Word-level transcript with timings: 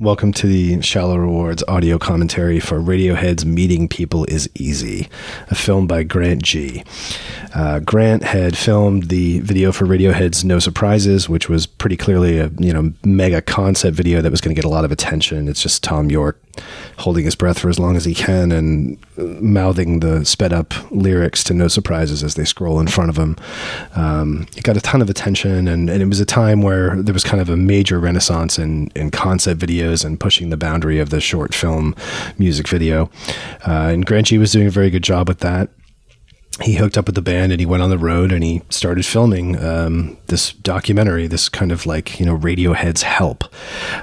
Welcome 0.00 0.32
to 0.32 0.46
the 0.46 0.80
Shallow 0.80 1.18
Rewards 1.18 1.62
audio 1.68 1.98
commentary 1.98 2.58
for 2.58 2.80
Radiohead's 2.80 3.44
Meeting 3.44 3.86
People 3.86 4.24
is 4.24 4.48
Easy, 4.54 5.10
a 5.48 5.54
film 5.54 5.86
by 5.86 6.04
Grant 6.04 6.42
Gee. 6.42 6.84
Uh, 7.54 7.80
Grant 7.80 8.22
had 8.22 8.56
filmed 8.56 9.10
the 9.10 9.40
video 9.40 9.72
for 9.72 9.84
Radiohead's 9.84 10.42
No 10.42 10.58
Surprises, 10.58 11.28
which 11.28 11.50
was 11.50 11.66
pretty 11.66 11.98
clearly 11.98 12.38
a 12.38 12.50
you 12.58 12.72
know 12.72 12.94
mega 13.04 13.42
concept 13.42 13.94
video 13.94 14.22
that 14.22 14.30
was 14.30 14.40
going 14.40 14.56
to 14.56 14.58
get 14.58 14.64
a 14.64 14.70
lot 14.70 14.86
of 14.86 14.90
attention. 14.90 15.48
It's 15.48 15.62
just 15.62 15.82
Thom 15.82 16.10
Yorke 16.10 16.40
holding 16.98 17.24
his 17.24 17.34
breath 17.34 17.58
for 17.58 17.68
as 17.68 17.78
long 17.78 17.96
as 17.96 18.04
he 18.04 18.14
can 18.14 18.52
and 18.52 18.98
mouthing 19.16 20.00
the 20.00 20.24
sped 20.24 20.52
up 20.52 20.74
lyrics 20.90 21.42
to 21.44 21.54
No 21.54 21.68
Surprises 21.68 22.22
as 22.22 22.34
they 22.34 22.44
scroll 22.44 22.80
in 22.80 22.86
front 22.88 23.10
of 23.10 23.16
him. 23.16 23.36
Um, 23.94 24.46
it 24.56 24.62
got 24.64 24.76
a 24.76 24.80
ton 24.80 25.02
of 25.02 25.08
attention, 25.08 25.68
and, 25.68 25.88
and 25.88 26.02
it 26.02 26.06
was 26.06 26.20
a 26.20 26.26
time 26.26 26.62
where 26.62 27.00
there 27.02 27.14
was 27.14 27.24
kind 27.24 27.40
of 27.40 27.48
a 27.48 27.56
major 27.56 27.98
renaissance 27.98 28.58
in, 28.58 28.88
in 28.94 29.10
concept 29.10 29.60
videos 29.60 30.04
and 30.04 30.20
pushing 30.20 30.50
the 30.50 30.56
boundary 30.56 30.98
of 30.98 31.10
the 31.10 31.20
short 31.20 31.54
film 31.54 31.94
music 32.38 32.68
video. 32.68 33.10
Uh, 33.66 33.90
and 33.92 34.06
Grant 34.06 34.26
Gee 34.26 34.38
was 34.38 34.52
doing 34.52 34.66
a 34.66 34.70
very 34.70 34.90
good 34.90 35.04
job 35.04 35.28
with 35.28 35.40
that 35.40 35.70
he 36.62 36.74
hooked 36.74 36.98
up 36.98 37.06
with 37.06 37.14
the 37.14 37.22
band 37.22 37.52
and 37.52 37.60
he 37.60 37.66
went 37.66 37.82
on 37.82 37.90
the 37.90 37.98
road 37.98 38.32
and 38.32 38.44
he 38.44 38.60
started 38.68 39.06
filming 39.06 39.62
um, 39.64 40.18
this 40.26 40.52
documentary, 40.52 41.26
this 41.26 41.48
kind 41.48 41.72
of 41.72 41.86
like, 41.86 42.20
you 42.20 42.26
know, 42.26 42.36
Radiohead's 42.36 43.02
help 43.02 43.44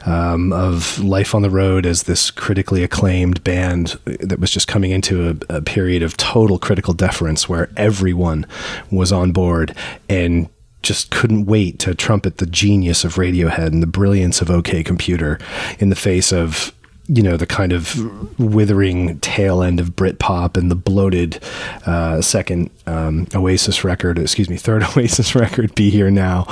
um, 0.08 0.52
of 0.54 0.98
life 1.00 1.36
on 1.36 1.44
the 1.44 1.50
road 1.50 1.86
as 1.86 2.04
this 2.04 2.32
critically 2.32 2.84
acclaimed 2.84 3.44
band 3.44 4.00
that 4.06 4.40
was 4.40 4.50
just 4.50 4.68
coming 4.68 4.92
into 4.92 5.30
a, 5.50 5.58
a 5.58 5.62
period 5.62 6.02
of 6.02 6.18
total 6.18 6.58
critical 6.58 6.94
deference 6.94 7.48
where 7.48 7.70
everyone 7.78 8.46
was 8.90 9.12
on 9.12 9.32
board 9.32 9.76
and 10.10 10.50
just 10.82 11.12
couldn't 11.12 11.46
wait 11.46 11.80
to 11.80 11.94
trumpet 11.94 12.38
the 12.38 12.46
genius 12.46 13.04
of 13.04 13.16
Radiohead 13.16 13.68
and 13.68 13.84
the 13.84 13.88
brilliance 13.88 14.42
of 14.42 14.50
OK 14.50 14.84
Computer 14.84 15.38
in 15.80 15.90
the 15.90 15.96
face 15.96 16.32
of 16.32 16.72
you 17.08 17.24
know 17.24 17.38
the 17.38 17.46
kind 17.46 17.72
of 17.72 17.96
withering 18.40 19.20
tail 19.20 19.64
end 19.64 19.80
of 19.80 19.96
Britpop 19.96 20.58
and 20.58 20.70
the 20.70 20.76
bloated 20.76 21.40
uh, 21.86 22.22
second 22.22 22.70
um, 22.86 23.28
Oasis 23.34 23.84
record, 23.84 24.20
excuse 24.20 24.50
me, 24.50 24.58
third 24.58 24.84
Oasis 24.98 25.34
record, 25.34 25.74
"Be 25.76 25.90
Here 25.90 26.12
Now," 26.12 26.46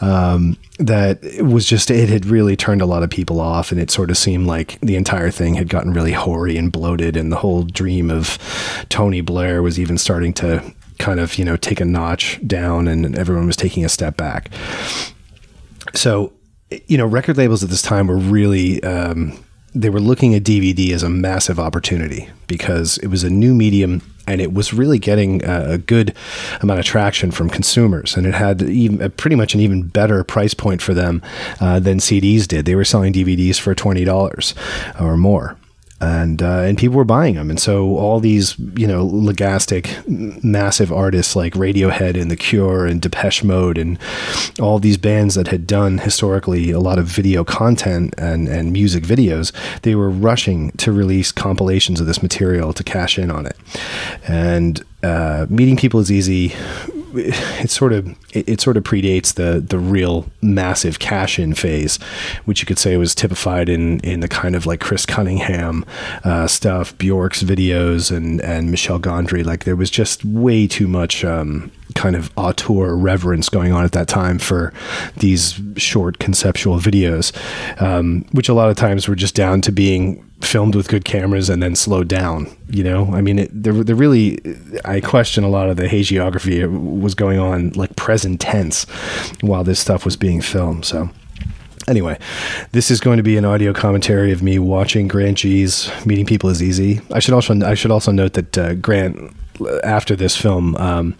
um, 0.00 0.56
that 0.78 1.20
was 1.40 1.66
just 1.66 1.90
it 1.90 2.08
had 2.08 2.24
really 2.24 2.56
turned 2.56 2.80
a 2.80 2.86
lot 2.86 3.02
of 3.02 3.10
people 3.10 3.40
off, 3.40 3.70
and 3.70 3.80
it 3.80 3.90
sort 3.90 4.10
of 4.10 4.16
seemed 4.16 4.46
like 4.46 4.80
the 4.80 4.96
entire 4.96 5.30
thing 5.30 5.54
had 5.54 5.68
gotten 5.68 5.92
really 5.92 6.12
hoary 6.12 6.56
and 6.56 6.72
bloated, 6.72 7.16
and 7.16 7.30
the 7.30 7.36
whole 7.36 7.62
dream 7.64 8.10
of 8.10 8.38
Tony 8.88 9.20
Blair 9.20 9.62
was 9.62 9.78
even 9.78 9.98
starting 9.98 10.32
to 10.34 10.74
kind 10.98 11.20
of 11.20 11.36
you 11.36 11.44
know 11.44 11.56
take 11.56 11.80
a 11.80 11.84
notch 11.84 12.40
down, 12.46 12.88
and 12.88 13.16
everyone 13.16 13.46
was 13.46 13.56
taking 13.56 13.84
a 13.84 13.88
step 13.90 14.16
back. 14.16 14.50
So, 15.94 16.32
you 16.86 16.98
know, 16.98 17.06
record 17.06 17.36
labels 17.36 17.62
at 17.62 17.68
this 17.68 17.82
time 17.82 18.06
were 18.06 18.16
really. 18.16 18.82
Um, 18.82 19.44
they 19.74 19.90
were 19.90 20.00
looking 20.00 20.34
at 20.34 20.42
DVD 20.42 20.92
as 20.92 21.02
a 21.02 21.10
massive 21.10 21.58
opportunity 21.58 22.28
because 22.46 22.98
it 22.98 23.08
was 23.08 23.22
a 23.22 23.30
new 23.30 23.54
medium 23.54 24.02
and 24.26 24.40
it 24.40 24.52
was 24.52 24.72
really 24.72 24.98
getting 24.98 25.42
a 25.44 25.78
good 25.78 26.14
amount 26.60 26.80
of 26.80 26.86
traction 26.86 27.30
from 27.30 27.48
consumers 27.48 28.16
and 28.16 28.26
it 28.26 28.34
had 28.34 28.62
even 28.62 29.10
pretty 29.12 29.36
much 29.36 29.54
an 29.54 29.60
even 29.60 29.82
better 29.82 30.24
price 30.24 30.54
point 30.54 30.82
for 30.82 30.94
them 30.94 31.22
uh, 31.60 31.78
than 31.80 31.98
CDs 31.98 32.46
did. 32.46 32.64
They 32.64 32.74
were 32.74 32.84
selling 32.84 33.12
DVDs 33.12 33.58
for 33.58 33.74
$20 33.74 35.00
or 35.00 35.16
more 35.16 35.57
and 36.00 36.42
uh, 36.42 36.60
and 36.60 36.78
people 36.78 36.96
were 36.96 37.04
buying 37.04 37.34
them, 37.34 37.50
and 37.50 37.58
so 37.58 37.96
all 37.96 38.20
these 38.20 38.58
you 38.76 38.86
know 38.86 39.06
legastic, 39.06 40.06
massive 40.44 40.92
artists 40.92 41.34
like 41.34 41.54
Radiohead 41.54 42.20
and 42.20 42.30
The 42.30 42.36
Cure 42.36 42.86
and 42.86 43.00
Depeche 43.02 43.42
Mode 43.42 43.78
and 43.78 43.98
all 44.60 44.78
these 44.78 44.96
bands 44.96 45.34
that 45.34 45.48
had 45.48 45.66
done 45.66 45.98
historically 45.98 46.70
a 46.70 46.78
lot 46.78 46.98
of 46.98 47.06
video 47.06 47.42
content 47.42 48.14
and 48.16 48.48
and 48.48 48.72
music 48.72 49.02
videos, 49.02 49.52
they 49.82 49.94
were 49.94 50.10
rushing 50.10 50.70
to 50.72 50.92
release 50.92 51.32
compilations 51.32 52.00
of 52.00 52.06
this 52.06 52.22
material 52.22 52.72
to 52.72 52.84
cash 52.84 53.18
in 53.18 53.30
on 53.30 53.46
it, 53.46 53.56
and 54.28 54.84
uh, 55.02 55.46
meeting 55.48 55.76
people 55.76 55.98
is 55.98 56.12
easy 56.12 56.54
it 57.60 57.70
sort 57.70 57.92
of 57.92 58.08
it, 58.32 58.48
it, 58.48 58.60
sort 58.60 58.76
of 58.76 58.84
predates 58.84 59.34
the 59.34 59.60
the 59.60 59.78
real 59.78 60.26
massive 60.40 60.98
cash 60.98 61.38
in 61.38 61.54
phase, 61.54 61.96
which 62.44 62.60
you 62.60 62.66
could 62.66 62.78
say 62.78 62.96
was 62.96 63.14
typified 63.14 63.68
in 63.68 64.00
in 64.00 64.20
the 64.20 64.28
kind 64.28 64.54
of 64.54 64.66
like 64.66 64.80
Chris 64.80 65.04
Cunningham 65.04 65.84
uh, 66.24 66.46
stuff, 66.46 66.96
Bjork's 66.98 67.42
videos, 67.42 68.14
and 68.14 68.40
and 68.40 68.70
Michel 68.70 68.98
Gondry. 68.98 69.44
Like 69.44 69.64
there 69.64 69.76
was 69.76 69.90
just 69.90 70.24
way 70.24 70.66
too 70.66 70.86
much 70.88 71.24
um, 71.24 71.70
kind 71.94 72.14
of 72.14 72.30
auteur 72.36 72.94
reverence 72.94 73.48
going 73.48 73.72
on 73.72 73.84
at 73.84 73.92
that 73.92 74.08
time 74.08 74.38
for 74.38 74.72
these 75.16 75.60
short 75.76 76.18
conceptual 76.18 76.78
videos, 76.78 77.32
um, 77.82 78.24
which 78.32 78.48
a 78.48 78.54
lot 78.54 78.70
of 78.70 78.76
times 78.76 79.08
were 79.08 79.16
just 79.16 79.34
down 79.34 79.60
to 79.62 79.72
being 79.72 80.24
filmed 80.40 80.74
with 80.74 80.88
good 80.88 81.04
cameras 81.04 81.48
and 81.48 81.62
then 81.62 81.74
slowed 81.74 82.08
down. 82.08 82.54
You 82.68 82.84
know, 82.84 83.12
I 83.12 83.20
mean, 83.20 83.40
it, 83.40 83.50
they're 83.52 83.72
really, 83.72 84.38
I 84.84 85.00
question 85.00 85.44
a 85.44 85.48
lot 85.48 85.68
of 85.68 85.76
the 85.76 85.86
hagiography 85.86 86.56
it 86.56 86.68
was 86.68 87.14
going 87.14 87.38
on 87.38 87.70
like 87.70 87.96
present 87.96 88.40
tense 88.40 88.84
while 89.40 89.64
this 89.64 89.80
stuff 89.80 90.04
was 90.04 90.16
being 90.16 90.40
filmed. 90.40 90.84
So, 90.84 91.10
anyway, 91.88 92.18
this 92.72 92.90
is 92.90 93.00
going 93.00 93.16
to 93.16 93.22
be 93.22 93.36
an 93.36 93.44
audio 93.44 93.72
commentary 93.72 94.32
of 94.32 94.42
me 94.42 94.58
watching 94.58 95.08
Grant 95.08 95.38
Gee's 95.38 95.90
Meeting 96.06 96.26
People 96.26 96.50
is 96.50 96.62
Easy. 96.62 97.00
I 97.12 97.18
should 97.18 97.34
also 97.34 97.60
I 97.64 97.74
should 97.74 97.90
also 97.90 98.12
note 98.12 98.34
that 98.34 98.58
uh, 98.58 98.74
Grant 98.74 99.34
after 99.82 100.16
this 100.16 100.36
film, 100.36 100.76
um, 100.76 101.14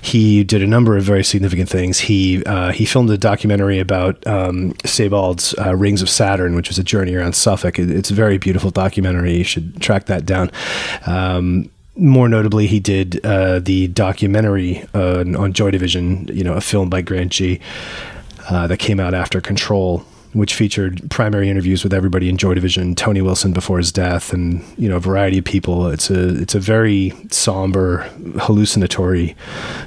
he 0.00 0.44
did 0.44 0.62
a 0.62 0.66
number 0.66 0.96
of 0.96 1.04
very 1.04 1.24
significant 1.24 1.68
things. 1.68 2.00
He 2.00 2.44
uh, 2.44 2.72
he 2.72 2.84
filmed 2.84 3.10
a 3.10 3.18
documentary 3.18 3.78
about 3.78 4.24
um, 4.26 4.74
Sebald's 4.84 5.54
uh, 5.58 5.74
Rings 5.74 6.02
of 6.02 6.08
Saturn, 6.08 6.54
which 6.54 6.68
was 6.68 6.78
a 6.78 6.84
journey 6.84 7.14
around 7.14 7.34
Suffolk. 7.34 7.78
It, 7.78 7.90
it's 7.90 8.10
a 8.10 8.14
very 8.14 8.38
beautiful 8.38 8.70
documentary. 8.70 9.36
You 9.36 9.44
should 9.44 9.80
track 9.80 10.06
that 10.06 10.26
down. 10.26 10.50
Um, 11.06 11.70
more 11.96 12.28
notably, 12.28 12.66
he 12.66 12.80
did 12.80 13.24
uh, 13.24 13.60
the 13.60 13.86
documentary 13.86 14.84
on 14.94 15.52
Joy 15.52 15.70
Division, 15.70 16.28
you 16.32 16.42
know, 16.42 16.54
a 16.54 16.60
film 16.60 16.90
by 16.90 17.02
Grant 17.02 17.30
Gee 17.30 17.60
uh, 18.50 18.66
that 18.66 18.78
came 18.78 18.98
out 18.98 19.14
after 19.14 19.40
Control 19.40 20.04
which 20.34 20.54
featured 20.54 21.08
primary 21.10 21.48
interviews 21.48 21.84
with 21.84 21.94
everybody 21.94 22.28
in 22.28 22.36
Joy 22.36 22.54
Division, 22.54 22.94
Tony 22.94 23.22
Wilson 23.22 23.52
before 23.52 23.78
his 23.78 23.92
death, 23.92 24.32
and 24.32 24.62
you 24.76 24.88
know 24.88 24.96
a 24.96 25.00
variety 25.00 25.38
of 25.38 25.44
people. 25.44 25.88
It's 25.88 26.10
a 26.10 26.40
it's 26.40 26.54
a 26.54 26.60
very 26.60 27.12
somber, 27.30 27.98
hallucinatory 28.40 29.34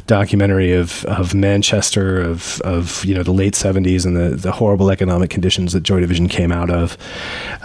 documentary 0.08 0.74
of 0.74 1.06
of 1.06 1.36
Manchester, 1.36 2.20
of 2.22 2.62
of 2.62 3.04
you 3.06 3.14
know 3.14 3.24
the 3.24 3.34
late 3.34 3.56
seventies 3.56 4.06
and 4.06 4.16
the 4.16 4.36
the 4.36 4.54
horrible 4.54 4.90
economic 4.90 5.30
conditions 5.30 5.74
that 5.74 5.84
Joy 5.84 6.00
Division 6.00 6.28
came 6.28 6.52
out 6.52 6.70
of, 6.70 6.98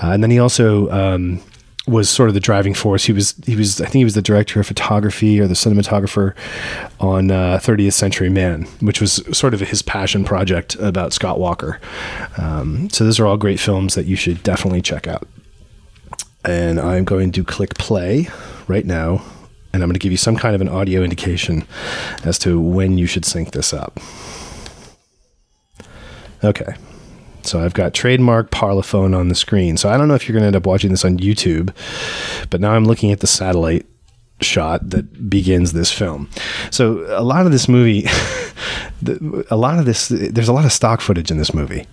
uh, 0.02 0.10
and 0.10 0.22
then 0.22 0.30
he 0.30 0.38
also. 0.38 0.90
Um, 0.90 1.40
was 1.86 2.08
sort 2.08 2.28
of 2.28 2.34
the 2.34 2.40
driving 2.40 2.74
force. 2.74 3.04
He 3.04 3.12
was 3.12 3.34
he 3.44 3.56
was 3.56 3.80
I 3.80 3.84
think 3.84 3.96
he 3.96 4.04
was 4.04 4.14
the 4.14 4.22
director 4.22 4.60
of 4.60 4.66
photography 4.66 5.40
or 5.40 5.46
the 5.48 5.54
cinematographer 5.54 6.34
on 7.00 7.30
uh, 7.30 7.58
30th 7.60 7.94
Century 7.94 8.28
Man, 8.28 8.64
which 8.80 9.00
was 9.00 9.14
sort 9.36 9.52
of 9.52 9.60
his 9.60 9.82
passion 9.82 10.24
project 10.24 10.76
about 10.76 11.12
Scott 11.12 11.40
Walker. 11.40 11.80
Um, 12.38 12.88
so 12.90 13.04
those 13.04 13.18
are 13.18 13.26
all 13.26 13.36
great 13.36 13.58
films 13.58 13.94
that 13.94 14.06
you 14.06 14.16
should 14.16 14.42
definitely 14.42 14.82
check 14.82 15.06
out. 15.06 15.26
And 16.44 16.80
I'm 16.80 17.04
going 17.04 17.32
to 17.32 17.44
click 17.44 17.74
play 17.74 18.28
right 18.68 18.84
now, 18.84 19.22
and 19.72 19.82
I'm 19.82 19.88
going 19.88 19.94
to 19.94 20.00
give 20.00 20.12
you 20.12 20.18
some 20.18 20.36
kind 20.36 20.54
of 20.54 20.60
an 20.60 20.68
audio 20.68 21.02
indication 21.02 21.66
as 22.24 22.38
to 22.40 22.60
when 22.60 22.98
you 22.98 23.06
should 23.06 23.24
sync 23.24 23.52
this 23.52 23.72
up. 23.72 23.98
Okay, 26.44 26.74
so 27.46 27.62
I've 27.62 27.74
got 27.74 27.94
trademark 27.94 28.50
Parlophone 28.50 29.16
on 29.16 29.28
the 29.28 29.34
screen. 29.34 29.76
So 29.76 29.88
I 29.88 29.96
don't 29.96 30.08
know 30.08 30.14
if 30.14 30.28
you're 30.28 30.34
going 30.34 30.42
to 30.42 30.48
end 30.48 30.56
up 30.56 30.66
watching 30.66 30.90
this 30.90 31.04
on 31.04 31.18
YouTube, 31.18 31.74
but 32.50 32.60
now 32.60 32.72
I'm 32.72 32.84
looking 32.84 33.12
at 33.12 33.20
the 33.20 33.26
satellite 33.26 33.86
shot 34.40 34.90
that 34.90 35.30
begins 35.30 35.72
this 35.72 35.92
film. 35.92 36.28
So 36.70 37.04
a 37.16 37.22
lot 37.22 37.46
of 37.46 37.52
this 37.52 37.68
movie, 37.68 38.06
a 39.50 39.56
lot 39.56 39.78
of 39.78 39.84
this, 39.86 40.08
there's 40.08 40.48
a 40.48 40.52
lot 40.52 40.64
of 40.64 40.72
stock 40.72 41.00
footage 41.00 41.30
in 41.30 41.38
this 41.38 41.54
movie, 41.54 41.86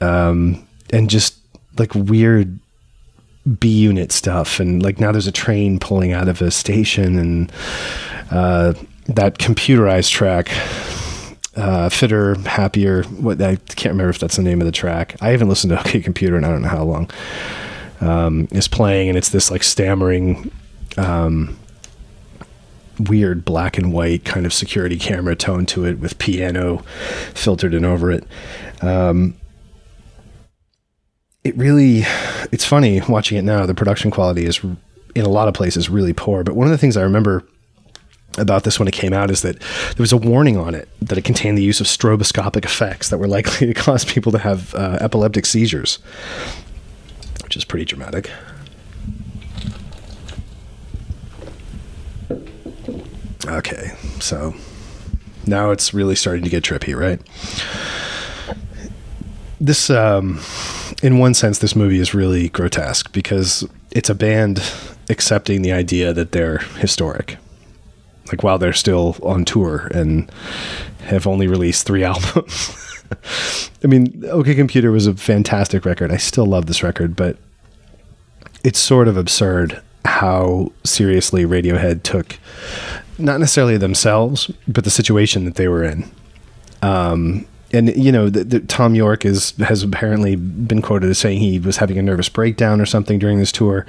um, 0.00 0.66
and 0.90 1.10
just 1.10 1.36
like 1.78 1.94
weird 1.94 2.58
B 3.58 3.68
unit 3.68 4.12
stuff, 4.12 4.60
and 4.60 4.82
like 4.82 5.00
now 5.00 5.12
there's 5.12 5.26
a 5.26 5.32
train 5.32 5.78
pulling 5.78 6.12
out 6.12 6.28
of 6.28 6.42
a 6.42 6.50
station, 6.50 7.18
and 7.18 7.52
uh, 8.30 8.74
that 9.06 9.38
computerized 9.38 10.10
track 10.10 10.48
uh, 11.58 11.88
fitter, 11.88 12.36
happier. 12.40 13.02
What 13.04 13.42
I 13.42 13.56
can't 13.56 13.92
remember 13.92 14.10
if 14.10 14.18
that's 14.18 14.36
the 14.36 14.42
name 14.42 14.60
of 14.60 14.66
the 14.66 14.72
track. 14.72 15.16
I 15.20 15.30
haven't 15.30 15.48
listened 15.48 15.72
to 15.72 15.80
OK 15.86 16.00
Computer 16.00 16.36
and 16.36 16.46
I 16.46 16.50
don't 16.50 16.62
know 16.62 16.68
how 16.68 16.84
long. 16.84 17.10
Um, 18.00 18.46
is 18.52 18.68
playing 18.68 19.08
and 19.08 19.18
it's 19.18 19.30
this 19.30 19.50
like 19.50 19.64
stammering, 19.64 20.52
um, 20.96 21.58
weird 23.00 23.44
black 23.44 23.76
and 23.76 23.92
white 23.92 24.24
kind 24.24 24.46
of 24.46 24.52
security 24.52 24.98
camera 24.98 25.34
tone 25.34 25.66
to 25.66 25.84
it 25.84 25.98
with 25.98 26.18
piano 26.18 26.78
filtered 27.34 27.74
in 27.74 27.84
over 27.84 28.10
it. 28.10 28.24
Um, 28.80 29.34
it 31.42 31.56
really, 31.56 32.02
it's 32.52 32.64
funny 32.64 33.00
watching 33.08 33.36
it 33.38 33.42
now. 33.42 33.66
The 33.66 33.74
production 33.74 34.10
quality 34.10 34.44
is 34.44 34.60
in 35.14 35.24
a 35.24 35.28
lot 35.28 35.48
of 35.48 35.54
places 35.54 35.90
really 35.90 36.12
poor. 36.12 36.44
But 36.44 36.54
one 36.54 36.66
of 36.66 36.70
the 36.70 36.78
things 36.78 36.96
I 36.96 37.02
remember 37.02 37.44
about 38.38 38.64
this 38.64 38.78
when 38.78 38.88
it 38.88 38.94
came 38.94 39.12
out 39.12 39.30
is 39.30 39.42
that 39.42 39.58
there 39.60 40.00
was 40.02 40.12
a 40.12 40.16
warning 40.16 40.56
on 40.56 40.74
it 40.74 40.88
that 41.00 41.18
it 41.18 41.24
contained 41.24 41.58
the 41.58 41.62
use 41.62 41.80
of 41.80 41.86
stroboscopic 41.86 42.64
effects 42.64 43.08
that 43.08 43.18
were 43.18 43.28
likely 43.38 43.66
to 43.66 43.74
cause 43.74 44.04
people 44.04 44.32
to 44.32 44.38
have 44.38 44.74
uh, 44.74 44.98
epileptic 45.00 45.46
seizures. 45.46 45.98
which 47.44 47.56
is 47.56 47.64
pretty 47.64 47.84
dramatic. 47.84 48.30
Okay, 53.46 53.92
so 54.20 54.54
now 55.46 55.70
it's 55.70 55.94
really 55.94 56.14
starting 56.14 56.44
to 56.44 56.50
get 56.50 56.62
trippy, 56.62 56.94
right? 56.94 57.20
This, 59.60 59.88
um, 59.88 60.40
in 61.02 61.18
one 61.18 61.32
sense, 61.34 61.58
this 61.58 61.74
movie 61.74 61.98
is 61.98 62.12
really 62.12 62.50
grotesque 62.50 63.10
because 63.12 63.66
it's 63.90 64.10
a 64.10 64.14
band 64.14 64.62
accepting 65.08 65.62
the 65.62 65.72
idea 65.72 66.12
that 66.12 66.32
they're 66.32 66.58
historic. 66.58 67.38
Like 68.30 68.42
while 68.42 68.58
they're 68.58 68.72
still 68.72 69.16
on 69.22 69.44
tour 69.44 69.88
and 69.94 70.30
have 71.02 71.26
only 71.26 71.46
released 71.46 71.86
three 71.86 72.04
albums. 72.04 73.02
I 73.82 73.86
mean, 73.86 74.24
OK 74.28 74.54
Computer 74.54 74.90
was 74.90 75.06
a 75.06 75.14
fantastic 75.14 75.84
record. 75.84 76.12
I 76.12 76.16
still 76.16 76.46
love 76.46 76.66
this 76.66 76.82
record, 76.82 77.16
but 77.16 77.36
it's 78.64 78.78
sort 78.78 79.08
of 79.08 79.16
absurd 79.16 79.80
how 80.04 80.72
seriously 80.84 81.44
Radiohead 81.44 82.02
took 82.02 82.38
not 83.18 83.40
necessarily 83.40 83.76
themselves, 83.76 84.50
but 84.66 84.84
the 84.84 84.90
situation 84.90 85.44
that 85.44 85.56
they 85.56 85.68
were 85.68 85.84
in. 85.84 86.08
Um, 86.82 87.46
and 87.72 87.94
you 87.96 88.12
know, 88.12 88.30
the, 88.30 88.44
the, 88.44 88.60
Thom 88.60 88.94
Yorke 88.94 89.24
is 89.24 89.50
has 89.58 89.82
apparently 89.82 90.36
been 90.36 90.80
quoted 90.80 91.10
as 91.10 91.18
saying 91.18 91.40
he 91.40 91.58
was 91.58 91.76
having 91.76 91.98
a 91.98 92.02
nervous 92.02 92.28
breakdown 92.28 92.80
or 92.80 92.86
something 92.86 93.18
during 93.18 93.38
this 93.38 93.52
tour. 93.52 93.84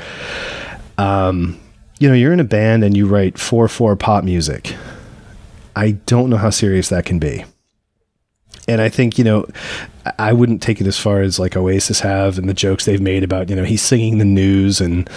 Um, 0.97 1.59
you 1.99 2.07
know, 2.07 2.15
you're 2.15 2.33
in 2.33 2.39
a 2.39 2.45
band 2.45 2.83
and 2.83 2.97
you 2.97 3.05
write 3.05 3.37
four 3.37 3.67
four 3.67 3.95
pop 3.95 4.23
music. 4.23 4.75
I 5.75 5.91
don't 5.91 6.29
know 6.29 6.37
how 6.37 6.49
serious 6.49 6.89
that 6.89 7.05
can 7.05 7.19
be. 7.19 7.45
And 8.67 8.81
I 8.81 8.89
think, 8.89 9.17
you 9.17 9.23
know, 9.23 9.47
I 10.17 10.33
wouldn't 10.33 10.61
take 10.61 10.79
it 10.79 10.87
as 10.87 10.97
far 10.97 11.21
as 11.21 11.39
like 11.39 11.55
Oasis 11.55 12.01
have 12.01 12.37
and 12.37 12.47
the 12.47 12.53
jokes 12.53 12.85
they've 12.85 13.01
made 13.01 13.23
about, 13.23 13.49
you 13.49 13.55
know, 13.55 13.63
he's 13.63 13.81
singing 13.81 14.17
the 14.17 14.25
news 14.25 14.81
and 14.81 15.09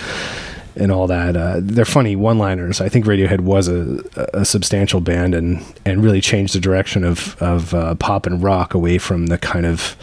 and 0.75 0.90
all 0.90 1.06
that. 1.06 1.37
Uh, 1.37 1.61
they're 1.61 1.84
funny 1.84 2.17
one-liners. 2.17 2.81
I 2.81 2.88
think 2.88 3.05
Radiohead 3.05 3.40
was 3.40 3.69
a, 3.69 4.02
a, 4.32 4.44
substantial 4.44 5.00
band 5.00 5.34
and 5.34 5.62
and 5.84 6.02
really 6.02 6.20
changed 6.20 6.55
the 6.55 6.61
direction 6.61 7.05
of 7.05 7.37
of 7.43 7.75
uh, 7.75 7.94
pop 7.96 8.26
and 8.26 8.43
rock 8.43 8.73
away 8.73 8.99
from 8.99 9.26
the 9.26 9.38
kind 9.38 9.67
of 9.67 9.96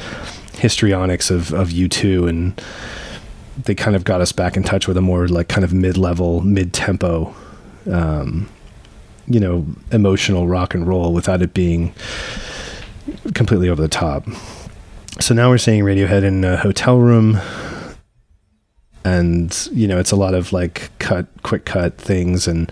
histrionics 0.53 1.31
of 1.31 1.53
of 1.53 1.69
U2 1.69 2.29
and 2.29 2.61
they 3.65 3.75
kind 3.75 3.95
of 3.95 4.03
got 4.03 4.21
us 4.21 4.31
back 4.31 4.57
in 4.57 4.63
touch 4.63 4.87
with 4.87 4.97
a 4.97 5.01
more 5.01 5.27
like 5.27 5.47
kind 5.47 5.63
of 5.63 5.73
mid-level, 5.73 6.41
mid-tempo 6.41 7.33
um, 7.89 8.49
you 9.27 9.39
know, 9.39 9.65
emotional 9.91 10.47
rock 10.47 10.73
and 10.73 10.87
roll 10.87 11.13
without 11.13 11.41
it 11.41 11.53
being 11.53 11.93
completely 13.33 13.69
over 13.69 13.81
the 13.81 13.87
top. 13.87 14.25
So 15.19 15.33
now 15.33 15.49
we're 15.49 15.57
seeing 15.57 15.83
Radiohead 15.83 16.23
in 16.23 16.43
a 16.43 16.57
hotel 16.57 16.97
room 16.97 17.39
and 19.05 19.69
you 19.71 19.87
know 19.87 19.97
it's 19.97 20.11
a 20.11 20.15
lot 20.15 20.33
of 20.33 20.51
like 20.51 20.91
cut 20.99 21.25
quick 21.41 21.65
cut 21.65 21.97
things 21.97 22.47
and 22.47 22.71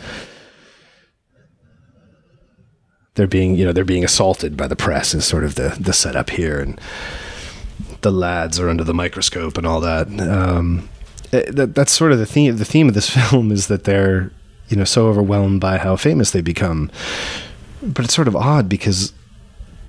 they're 3.16 3.28
being 3.28 3.56
you 3.56 3.66
know 3.66 3.72
they're 3.72 3.86
being 3.86 4.04
assaulted 4.04 4.58
by 4.58 4.68
the 4.68 4.76
press 4.76 5.14
is 5.14 5.26
sort 5.26 5.44
of 5.44 5.56
the 5.56 5.78
the 5.80 5.94
setup 5.94 6.30
here 6.30 6.60
and 6.60 6.80
the 8.02 8.12
lads 8.12 8.60
are 8.60 8.70
under 8.70 8.84
the 8.84 8.94
microscope 8.94 9.58
and 9.58 9.66
all 9.66 9.80
that 9.80 10.08
um, 10.20 10.88
it, 11.32 11.56
that 11.56 11.76
that's 11.76 11.92
sort 11.92 12.12
of 12.12 12.20
the 12.20 12.26
theme 12.26 12.56
the 12.58 12.66
theme 12.66 12.88
of 12.88 12.94
this 12.94 13.10
film 13.30 13.52
is 13.52 13.68
that 13.68 13.84
they're 13.84 14.32
you 14.70 14.78
know 14.78 14.84
so 14.84 15.08
overwhelmed 15.08 15.62
by 15.62 15.78
how 15.78 15.96
famous 15.96 16.32
they 16.32 16.42
become 16.42 16.92
but 17.82 18.06
it's 18.06 18.14
sort 18.14 18.28
of 18.28 18.36
odd 18.36 18.68
because 18.68 19.14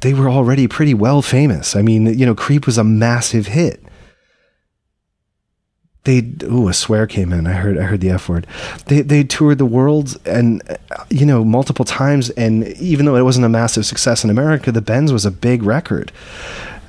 they 0.01 0.15
were 0.15 0.29
already 0.29 0.69
pretty 0.69 0.95
well 0.95 1.23
famous 1.23 1.75
i 1.75 1.83
mean 1.83 2.07
you 2.19 2.27
know 2.27 2.35
creep 2.35 2.67
was 2.67 2.79
a 2.79 2.85
massive 2.85 3.49
hit 3.49 3.83
they 6.09 6.25
ooh 6.45 6.69
a 6.69 6.73
swear 6.73 7.07
came 7.07 7.35
in. 7.35 7.47
I 7.47 7.53
heard 7.53 7.77
I 7.77 7.83
heard 7.83 8.01
the 8.01 8.09
f 8.09 8.31
word. 8.31 8.47
They 8.87 9.03
they 9.03 9.23
toured 9.23 9.59
the 9.59 9.67
world 9.67 10.19
and 10.25 10.63
you 11.11 11.27
know 11.27 11.45
multiple 11.45 11.85
times, 11.85 12.31
and 12.31 12.67
even 12.79 13.05
though 13.05 13.17
it 13.17 13.25
wasn't 13.25 13.45
a 13.45 13.51
massive 13.51 13.85
success 13.85 14.25
in 14.25 14.31
America, 14.31 14.73
the 14.73 14.81
Bends 14.81 15.13
was 15.13 15.27
a 15.27 15.31
big 15.31 15.63
record. 15.63 16.11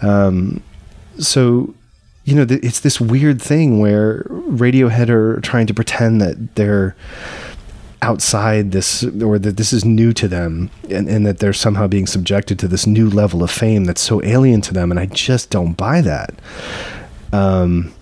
Um, 0.01 0.63
so 1.19 1.73
you 2.25 2.35
know 2.35 2.45
it's 2.49 2.81
this 2.81 2.99
weird 2.99 3.41
thing 3.41 3.79
where 3.79 4.23
Radiohead 4.29 5.09
are 5.09 5.39
trying 5.41 5.67
to 5.67 5.73
pretend 5.73 6.21
that 6.21 6.55
they're 6.55 6.95
outside 8.01 8.71
this 8.71 9.03
or 9.03 9.37
that 9.37 9.57
this 9.57 9.73
is 9.73 9.83
new 9.83 10.13
to 10.13 10.27
them 10.27 10.69
and, 10.89 11.09
and 11.09 11.25
that 11.25 11.39
they're 11.39 11.51
somehow 11.51 11.85
being 11.85 12.07
subjected 12.07 12.57
to 12.59 12.67
this 12.67 12.87
new 12.87 13.09
level 13.09 13.43
of 13.43 13.51
fame 13.51 13.83
that's 13.83 13.99
so 13.99 14.23
alien 14.23 14.61
to 14.61 14.73
them 14.73 14.89
and 14.89 14.99
i 14.99 15.05
just 15.05 15.49
don't 15.49 15.73
buy 15.73 16.01
that. 16.01 16.33
Um, 17.33 17.93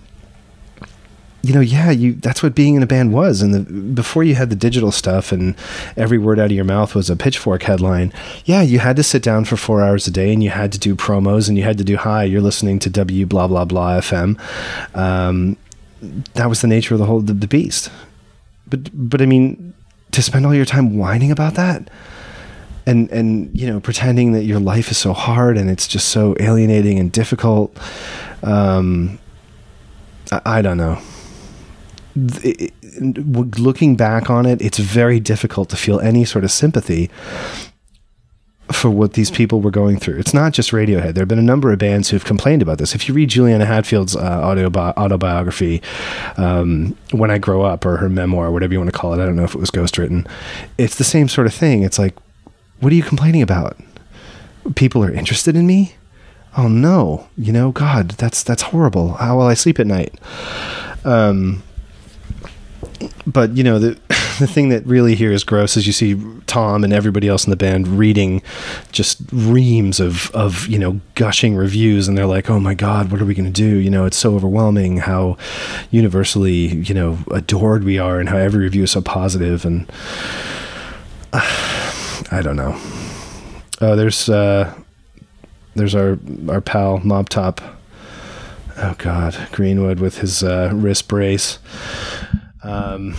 you 1.48 1.54
know, 1.54 1.62
yeah, 1.62 1.92
you 1.92 2.14
that's 2.14 2.44
what 2.44 2.54
being 2.54 2.76
in 2.76 2.84
a 2.84 2.88
band 2.88 3.14
was. 3.14 3.42
And 3.42 3.54
the, 3.54 3.60
before 3.62 4.24
you 4.24 4.36
had 4.36 4.50
the 4.50 4.56
digital 4.56 4.92
stuff 4.92 5.32
and 5.32 5.56
every 5.96 6.18
word 6.18 6.40
out 6.40 6.48
of 6.48 6.52
your 6.52 6.66
mouth 6.66 6.94
was 6.94 7.10
a 7.10 7.16
pitchfork 7.16 7.64
headline, 7.64 8.12
yeah, 8.44 8.62
you 8.62 8.80
had 8.80 8.98
to 8.98 9.04
sit 9.04 9.24
down 9.24 9.46
for 9.46 9.56
four 9.56 9.82
hours 9.82 10.08
a 10.08 10.12
day 10.12 10.34
and 10.34 10.44
you 10.44 10.50
had 10.50 10.74
to 10.74 10.80
do 10.80 10.94
promos 10.94 11.48
and 11.48 11.58
you 11.58 11.64
had 11.64 11.78
to 11.78 11.86
do 11.86 11.96
hi, 11.96 12.26
you're 12.26 12.42
listening 12.42 12.80
to 12.80 12.90
W 12.90 13.26
blah 13.26 13.48
blah 13.48 13.64
blah 13.64 14.00
FM. 14.02 14.38
Um, 14.94 15.56
that 16.34 16.50
was 16.50 16.60
the 16.60 16.68
nature 16.68 16.94
of 16.96 17.00
the 17.00 17.06
whole 17.06 17.22
the, 17.22 17.34
the 17.34 17.48
beast. 17.48 17.90
But 18.68 18.90
but 18.94 19.22
I 19.22 19.26
mean, 19.26 19.74
to 20.12 20.22
spend 20.22 20.46
all 20.46 20.54
your 20.54 20.66
time 20.66 20.98
whining 20.98 21.32
about 21.32 21.54
that 21.54 21.90
and 22.86 23.10
and 23.12 23.50
you 23.58 23.68
know 23.68 23.80
pretending 23.80 24.34
that 24.34 24.44
your 24.44 24.60
life 24.60 24.92
is 24.92 24.98
so 24.98 25.14
hard 25.14 25.58
and 25.58 25.70
it's 25.70 25.88
just 25.88 26.10
so 26.10 26.36
alienating 26.40 27.00
and 27.00 27.12
difficult 27.12 27.78
um, 28.44 29.18
I, 30.32 30.42
I, 30.46 30.62
don't 30.62 30.78
know 30.78 31.00
looking 33.60 33.96
back 33.96 34.30
on 34.30 34.46
it, 34.46 34.62
it's 34.62 34.80
very 34.80 35.20
difficult 35.20 35.70
to 35.70 35.76
feel 35.76 36.00
any 36.00 36.26
sort 36.26 36.44
of 36.44 36.52
sympathy 36.52 37.10
for 38.72 38.90
what 38.90 39.14
these 39.14 39.32
people 39.32 39.62
were 39.62 39.72
going 39.72 39.98
through. 39.98 40.18
It's 40.18 40.34
not 40.34 40.52
just 40.52 40.72
Radiohead. 40.72 41.14
There 41.14 41.22
have 41.22 41.28
been 41.28 41.40
a 41.40 41.42
number 41.42 41.72
of 41.72 41.80
bands 41.80 42.10
who've 42.10 42.26
complained 42.26 42.62
about 42.62 42.80
this. 42.80 42.94
If 42.94 43.08
you 43.08 43.14
read 43.14 43.30
Juliana 43.30 43.66
Hatfield's 43.66 44.16
uh, 44.16 44.42
autobi- 44.42 44.96
autobiography, 44.98 45.82
um, 46.36 46.98
When 47.12 47.32
I 47.32 47.38
Grow 47.38 47.62
Up, 47.62 47.86
or 47.86 47.98
her 47.98 48.10
memoir, 48.10 48.52
whatever 48.52 48.74
you 48.74 48.80
want 48.80 48.92
to 48.92 48.98
call 48.98 49.14
it, 49.14 49.22
I 49.22 49.26
don't 49.26 49.38
know 49.38 49.46
if 49.46 49.56
it 49.56 49.60
was 49.60 49.72
ghostwritten, 49.72 50.28
it's 50.78 50.98
the 50.98 51.06
same 51.06 51.30
sort 51.30 51.48
of 51.48 51.54
thing. 51.54 51.84
It's 51.84 51.98
like, 51.98 52.16
what 52.80 52.92
are 52.92 52.96
you 52.96 53.04
complaining 53.04 53.42
about? 53.42 53.78
People 54.76 55.04
are 55.04 55.12
interested 55.12 55.56
in 55.56 55.66
me? 55.66 55.96
Oh 56.58 56.68
no, 56.68 57.28
you 57.38 57.54
know, 57.54 57.72
God, 57.72 58.10
that's 58.12 58.44
that's 58.44 58.64
horrible. 58.64 59.14
How 59.14 59.38
will 59.38 59.46
I 59.46 59.54
sleep 59.54 59.80
at 59.80 59.88
night? 59.88 60.20
Um, 61.06 61.64
but 63.26 63.56
you 63.56 63.64
know 63.64 63.80
the 63.80 64.00
the 64.40 64.48
thing 64.48 64.70
that 64.70 64.86
really 64.86 65.16
here 65.16 65.32
is 65.32 65.44
gross 65.44 65.76
is 65.78 65.88
you 65.88 65.94
see 65.94 66.22
Tom 66.46 66.84
and 66.84 66.94
everybody 66.94 67.28
else 67.28 67.46
in 67.46 67.50
the 67.50 67.58
band 67.58 67.88
reading 67.88 68.42
just 68.92 69.20
reams 69.32 70.00
of 70.00 70.30
of 70.32 70.68
you 70.68 70.78
know 70.78 71.00
gushing 71.16 71.56
reviews. 71.56 72.08
And 72.08 72.18
they're 72.18 72.26
like 72.26 72.50
oh 72.50 72.60
my 72.60 72.74
god 72.74 73.12
what 73.12 73.22
are 73.22 73.26
we 73.26 73.34
going 73.34 73.52
to 73.52 73.62
do? 73.62 73.78
You 73.78 73.90
know 73.90 74.06
it's 74.06 74.18
so 74.18 74.36
overwhelming 74.36 74.98
how 74.98 75.38
universally 75.92 76.76
you 76.76 76.94
know 76.94 77.18
adored 77.32 77.84
we 77.84 77.98
are 77.98 78.20
and 78.20 78.30
how 78.30 78.38
every 78.38 78.64
review 78.64 78.84
is 78.84 78.92
so 78.92 79.02
positive. 79.02 79.66
And 79.66 79.92
uh, 81.34 81.42
I 82.32 82.42
don't 82.42 82.58
know. 82.58 82.80
Oh 83.82 83.96
there's 83.96 84.30
uh 84.30 84.74
there's 85.76 85.96
our 85.96 86.18
our 86.50 86.62
pal 86.62 87.00
Mob 87.00 87.30
Top 87.30 87.62
oh 88.78 88.96
god 88.98 89.36
Greenwood 89.52 90.00
with 90.00 90.20
his 90.20 90.44
uh, 90.44 90.72
wrist 90.74 91.08
brace 91.08 91.60
um, 92.68 93.14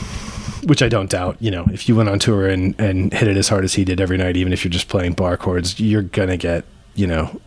which 0.64 0.82
I 0.82 0.88
don't 0.88 1.10
doubt. 1.10 1.36
You 1.40 1.50
know, 1.50 1.66
if 1.72 1.88
you 1.88 1.96
went 1.96 2.08
on 2.08 2.18
tour 2.18 2.48
and, 2.48 2.78
and 2.80 3.12
hit 3.12 3.28
it 3.28 3.36
as 3.36 3.48
hard 3.48 3.64
as 3.64 3.74
he 3.74 3.84
did 3.84 4.00
every 4.00 4.16
night, 4.16 4.36
even 4.36 4.52
if 4.52 4.64
you're 4.64 4.70
just 4.70 4.88
playing 4.88 5.14
bar 5.14 5.36
chords, 5.36 5.80
you're 5.80 6.02
gonna 6.02 6.36
get 6.36 6.64
you 6.94 7.06
know 7.06 7.40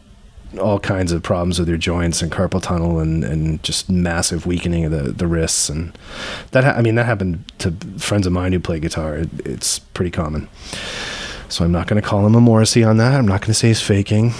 all 0.59 0.79
kinds 0.79 1.11
of 1.13 1.23
problems 1.23 1.59
with 1.59 1.69
your 1.69 1.77
joints 1.77 2.21
and 2.21 2.29
carpal 2.29 2.61
tunnel 2.61 2.99
and, 2.99 3.23
and 3.23 3.63
just 3.63 3.89
massive 3.89 4.45
weakening 4.45 4.83
of 4.83 4.91
the, 4.91 5.03
the 5.11 5.25
wrists 5.25 5.69
and 5.69 5.97
that 6.51 6.65
ha- 6.65 6.73
I 6.75 6.81
mean 6.81 6.95
that 6.95 7.05
happened 7.05 7.45
to 7.59 7.71
friends 7.97 8.27
of 8.27 8.33
mine 8.33 8.51
who 8.51 8.59
play 8.59 8.79
guitar. 8.79 9.15
It, 9.15 9.29
it's 9.45 9.79
pretty 9.79 10.11
common. 10.11 10.49
So 11.47 11.65
I'm 11.65 11.71
not 11.71 11.87
going 11.87 12.01
to 12.01 12.07
call 12.07 12.25
him 12.25 12.35
a 12.35 12.41
Morrissey 12.41 12.83
on 12.83 12.97
that. 12.97 13.17
I'm 13.17 13.27
not 13.27 13.41
going 13.41 13.47
to 13.47 13.53
say 13.53 13.69
he's 13.69 13.81
faking. 13.81 14.31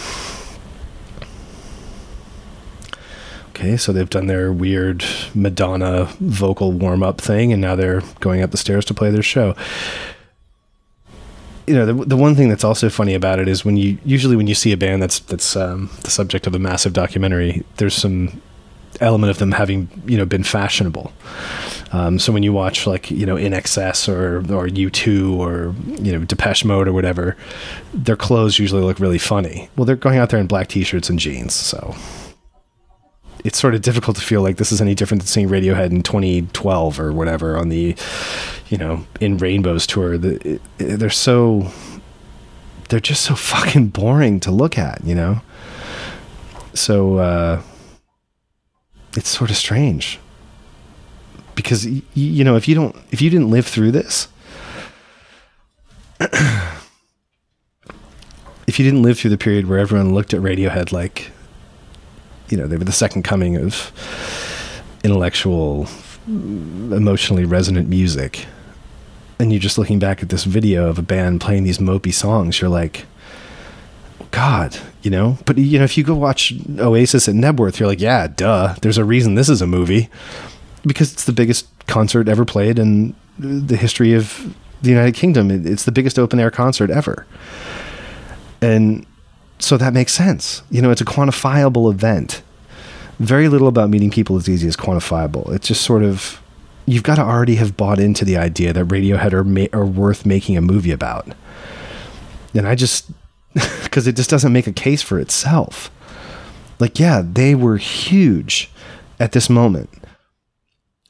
Okay, 3.61 3.77
so 3.77 3.93
they've 3.93 4.09
done 4.09 4.25
their 4.25 4.51
weird 4.51 5.05
Madonna 5.35 6.05
vocal 6.19 6.71
warm 6.71 7.03
up 7.03 7.21
thing, 7.21 7.53
and 7.53 7.61
now 7.61 7.75
they're 7.75 8.01
going 8.19 8.41
up 8.41 8.49
the 8.49 8.57
stairs 8.57 8.83
to 8.85 8.93
play 8.93 9.11
their 9.11 9.21
show. 9.21 9.55
You 11.67 11.75
know, 11.75 11.85
the, 11.85 11.93
the 12.05 12.17
one 12.17 12.33
thing 12.35 12.49
that's 12.49 12.63
also 12.63 12.89
funny 12.89 13.13
about 13.13 13.37
it 13.37 13.47
is 13.47 13.63
when 13.63 13.77
you 13.77 13.99
usually 14.03 14.35
when 14.35 14.47
you 14.47 14.55
see 14.55 14.71
a 14.71 14.77
band 14.77 15.01
that's 15.01 15.19
that's 15.19 15.55
um, 15.55 15.91
the 16.01 16.09
subject 16.09 16.47
of 16.47 16.55
a 16.55 16.59
massive 16.59 16.93
documentary, 16.93 17.63
there's 17.77 17.93
some 17.93 18.41
element 18.99 19.29
of 19.29 19.37
them 19.37 19.51
having 19.51 19.89
you 20.05 20.17
know 20.17 20.25
been 20.25 20.43
fashionable. 20.43 21.13
Um, 21.93 22.19
so 22.19 22.33
when 22.33 22.41
you 22.41 22.51
watch 22.51 22.87
like 22.87 23.11
you 23.11 23.27
know 23.27 23.35
INXS 23.35 24.09
or 24.09 24.37
or 24.53 24.67
U2 24.67 25.37
or 25.37 25.75
you 26.03 26.11
know 26.11 26.25
Depeche 26.25 26.65
Mode 26.65 26.87
or 26.87 26.93
whatever, 26.93 27.37
their 27.93 28.15
clothes 28.15 28.57
usually 28.57 28.81
look 28.81 28.99
really 28.99 29.19
funny. 29.19 29.69
Well, 29.77 29.85
they're 29.85 29.95
going 29.95 30.17
out 30.17 30.31
there 30.31 30.39
in 30.39 30.47
black 30.47 30.67
t-shirts 30.67 31.11
and 31.11 31.19
jeans, 31.19 31.53
so 31.53 31.95
it's 33.43 33.59
sort 33.59 33.75
of 33.75 33.81
difficult 33.81 34.17
to 34.17 34.23
feel 34.23 34.41
like 34.41 34.57
this 34.57 34.71
is 34.71 34.81
any 34.81 34.95
different 34.95 35.21
than 35.21 35.27
seeing 35.27 35.49
Radiohead 35.49 35.91
in 35.91 36.03
2012 36.03 36.99
or 36.99 37.11
whatever 37.11 37.57
on 37.57 37.69
the, 37.69 37.95
you 38.69 38.77
know, 38.77 39.05
in 39.19 39.37
Rainbows 39.37 39.87
tour. 39.87 40.17
The, 40.17 40.35
it, 40.47 40.61
it, 40.79 40.97
they're 40.97 41.09
so, 41.09 41.71
they're 42.89 42.99
just 42.99 43.23
so 43.23 43.35
fucking 43.35 43.89
boring 43.89 44.39
to 44.41 44.51
look 44.51 44.77
at, 44.77 45.03
you 45.03 45.15
know? 45.15 45.41
So, 46.73 47.17
uh, 47.17 47.61
it's 49.17 49.29
sort 49.29 49.49
of 49.49 49.57
strange 49.57 50.19
because, 51.55 51.85
y- 51.85 52.01
you 52.13 52.43
know, 52.43 52.55
if 52.55 52.67
you 52.67 52.75
don't, 52.75 52.95
if 53.11 53.21
you 53.21 53.29
didn't 53.29 53.49
live 53.49 53.67
through 53.67 53.91
this, 53.91 54.27
if 56.21 56.79
you 58.79 58.85
didn't 58.85 59.01
live 59.01 59.19
through 59.19 59.31
the 59.31 59.37
period 59.37 59.67
where 59.67 59.79
everyone 59.79 60.13
looked 60.13 60.33
at 60.33 60.41
Radiohead 60.41 60.91
like, 60.91 61.31
you 62.51 62.57
know, 62.57 62.67
they 62.67 62.77
were 62.77 62.83
the 62.83 62.91
second 62.91 63.23
coming 63.23 63.55
of 63.55 63.91
intellectual, 65.03 65.87
emotionally 66.27 67.45
resonant 67.45 67.89
music, 67.89 68.45
and 69.39 69.51
you're 69.51 69.59
just 69.59 69.77
looking 69.77 69.97
back 69.97 70.21
at 70.21 70.29
this 70.29 70.43
video 70.43 70.87
of 70.87 70.99
a 70.99 71.01
band 71.01 71.41
playing 71.41 71.63
these 71.63 71.79
mopey 71.79 72.13
songs, 72.13 72.61
you're 72.61 72.69
like, 72.69 73.05
God, 74.29 74.77
you 75.01 75.09
know? 75.09 75.37
But, 75.45 75.57
you 75.57 75.79
know, 75.79 75.83
if 75.83 75.97
you 75.97 76.03
go 76.03 76.13
watch 76.13 76.53
Oasis 76.77 77.27
at 77.27 77.35
Knebworth, 77.35 77.79
you're 77.79 77.89
like, 77.89 77.99
yeah, 77.99 78.27
duh, 78.27 78.75
there's 78.81 78.97
a 78.97 79.03
reason 79.03 79.35
this 79.35 79.49
is 79.49 79.61
a 79.61 79.67
movie. 79.67 80.09
Because 80.85 81.11
it's 81.11 81.25
the 81.25 81.33
biggest 81.33 81.67
concert 81.87 82.27
ever 82.27 82.45
played 82.45 82.79
in 82.79 83.15
the 83.37 83.77
history 83.77 84.13
of 84.13 84.55
the 84.81 84.89
United 84.89 85.15
Kingdom. 85.15 85.49
It's 85.65 85.85
the 85.85 85.91
biggest 85.91 86.17
open 86.19 86.39
air 86.39 86.51
concert 86.51 86.89
ever. 86.89 87.25
And 88.61 89.05
so 89.61 89.77
that 89.77 89.93
makes 89.93 90.13
sense. 90.13 90.63
You 90.69 90.81
know, 90.81 90.91
it's 90.91 91.01
a 91.01 91.05
quantifiable 91.05 91.91
event. 91.91 92.41
Very 93.19 93.47
little 93.47 93.67
about 93.67 93.89
meeting 93.89 94.09
people 94.09 94.37
is 94.37 94.49
easy 94.49 94.67
as 94.67 94.75
quantifiable. 94.75 95.51
It's 95.53 95.67
just 95.67 95.83
sort 95.83 96.03
of 96.03 96.41
you've 96.85 97.03
got 97.03 97.15
to 97.15 97.21
already 97.21 97.55
have 97.55 97.77
bought 97.77 97.99
into 97.99 98.25
the 98.25 98.37
idea 98.37 98.73
that 98.73 98.87
Radiohead 98.87 99.33
are, 99.33 99.43
ma- 99.43 99.67
are 99.71 99.85
worth 99.85 100.25
making 100.25 100.57
a 100.57 100.61
movie 100.61 100.91
about. 100.91 101.27
And 102.53 102.67
I 102.67 102.75
just 102.75 103.09
because 103.83 104.07
it 104.07 104.15
just 104.15 104.29
doesn't 104.29 104.53
make 104.53 104.67
a 104.67 104.73
case 104.73 105.01
for 105.01 105.19
itself. 105.19 105.91
Like, 106.79 106.99
yeah, 106.99 107.21
they 107.23 107.53
were 107.53 107.77
huge 107.77 108.71
at 109.19 109.33
this 109.33 109.49
moment. 109.49 109.89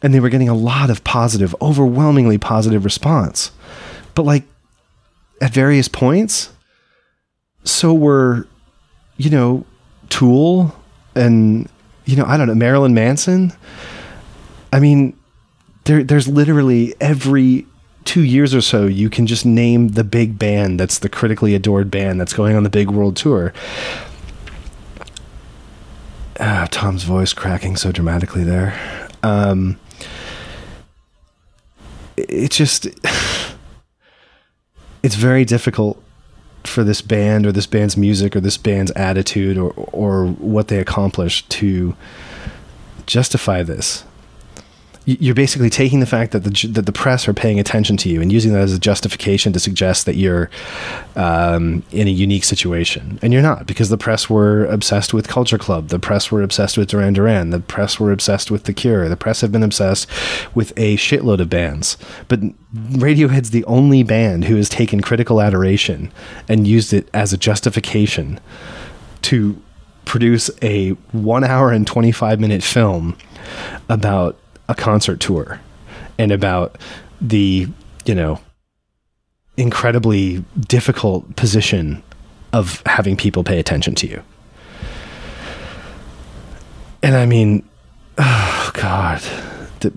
And 0.01 0.13
they 0.13 0.19
were 0.19 0.29
getting 0.29 0.49
a 0.49 0.55
lot 0.55 0.89
of 0.89 1.03
positive, 1.03 1.55
overwhelmingly 1.61 2.37
positive 2.37 2.83
response. 2.83 3.51
But 4.15 4.23
like 4.23 4.43
at 5.39 5.53
various 5.53 5.87
points, 5.87 6.51
so 7.63 7.93
were, 7.93 8.47
you 9.17 9.29
know, 9.29 9.65
Tool 10.09 10.75
and, 11.15 11.69
you 12.05 12.15
know, 12.15 12.25
I 12.25 12.37
don't 12.37 12.47
know, 12.47 12.55
Marilyn 12.55 12.93
Manson. 12.93 13.53
I 14.73 14.79
mean, 14.79 15.17
there, 15.85 16.03
there's 16.03 16.27
literally 16.27 16.93
every 16.99 17.65
two 18.05 18.23
years 18.23 18.53
or 18.53 18.61
so, 18.61 18.87
you 18.87 19.09
can 19.09 19.27
just 19.27 19.45
name 19.45 19.89
the 19.89 20.03
big 20.03 20.39
band 20.39 20.79
that's 20.79 20.99
the 20.99 21.09
critically 21.09 21.55
adored 21.55 21.91
band 21.91 22.19
that's 22.19 22.33
going 22.33 22.55
on 22.55 22.63
the 22.63 22.69
big 22.69 22.89
world 22.89 23.15
tour. 23.15 23.53
Ah, 26.39 26.67
Tom's 26.71 27.03
voice 27.03 27.33
cracking 27.33 27.75
so 27.75 27.91
dramatically 27.91 28.43
there. 28.43 29.09
Um, 29.21 29.79
it's 32.17 32.57
just, 32.57 32.87
it's 35.03 35.15
very 35.15 35.45
difficult 35.45 36.00
for 36.63 36.83
this 36.83 37.01
band 37.01 37.45
or 37.45 37.51
this 37.51 37.67
band's 37.67 37.97
music 37.97 38.35
or 38.35 38.39
this 38.39 38.57
band's 38.57 38.91
attitude 38.91 39.57
or 39.57 39.73
or 39.91 40.27
what 40.27 40.67
they 40.67 40.79
accomplished 40.79 41.49
to 41.49 41.95
justify 43.05 43.63
this 43.63 44.03
you're 45.05 45.33
basically 45.35 45.69
taking 45.69 45.99
the 45.99 46.05
fact 46.05 46.31
that 46.31 46.43
the 46.43 46.67
that 46.67 46.85
the 46.85 46.91
press 46.91 47.27
are 47.27 47.33
paying 47.33 47.59
attention 47.59 47.97
to 47.97 48.09
you 48.09 48.21
and 48.21 48.31
using 48.31 48.53
that 48.53 48.61
as 48.61 48.73
a 48.73 48.79
justification 48.79 49.51
to 49.51 49.59
suggest 49.59 50.05
that 50.05 50.15
you're 50.15 50.49
um, 51.15 51.81
in 51.91 52.07
a 52.07 52.11
unique 52.11 52.43
situation, 52.43 53.17
and 53.21 53.33
you're 53.33 53.41
not 53.41 53.65
because 53.65 53.89
the 53.89 53.97
press 53.97 54.29
were 54.29 54.65
obsessed 54.65 55.11
with 55.13 55.27
Culture 55.27 55.57
Club, 55.57 55.87
the 55.87 55.97
press 55.97 56.31
were 56.31 56.43
obsessed 56.43 56.77
with 56.77 56.89
Duran 56.89 57.13
Duran, 57.13 57.49
the 57.49 57.59
press 57.59 57.99
were 57.99 58.11
obsessed 58.11 58.51
with 58.51 58.65
The 58.65 58.73
Cure, 58.73 59.09
the 59.09 59.17
press 59.17 59.41
have 59.41 59.51
been 59.51 59.63
obsessed 59.63 60.07
with 60.53 60.71
a 60.77 60.97
shitload 60.97 61.39
of 61.39 61.49
bands, 61.49 61.97
but 62.27 62.39
Radiohead's 62.73 63.49
the 63.49 63.65
only 63.65 64.03
band 64.03 64.45
who 64.45 64.55
has 64.55 64.69
taken 64.69 65.01
critical 65.01 65.41
adoration 65.41 66.11
and 66.47 66.67
used 66.67 66.93
it 66.93 67.09
as 67.13 67.33
a 67.33 67.37
justification 67.37 68.39
to 69.23 69.59
produce 70.05 70.51
a 70.61 70.89
one 71.11 71.43
hour 71.43 71.71
and 71.71 71.87
25 71.87 72.39
minute 72.39 72.63
film 72.63 73.17
about 73.89 74.37
a 74.71 74.75
concert 74.75 75.19
tour 75.19 75.59
and 76.17 76.31
about 76.31 76.77
the, 77.19 77.67
you 78.05 78.15
know, 78.15 78.39
incredibly 79.57 80.43
difficult 80.61 81.35
position 81.35 82.01
of 82.53 82.81
having 82.85 83.17
people 83.17 83.43
pay 83.43 83.59
attention 83.59 83.93
to 83.95 84.07
you. 84.07 84.23
And 87.03 87.15
I 87.15 87.25
mean, 87.25 87.67
oh 88.17 88.71
God, 88.73 89.21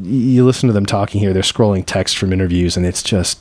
you 0.02 0.44
listen 0.44 0.66
to 0.68 0.72
them 0.72 0.86
talking 0.86 1.20
here, 1.20 1.32
they're 1.32 1.42
scrolling 1.42 1.84
text 1.86 2.18
from 2.18 2.32
interviews, 2.32 2.76
and 2.76 2.84
it's 2.84 3.02
just. 3.02 3.40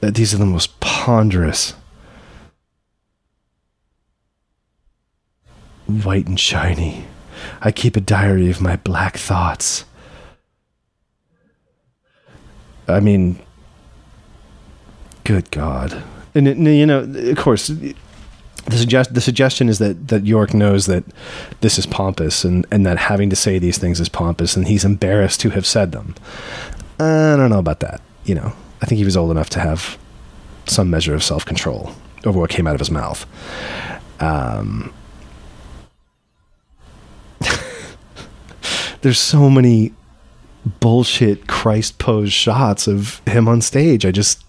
That 0.00 0.14
these 0.14 0.34
are 0.34 0.38
the 0.38 0.46
most 0.46 0.78
ponderous 0.80 1.74
white 5.86 6.26
and 6.26 6.38
shiny. 6.38 7.04
I 7.60 7.72
keep 7.72 7.96
a 7.96 8.00
diary 8.00 8.50
of 8.50 8.60
my 8.60 8.76
black 8.76 9.16
thoughts. 9.16 9.84
I 12.88 13.00
mean, 13.00 13.38
good 15.24 15.50
God. 15.50 16.02
And, 16.34 16.66
you 16.66 16.86
know, 16.86 17.00
of 17.00 17.36
course, 17.36 17.68
the, 17.68 17.94
suggest, 18.70 19.14
the 19.14 19.20
suggestion 19.20 19.68
is 19.68 19.78
that, 19.78 20.08
that 20.08 20.26
Yorke 20.26 20.54
knows 20.54 20.86
that 20.86 21.04
this 21.60 21.78
is 21.78 21.86
pompous 21.86 22.44
and, 22.44 22.66
and 22.70 22.84
that 22.86 22.98
having 22.98 23.30
to 23.30 23.36
say 23.36 23.58
these 23.58 23.78
things 23.78 24.00
is 24.00 24.08
pompous 24.08 24.56
and 24.56 24.68
he's 24.68 24.84
embarrassed 24.84 25.40
to 25.40 25.50
have 25.50 25.66
said 25.66 25.92
them. 25.92 26.14
I 26.98 27.36
don't 27.36 27.50
know 27.50 27.58
about 27.58 27.80
that. 27.80 28.00
You 28.24 28.34
know, 28.34 28.52
I 28.82 28.86
think 28.86 28.98
he 28.98 29.04
was 29.04 29.16
old 29.16 29.30
enough 29.30 29.50
to 29.50 29.60
have 29.60 29.98
some 30.66 30.90
measure 30.90 31.14
of 31.14 31.22
self 31.22 31.44
control 31.44 31.92
over 32.24 32.40
what 32.40 32.50
came 32.50 32.66
out 32.66 32.74
of 32.74 32.80
his 32.80 32.90
mouth. 32.90 33.26
Um, 34.20 34.92
there's 39.06 39.20
so 39.20 39.48
many 39.48 39.92
bullshit 40.80 41.46
Christ 41.46 42.00
pose 42.00 42.32
shots 42.32 42.88
of 42.88 43.20
him 43.28 43.46
on 43.46 43.60
stage. 43.60 44.04
I 44.04 44.10
just, 44.10 44.42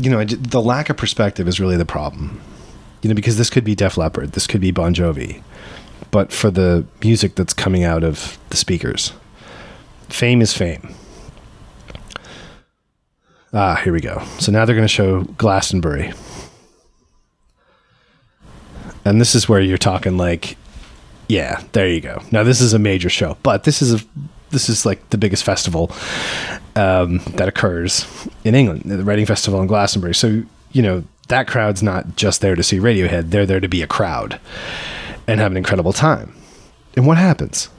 you 0.00 0.10
know, 0.10 0.24
the 0.24 0.60
lack 0.60 0.90
of 0.90 0.96
perspective 0.96 1.46
is 1.46 1.60
really 1.60 1.76
the 1.76 1.84
problem. 1.84 2.40
You 3.02 3.08
know, 3.08 3.14
because 3.14 3.38
this 3.38 3.48
could 3.48 3.62
be 3.62 3.76
Def 3.76 3.96
Leppard, 3.96 4.32
this 4.32 4.48
could 4.48 4.60
be 4.60 4.72
Bon 4.72 4.92
Jovi, 4.92 5.44
but 6.10 6.32
for 6.32 6.50
the 6.50 6.84
music 7.04 7.36
that's 7.36 7.54
coming 7.54 7.84
out 7.84 8.02
of 8.02 8.36
the 8.48 8.56
speakers, 8.56 9.12
fame 10.08 10.42
is 10.42 10.52
fame. 10.52 10.92
Ah, 13.52 13.76
here 13.84 13.92
we 13.92 14.00
go. 14.00 14.20
So 14.40 14.50
now 14.50 14.64
they're 14.64 14.74
going 14.74 14.88
to 14.88 14.92
show 14.92 15.22
Glastonbury. 15.22 16.12
And 19.04 19.20
this 19.20 19.34
is 19.34 19.48
where 19.48 19.60
you're 19.60 19.78
talking 19.78 20.16
like, 20.16 20.56
yeah, 21.28 21.62
there 21.72 21.88
you 21.88 22.00
go. 22.00 22.22
Now 22.30 22.42
this 22.42 22.60
is 22.60 22.72
a 22.72 22.78
major 22.78 23.08
show, 23.08 23.36
but 23.42 23.64
this 23.64 23.82
is 23.82 23.94
a 23.94 24.04
this 24.50 24.68
is 24.68 24.84
like 24.84 25.08
the 25.10 25.18
biggest 25.18 25.44
festival 25.44 25.90
um, 26.76 27.18
that 27.36 27.48
occurs 27.48 28.06
in 28.44 28.54
England, 28.54 28.82
the 28.84 29.02
Reading 29.02 29.24
Festival 29.24 29.60
in 29.60 29.66
Glastonbury. 29.66 30.14
So 30.14 30.42
you 30.72 30.82
know 30.82 31.04
that 31.28 31.46
crowd's 31.46 31.82
not 31.82 32.16
just 32.16 32.40
there 32.40 32.54
to 32.54 32.62
see 32.62 32.78
Radiohead; 32.78 33.30
they're 33.30 33.46
there 33.46 33.60
to 33.60 33.68
be 33.68 33.82
a 33.82 33.86
crowd 33.86 34.38
and 35.26 35.40
have 35.40 35.50
an 35.50 35.56
incredible 35.56 35.92
time. 35.92 36.34
And 36.96 37.06
what 37.06 37.18
happens? 37.18 37.70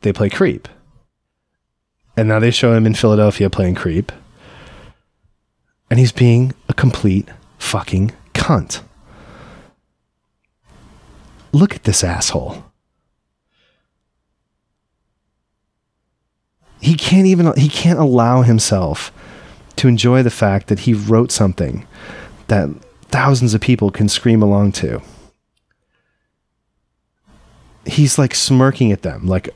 They 0.00 0.12
play 0.12 0.30
Creep. 0.30 0.68
And 2.16 2.28
now 2.28 2.38
they 2.38 2.50
show 2.50 2.72
him 2.72 2.86
in 2.86 2.94
Philadelphia 2.94 3.50
playing 3.50 3.74
Creep. 3.74 4.12
And 5.90 5.98
he's 5.98 6.12
being 6.12 6.54
a 6.68 6.74
complete 6.74 7.28
fucking 7.58 8.12
cunt. 8.34 8.82
Look 11.52 11.74
at 11.74 11.84
this 11.84 12.04
asshole. 12.04 12.64
He 16.80 16.94
can't 16.94 17.26
even 17.26 17.52
he 17.56 17.68
can't 17.68 17.98
allow 17.98 18.42
himself 18.42 19.10
to 19.76 19.88
enjoy 19.88 20.22
the 20.22 20.30
fact 20.30 20.68
that 20.68 20.80
he 20.80 20.92
wrote 20.92 21.32
something 21.32 21.86
that 22.48 22.68
thousands 23.08 23.54
of 23.54 23.60
people 23.60 23.90
can 23.90 24.08
scream 24.08 24.42
along 24.42 24.72
to. 24.72 25.02
he's 27.86 28.18
like 28.18 28.34
smirking 28.34 28.92
at 28.92 29.02
them, 29.02 29.26
like, 29.26 29.48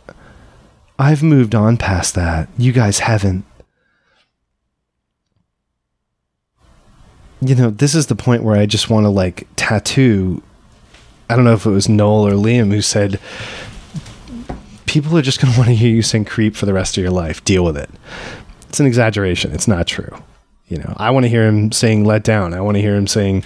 I've 0.98 1.22
moved 1.22 1.54
on 1.54 1.76
past 1.76 2.14
that. 2.14 2.48
You 2.58 2.72
guys 2.72 3.00
haven't. 3.00 3.44
You 7.42 7.54
know, 7.54 7.70
this 7.70 7.94
is 7.94 8.06
the 8.06 8.16
point 8.16 8.42
where 8.42 8.56
I 8.56 8.66
just 8.66 8.90
want 8.90 9.04
to 9.04 9.10
like 9.10 9.46
tattoo. 9.56 10.42
I 11.28 11.36
don't 11.36 11.44
know 11.44 11.54
if 11.54 11.64
it 11.64 11.70
was 11.70 11.88
Noel 11.88 12.26
or 12.26 12.32
Liam 12.32 12.70
who 12.70 12.82
said, 12.82 13.18
people 14.86 15.16
are 15.16 15.22
just 15.22 15.40
going 15.40 15.52
to 15.54 15.58
want 15.58 15.68
to 15.68 15.74
hear 15.74 15.94
you 15.94 16.02
sing 16.02 16.24
creep 16.24 16.56
for 16.56 16.66
the 16.66 16.74
rest 16.74 16.96
of 16.98 17.02
your 17.02 17.12
life. 17.12 17.42
Deal 17.44 17.64
with 17.64 17.76
it. 17.76 17.90
It's 18.68 18.80
an 18.80 18.86
exaggeration. 18.86 19.52
It's 19.52 19.68
not 19.68 19.86
true. 19.86 20.22
You 20.68 20.78
know, 20.78 20.94
I 20.98 21.10
want 21.10 21.24
to 21.24 21.28
hear 21.28 21.46
him 21.46 21.72
sing 21.72 22.04
Let 22.04 22.22
Down. 22.22 22.54
I 22.54 22.60
want 22.60 22.76
to 22.76 22.80
hear 22.80 22.94
him 22.94 23.08
sing, 23.08 23.42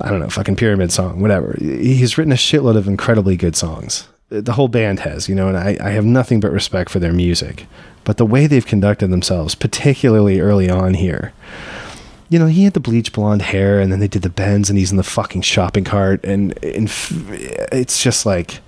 I 0.00 0.08
don't 0.08 0.20
know, 0.20 0.30
fucking 0.30 0.56
Pyramid 0.56 0.90
Song, 0.90 1.20
whatever. 1.20 1.54
He's 1.58 2.16
written 2.16 2.32
a 2.32 2.36
shitload 2.36 2.76
of 2.76 2.88
incredibly 2.88 3.36
good 3.36 3.54
songs. 3.54 4.08
The 4.30 4.52
whole 4.52 4.68
band 4.68 5.00
has, 5.00 5.28
you 5.28 5.34
know, 5.34 5.48
and 5.48 5.58
I, 5.58 5.76
I 5.80 5.90
have 5.90 6.06
nothing 6.06 6.40
but 6.40 6.50
respect 6.50 6.88
for 6.88 6.98
their 6.98 7.12
music. 7.12 7.66
But 8.04 8.16
the 8.16 8.24
way 8.24 8.46
they've 8.46 8.64
conducted 8.64 9.08
themselves, 9.08 9.54
particularly 9.54 10.40
early 10.40 10.70
on 10.70 10.94
here, 10.94 11.34
you 12.28 12.38
know, 12.38 12.46
he 12.46 12.64
had 12.64 12.74
the 12.74 12.80
bleach 12.80 13.12
blonde 13.12 13.42
hair 13.42 13.80
and 13.80 13.90
then 13.90 14.00
they 14.00 14.08
did 14.08 14.22
the 14.22 14.30
bends 14.30 14.68
and 14.68 14.78
he's 14.78 14.90
in 14.90 14.96
the 14.96 15.02
fucking 15.02 15.42
shopping 15.42 15.84
cart. 15.84 16.22
And, 16.24 16.52
and 16.62 16.90
it's 17.72 18.02
just 18.02 18.26
like, 18.26 18.60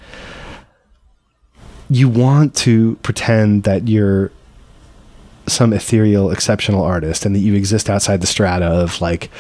you 1.91 2.09
want 2.09 2.55
to 2.57 2.97
pretend 3.03 3.65
that 3.65 3.89
you're 3.89 4.31
some 5.49 5.73
ethereal, 5.73 6.31
exceptional 6.31 6.83
artist, 6.83 7.27
and 7.27 7.35
that 7.35 7.41
you 7.41 7.55
exist 7.55 7.91
outside 7.91 8.21
the 8.21 8.27
strata 8.27 8.67
of 8.67 9.01
like, 9.01 9.31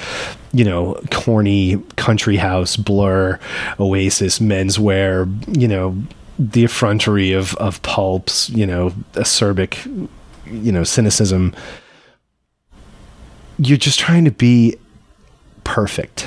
you 0.52 0.64
know, 0.64 1.00
corny 1.10 1.78
country 1.96 2.36
house, 2.36 2.76
blur, 2.76 3.38
Oasis, 3.78 4.40
menswear, 4.40 5.28
you 5.56 5.68
know, 5.68 5.96
the 6.38 6.64
effrontery 6.64 7.32
of 7.32 7.54
of 7.56 7.80
pulps, 7.82 8.50
you 8.50 8.66
know, 8.66 8.90
acerbic, 9.12 9.86
you 10.46 10.72
know, 10.72 10.84
cynicism. 10.84 11.54
You're 13.62 13.76
just 13.76 14.00
trying 14.00 14.24
to 14.24 14.30
be 14.30 14.76
perfect. 15.64 16.26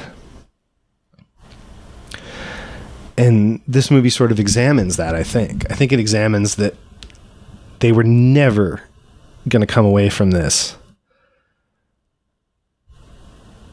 And 3.17 3.59
this 3.67 3.89
movie 3.89 4.11
sort 4.11 4.31
of 4.31 4.39
examines 4.39 4.97
that, 4.97 5.15
I 5.15 5.23
think. 5.23 5.69
I 5.71 5.73
think 5.73 5.91
it 5.91 5.99
examines 5.99 6.55
that 6.55 6.75
they 7.79 7.91
were 7.91 8.03
never 8.03 8.83
going 9.47 9.61
to 9.61 9.67
come 9.67 9.85
away 9.85 10.09
from 10.09 10.29
this 10.31 10.77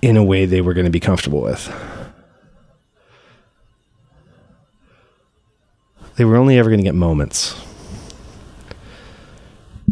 in 0.00 0.16
a 0.16 0.24
way 0.24 0.46
they 0.46 0.62
were 0.62 0.72
going 0.72 0.86
to 0.86 0.90
be 0.90 1.00
comfortable 1.00 1.42
with. 1.42 1.70
They 6.16 6.24
were 6.24 6.36
only 6.36 6.58
ever 6.58 6.70
going 6.70 6.80
to 6.80 6.84
get 6.84 6.94
moments. 6.94 7.54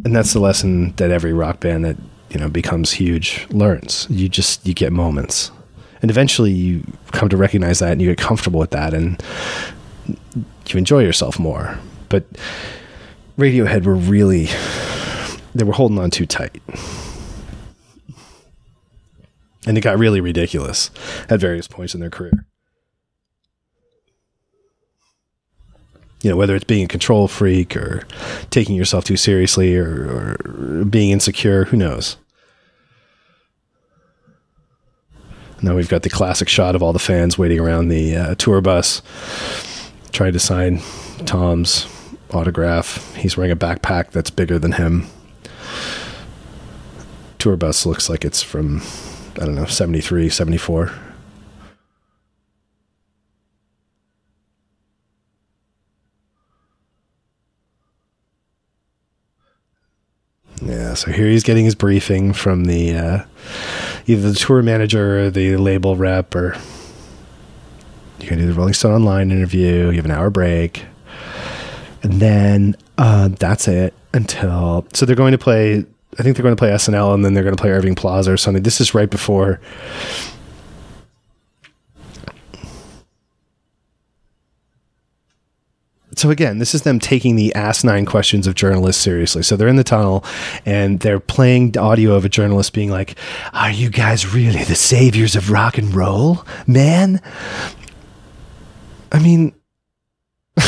And 0.05 0.17
that's 0.17 0.33
the 0.33 0.41
lesson 0.41 0.93
that 0.97 1.11
every 1.11 1.35
rock 1.35 1.61
band 1.61 1.85
that, 1.85 1.97
you 2.31 2.39
know, 2.39 2.49
becomes 2.49 2.93
huge 2.93 3.47
learns. 3.51 4.07
You 4.11 4.29
just 4.29 4.67
you 4.67 4.75
get 4.75 4.93
moments. 4.93 5.51
And 6.01 6.11
eventually 6.11 6.53
you 6.53 6.85
come 7.13 7.29
to 7.29 7.37
recognize 7.37 7.81
that 7.81 7.93
and 7.93 8.03
you 8.03 8.09
get 8.09 8.19
comfortable 8.19 8.61
with 8.61 8.71
that 8.71 8.95
and 8.95 9.21
you 10.07 10.79
enjoy 10.79 11.03
yourself 11.03 11.39
more. 11.39 11.79
But 12.09 12.25
Radiohead 13.37 13.85
were 13.85 13.95
really 13.95 14.49
they 15.55 15.65
were 15.65 15.73
holding 15.73 15.99
on 15.99 16.11
too 16.11 16.27
tight. 16.27 16.63
And 19.67 19.77
it 19.77 19.81
got 19.83 19.99
really 19.99 20.21
ridiculous 20.21 20.91
at 21.29 21.41
various 21.41 21.67
points 21.67 21.95
in 21.95 22.01
their 22.01 22.11
career. 22.11 22.48
You 26.29 26.35
know, 26.35 26.37
whether 26.37 26.55
it's 26.55 26.67
being 26.67 26.85
a 26.85 26.89
control 26.89 27.27
freak 27.27 27.75
or 27.75 28.03
taking 28.51 28.77
yourself 28.77 29.03
too 29.03 29.17
seriously 29.17 29.79
or, 29.79 30.37
or 30.45 30.85
being 30.85 31.11
insecure, 31.11 31.65
who 31.65 31.79
knows? 31.79 32.19
Now 35.63 35.75
we've 35.75 35.89
got 35.89 36.03
the 36.03 36.11
classic 36.11 36.51
shot 36.51 36.75
of 36.75 36.83
all 36.83 36.93
the 36.93 36.99
fans 36.99 37.39
waiting 37.39 37.59
around 37.59 37.89
the 37.89 38.15
uh, 38.15 38.35
tour 38.35 38.61
bus, 38.61 39.01
trying 40.13 40.35
to 40.35 40.39
sign 40.39 40.83
Tom's 41.25 41.87
autograph. 42.35 43.15
He's 43.15 43.39
wearing 43.39 43.51
a 43.51 43.57
backpack 43.57 44.11
that's 44.11 44.29
bigger 44.29 44.59
than 44.59 44.73
him 44.73 45.07
tour 47.39 47.57
bus 47.57 47.87
looks 47.87 48.11
like 48.11 48.25
it's 48.25 48.43
from, 48.43 48.83
I 49.41 49.47
don't 49.47 49.55
know, 49.55 49.65
73, 49.65 50.29
74. 50.29 50.93
Yeah, 60.63 60.95
so 60.95 61.13
here 61.13 61.29
he's 61.29 61.45
getting 61.45 61.65
his 61.65 61.75
briefing 61.75 62.33
from 62.33 62.65
the 62.65 62.95
uh, 62.95 63.25
either 64.07 64.31
the 64.31 64.35
tour 64.35 64.63
manager 64.63 65.27
or 65.27 65.31
the 65.31 65.57
label 65.57 65.97
rep, 65.97 66.35
or 66.35 66.57
you 68.19 68.27
can 68.27 68.39
do 68.39 68.47
the 68.47 68.55
Rolling 68.55 68.75
Stone 68.75 68.95
Online 68.95 69.31
interview. 69.31 69.91
You 69.91 69.97
have 69.97 70.05
an 70.05 70.11
hour 70.11 70.31
break, 70.31 70.85
and 72.03 72.15
then 72.15 72.77
uh, 72.97 73.29
that's 73.29 73.69
it 73.69 73.95
until. 74.13 74.87
So 74.95 75.07
they're 75.07 75.15
going 75.15 75.33
to 75.33 75.39
play 75.39 75.85
I 76.19 76.23
think 76.23 76.37
they're 76.37 76.43
going 76.43 76.57
to 76.57 76.61
play 76.61 76.71
SNL 76.71 77.15
and 77.15 77.25
then 77.25 77.35
they're 77.35 77.45
going 77.45 77.55
to 77.55 77.61
play 77.61 77.71
Irving 77.71 77.95
Plaza 77.95 78.33
or 78.33 78.37
something. 78.37 78.63
This 78.63 78.81
is 78.81 78.95
right 78.95 79.09
before. 79.09 79.61
So 86.19 86.31
again, 86.31 86.59
this 86.59 86.75
is 86.75 86.83
them 86.83 86.99
taking 86.99 87.37
the 87.37 87.55
asinine 87.55 88.05
questions 88.05 88.49
of 88.49 88.57
journalists 88.57 89.01
seriously. 89.01 89.45
So 89.45 89.57
they're 89.57 89.69
in 89.69 89.77
the 89.77 89.85
tunnel 89.85 90.25
and 90.67 90.99
they're 90.99 91.21
playing 91.21 91.79
audio 91.79 92.15
of 92.15 92.25
a 92.25 92.29
journalist 92.29 92.73
being 92.73 92.91
like, 92.91 93.15
"Are 93.53 93.71
you 93.71 93.89
guys 93.89 94.35
really 94.35 94.65
the 94.65 94.75
saviors 94.75 95.37
of 95.37 95.53
rock 95.53 95.79
and 95.79 95.95
roll, 95.95 96.45
man?" 96.67 97.21
I 99.13 99.21
mean, 99.21 99.55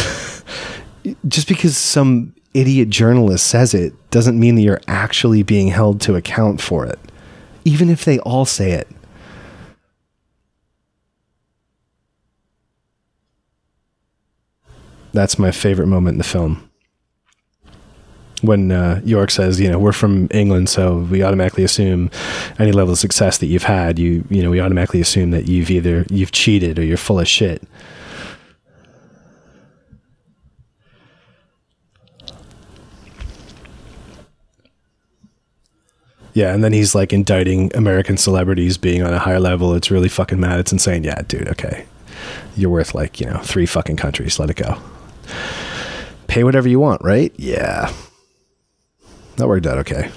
just 1.26 1.48
because 1.48 1.76
some 1.76 2.32
idiot 2.54 2.88
journalist 2.88 3.44
says 3.46 3.74
it 3.74 3.92
doesn't 4.12 4.38
mean 4.38 4.54
that 4.54 4.62
you're 4.62 4.80
actually 4.86 5.42
being 5.42 5.68
held 5.68 6.00
to 6.02 6.14
account 6.14 6.60
for 6.60 6.86
it, 6.86 7.00
even 7.64 7.90
if 7.90 8.04
they 8.04 8.20
all 8.20 8.44
say 8.44 8.70
it. 8.70 8.86
That's 15.12 15.38
my 15.38 15.50
favorite 15.50 15.86
moment 15.86 16.14
in 16.14 16.18
the 16.18 16.24
film. 16.24 16.70
When 18.42 18.72
uh, 18.72 19.02
Yorke 19.04 19.30
says, 19.30 19.60
you 19.60 19.70
know, 19.70 19.78
we're 19.78 19.92
from 19.92 20.28
England, 20.30 20.70
so 20.70 20.98
we 21.10 21.22
automatically 21.22 21.62
assume 21.62 22.10
any 22.58 22.72
level 22.72 22.92
of 22.92 22.98
success 22.98 23.36
that 23.38 23.46
you've 23.46 23.64
had, 23.64 23.98
you, 23.98 24.24
you 24.30 24.42
know, 24.42 24.50
we 24.50 24.60
automatically 24.60 25.00
assume 25.00 25.30
that 25.32 25.46
you've 25.46 25.70
either 25.70 26.06
you've 26.08 26.32
cheated 26.32 26.78
or 26.78 26.84
you're 26.84 26.96
full 26.96 27.20
of 27.20 27.28
shit. 27.28 27.62
Yeah, 36.32 36.54
and 36.54 36.62
then 36.62 36.72
he's 36.72 36.94
like 36.94 37.12
indicting 37.12 37.74
American 37.74 38.16
celebrities 38.16 38.78
being 38.78 39.02
on 39.02 39.12
a 39.12 39.18
higher 39.18 39.40
level. 39.40 39.74
It's 39.74 39.90
really 39.90 40.08
fucking 40.08 40.38
mad. 40.40 40.60
It's 40.60 40.72
insane. 40.72 41.04
Yeah, 41.04 41.20
dude, 41.26 41.48
okay. 41.48 41.84
You're 42.56 42.70
worth 42.70 42.94
like, 42.94 43.20
you 43.20 43.26
know, 43.26 43.38
three 43.38 43.66
fucking 43.66 43.96
countries. 43.96 44.38
Let 44.38 44.48
it 44.48 44.56
go. 44.56 44.80
Pay 46.26 46.44
whatever 46.44 46.68
you 46.68 46.80
want, 46.80 47.02
right? 47.02 47.32
Yeah. 47.36 47.92
That 49.36 49.48
worked 49.48 49.66
out 49.66 49.78
okay. 49.78 50.10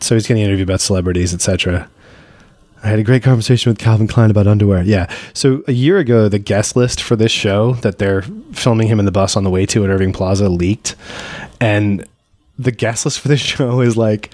So 0.00 0.14
he's 0.14 0.26
getting 0.26 0.42
interviewed 0.42 0.68
about 0.68 0.80
celebrities, 0.80 1.32
etc. 1.32 1.88
I 2.82 2.88
had 2.88 2.98
a 2.98 3.02
great 3.02 3.22
conversation 3.22 3.70
with 3.70 3.78
Calvin 3.78 4.06
Klein 4.06 4.30
about 4.30 4.46
underwear. 4.46 4.82
Yeah. 4.82 5.10
So 5.32 5.64
a 5.66 5.72
year 5.72 5.96
ago, 5.96 6.28
the 6.28 6.38
guest 6.38 6.76
list 6.76 7.02
for 7.02 7.16
this 7.16 7.32
show 7.32 7.72
that 7.76 7.98
they're 7.98 8.20
filming 8.52 8.88
him 8.88 8.98
in 8.98 9.06
the 9.06 9.12
bus 9.12 9.36
on 9.36 9.44
the 9.44 9.50
way 9.50 9.64
to 9.64 9.82
at 9.82 9.88
Irving 9.88 10.12
Plaza 10.12 10.50
leaked. 10.50 10.94
And 11.58 12.06
the 12.58 12.70
guest 12.70 13.06
list 13.06 13.20
for 13.20 13.28
this 13.28 13.40
show 13.40 13.80
is 13.80 13.96
like, 13.96 14.30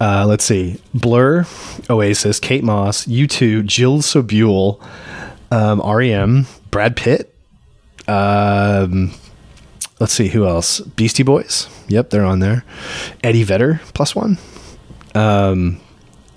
uh, 0.00 0.24
let's 0.26 0.44
see, 0.44 0.80
Blur, 0.94 1.46
Oasis, 1.88 2.40
Kate 2.40 2.64
Moss, 2.64 3.06
U2, 3.06 3.64
Jill 3.66 3.98
Sobule, 3.98 4.82
um, 5.50 5.80
REM, 5.80 6.46
Brad 6.70 6.96
Pitt. 6.96 7.34
Um, 8.08 9.12
let's 10.00 10.12
see, 10.12 10.28
who 10.28 10.46
else? 10.46 10.80
Beastie 10.80 11.22
Boys. 11.22 11.68
Yep, 11.88 12.10
they're 12.10 12.24
on 12.24 12.40
there. 12.40 12.64
Eddie 13.22 13.44
Vedder, 13.44 13.80
plus 13.92 14.16
one. 14.16 14.38
Um, 15.14 15.80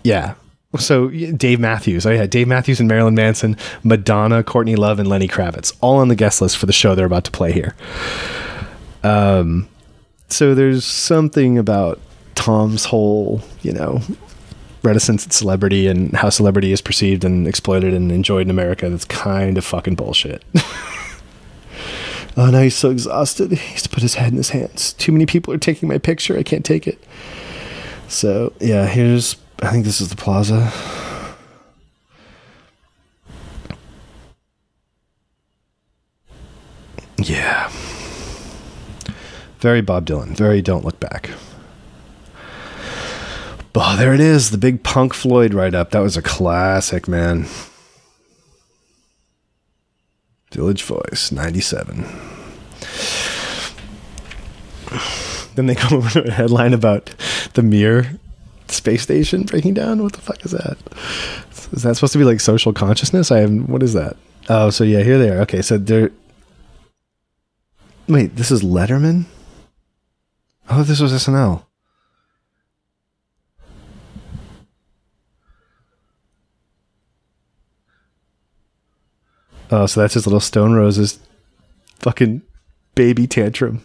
yeah, 0.03 0.35
so 0.77 1.09
Dave 1.09 1.59
Matthews, 1.59 2.05
oh 2.05 2.11
yeah, 2.11 2.25
Dave 2.25 2.47
Matthews 2.47 2.79
and 2.79 2.89
Marilyn 2.89 3.15
Manson, 3.15 3.55
Madonna, 3.83 4.43
Courtney 4.43 4.75
Love, 4.75 4.99
and 4.99 5.07
Lenny 5.07 5.27
Kravitz, 5.27 5.75
all 5.81 5.97
on 5.97 6.07
the 6.07 6.15
guest 6.15 6.41
list 6.41 6.57
for 6.57 6.65
the 6.65 6.73
show 6.73 6.95
they're 6.95 7.05
about 7.05 7.25
to 7.25 7.31
play 7.31 7.51
here. 7.51 7.75
Um, 9.03 9.67
so 10.29 10.55
there's 10.55 10.83
something 10.83 11.57
about 11.57 11.99
Tom's 12.35 12.85
whole, 12.85 13.41
you 13.61 13.71
know, 13.71 14.01
reticence 14.83 15.25
at 15.25 15.33
celebrity 15.33 15.87
and 15.87 16.13
how 16.13 16.29
celebrity 16.29 16.71
is 16.71 16.81
perceived 16.81 17.23
and 17.23 17.47
exploited 17.47 17.93
and 17.93 18.11
enjoyed 18.11 18.47
in 18.47 18.49
America. 18.49 18.89
That's 18.89 19.05
kind 19.05 19.57
of 19.57 19.65
fucking 19.65 19.95
bullshit. 19.95 20.43
oh, 22.37 22.49
now 22.51 22.61
he's 22.61 22.75
so 22.75 22.91
exhausted. 22.91 23.51
He 23.51 23.71
has 23.73 23.83
to 23.83 23.89
put 23.89 24.03
his 24.03 24.15
head 24.15 24.31
in 24.31 24.37
his 24.37 24.49
hands. 24.49 24.93
Too 24.93 25.11
many 25.11 25.25
people 25.25 25.53
are 25.53 25.57
taking 25.57 25.87
my 25.87 25.97
picture. 25.97 26.37
I 26.37 26.43
can't 26.43 26.65
take 26.65 26.87
it. 26.87 27.01
So, 28.07 28.53
yeah, 28.59 28.85
here's, 28.85 29.37
I 29.61 29.71
think 29.71 29.85
this 29.85 30.01
is 30.01 30.09
the 30.09 30.15
plaza. 30.15 30.71
Yeah. 37.17 37.69
Very 39.59 39.81
Bob 39.81 40.05
Dylan. 40.05 40.35
Very 40.35 40.61
Don't 40.61 40.83
Look 40.83 40.99
Back. 40.99 41.29
Oh, 43.75 43.95
there 43.97 44.13
it 44.13 44.19
is. 44.19 44.51
The 44.51 44.57
big 44.57 44.83
Punk 44.83 45.13
Floyd 45.13 45.53
write 45.53 45.73
up. 45.73 45.91
That 45.91 45.99
was 45.99 46.15
a 46.15 46.21
classic, 46.21 47.07
man. 47.07 47.47
Village 50.51 50.83
Voice, 50.83 51.31
97. 51.31 52.05
Then 55.55 55.65
they 55.65 55.75
come 55.75 55.97
over 55.97 56.09
to 56.09 56.27
a 56.27 56.31
headline 56.31 56.73
about 56.73 57.13
the 57.53 57.63
Mir 57.63 58.19
space 58.67 59.01
station 59.01 59.43
breaking 59.43 59.73
down. 59.73 60.03
What 60.03 60.13
the 60.13 60.21
fuck 60.21 60.45
is 60.45 60.51
that? 60.51 60.77
Is 61.71 61.83
that 61.83 61.95
supposed 61.95 62.13
to 62.13 62.19
be 62.19 62.25
like 62.25 62.39
social 62.39 62.73
consciousness? 62.73 63.31
I 63.31 63.39
have. 63.39 63.51
What 63.69 63.81
is 63.81 63.93
that? 63.93 64.15
Oh, 64.49 64.69
so 64.69 64.83
yeah, 64.83 65.01
here 65.01 65.17
they 65.17 65.29
are. 65.29 65.41
Okay, 65.41 65.61
so 65.61 65.77
they're. 65.77 66.11
Wait, 68.07 68.35
this 68.35 68.51
is 68.51 68.61
Letterman. 68.61 69.25
Oh, 70.69 70.83
this 70.83 70.99
was 70.99 71.11
SNL. 71.13 71.63
Oh, 79.73 79.87
so 79.87 80.01
that's 80.01 80.13
his 80.13 80.27
little 80.27 80.39
Stone 80.39 80.73
Roses 80.73 81.17
fucking 81.97 82.43
baby 82.93 83.25
tantrum. 83.25 83.83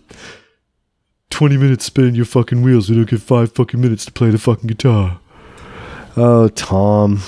20 1.31 1.57
minutes 1.57 1.87
spinning 1.87 2.14
your 2.14 2.27
fucking 2.27 2.61
wheels. 2.61 2.90
We 2.90 2.96
don't 2.96 3.09
get 3.09 3.22
five 3.22 3.53
fucking 3.53 3.81
minutes 3.81 4.05
to 4.05 4.12
play 4.12 4.29
the 4.29 4.37
fucking 4.37 4.66
guitar. 4.66 5.18
Oh, 6.14 6.48
Tom. 6.48 7.22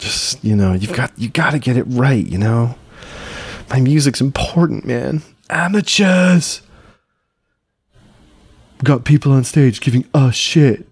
Just, 0.00 0.42
you 0.42 0.56
know, 0.56 0.72
you've 0.72 0.94
got, 0.94 1.16
you 1.16 1.28
got 1.28 1.50
to 1.50 1.60
get 1.60 1.76
it 1.76 1.84
right, 1.84 2.26
you 2.26 2.38
know? 2.38 2.76
My 3.70 3.78
music's 3.78 4.20
important, 4.20 4.84
man. 4.84 5.22
Amateurs. 5.48 6.62
Got 8.82 9.04
people 9.04 9.30
on 9.30 9.44
stage 9.44 9.80
giving 9.80 10.06
us 10.12 10.34
shit. 10.34 10.87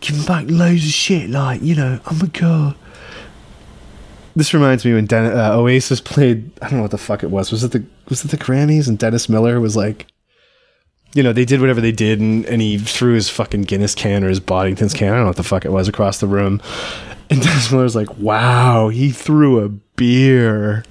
Giving 0.00 0.24
back 0.24 0.46
loads 0.48 0.84
of 0.84 0.90
shit. 0.90 1.30
Like, 1.30 1.62
you 1.62 1.74
know, 1.74 2.00
oh 2.06 2.14
my 2.20 2.26
god. 2.26 2.76
This 4.36 4.52
reminds 4.52 4.84
me 4.84 4.94
when 4.94 5.06
Den- 5.06 5.36
uh, 5.36 5.52
Oasis 5.54 6.00
played. 6.00 6.50
I 6.60 6.68
don't 6.68 6.78
know 6.78 6.82
what 6.82 6.90
the 6.90 6.98
fuck 6.98 7.22
it 7.22 7.30
was. 7.30 7.52
Was 7.52 7.62
it 7.62 7.72
the 7.72 7.84
was 8.08 8.24
it 8.24 8.30
the 8.30 8.36
Grammys? 8.36 8.88
And 8.88 8.98
Dennis 8.98 9.28
Miller 9.28 9.60
was 9.60 9.76
like, 9.76 10.06
you 11.14 11.22
know, 11.22 11.32
they 11.32 11.44
did 11.44 11.60
whatever 11.60 11.80
they 11.80 11.92
did, 11.92 12.20
and, 12.20 12.44
and 12.46 12.60
he 12.60 12.78
threw 12.78 13.14
his 13.14 13.30
fucking 13.30 13.62
Guinness 13.62 13.94
can 13.94 14.24
or 14.24 14.28
his 14.28 14.40
Boddington's 14.40 14.92
can. 14.92 15.08
I 15.12 15.16
don't 15.16 15.20
know 15.20 15.28
what 15.28 15.36
the 15.36 15.44
fuck 15.44 15.64
it 15.64 15.70
was 15.70 15.86
across 15.86 16.18
the 16.18 16.26
room. 16.26 16.60
And 17.30 17.40
Dennis 17.42 17.70
Miller's 17.70 17.94
like, 17.94 18.18
wow, 18.18 18.88
he 18.88 19.10
threw 19.10 19.64
a 19.64 19.68
beer. 19.68 20.84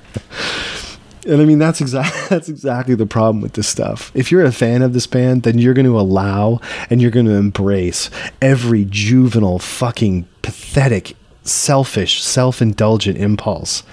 And 1.25 1.41
I 1.41 1.45
mean 1.45 1.59
that's 1.59 1.81
exactly 1.81 2.21
that's 2.29 2.49
exactly 2.49 2.95
the 2.95 3.05
problem 3.05 3.41
with 3.41 3.53
this 3.53 3.67
stuff. 3.67 4.11
If 4.13 4.31
you're 4.31 4.43
a 4.43 4.51
fan 4.51 4.81
of 4.81 4.93
this 4.93 5.07
band, 5.07 5.43
then 5.43 5.57
you're 5.57 5.73
going 5.73 5.85
to 5.85 5.99
allow 5.99 6.59
and 6.89 7.01
you're 7.01 7.11
going 7.11 7.25
to 7.25 7.33
embrace 7.33 8.09
every 8.41 8.85
juvenile, 8.85 9.59
fucking 9.59 10.27
pathetic, 10.41 11.15
selfish, 11.43 12.21
self-indulgent 12.23 13.17
impulse 13.17 13.83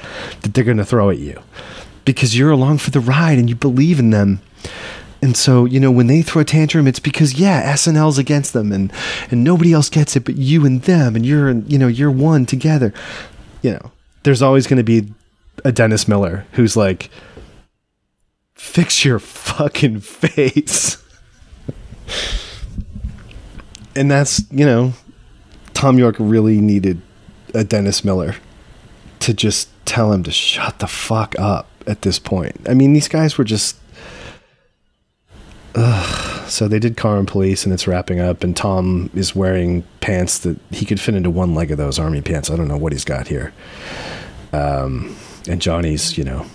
that 0.43 0.55
they're 0.55 0.65
going 0.65 0.77
to 0.77 0.85
throw 0.85 1.11
at 1.11 1.19
you 1.19 1.41
because 2.05 2.37
you're 2.37 2.51
along 2.51 2.79
for 2.79 2.91
the 2.91 3.01
ride 3.01 3.39
and 3.39 3.49
you 3.49 3.55
believe 3.55 3.99
in 3.99 4.11
them. 4.11 4.41
And 5.23 5.37
so, 5.37 5.67
you 5.67 5.79
know, 5.79 5.91
when 5.91 6.07
they 6.07 6.23
throw 6.23 6.43
a 6.43 6.45
tantrum, 6.45 6.87
it's 6.87 6.99
because 6.99 7.35
yeah, 7.35 7.73
SNL's 7.75 8.19
against 8.19 8.53
them 8.53 8.73
and 8.73 8.93
and 9.31 9.45
nobody 9.45 9.73
else 9.73 9.89
gets 9.89 10.17
it 10.17 10.25
but 10.25 10.37
you 10.37 10.65
and 10.65 10.83
them 10.83 11.15
and 11.15 11.27
you're 11.27 11.51
you 11.51 11.79
know, 11.79 11.89
you're 11.89 12.11
one 12.11 12.47
together. 12.47 12.93
You 13.63 13.73
know, 13.73 13.93
there's 14.23 14.43
always 14.43 14.67
going 14.67 14.79
to 14.79 14.83
be 14.83 15.13
a 15.65 15.73
Dennis 15.73 16.09
Miller 16.09 16.47
who's 16.53 16.77
like, 16.77 17.11
fix 18.55 19.05
your 19.05 19.19
fucking 19.19 20.01
face. 20.01 21.03
and 23.97 24.11
that's, 24.11 24.43
you 24.51 24.65
know, 24.65 24.93
Thom 25.75 25.99
Yorke 25.99 26.17
really 26.19 26.61
needed 26.61 27.01
a 27.55 27.65
Dennis 27.65 28.05
Miller 28.05 28.37
to 29.21 29.35
just 29.35 29.69
tell 29.87 30.13
him 30.13 30.23
to 30.23 30.31
shut 30.31 30.79
the 30.79 30.87
fuck 30.87 31.39
up 31.39 31.69
at 31.87 32.03
this 32.03 32.19
point. 32.19 32.57
I 32.69 32.75
mean, 32.75 32.93
these 32.93 33.09
guys 33.09 33.39
were 33.39 33.45
just. 33.45 33.77
Ugh. 35.75 36.49
So 36.51 36.67
they 36.67 36.81
did 36.81 36.97
Karma 36.97 37.25
Police, 37.27 37.65
and 37.65 37.73
it's 37.73 37.87
wrapping 37.87 38.19
up, 38.19 38.43
and 38.43 38.57
Tom 38.57 39.09
is 39.15 39.37
wearing 39.37 39.85
pants 40.01 40.39
that 40.41 40.59
he 40.71 40.85
could 40.85 41.01
fit 41.01 41.15
into 41.15 41.31
one 41.31 41.55
leg 41.55 41.71
of 41.71 41.79
those 41.79 41.99
army 41.99 42.21
pants. 42.21 42.51
I 42.51 42.57
don't 42.57 42.67
know 42.67 42.77
what 42.77 42.93
he's 42.93 43.05
got 43.05 43.29
here. 43.29 43.53
Um, 44.53 45.17
and 45.49 45.61
Johnny's, 45.61 46.17
you 46.19 46.25
know, 46.25 46.47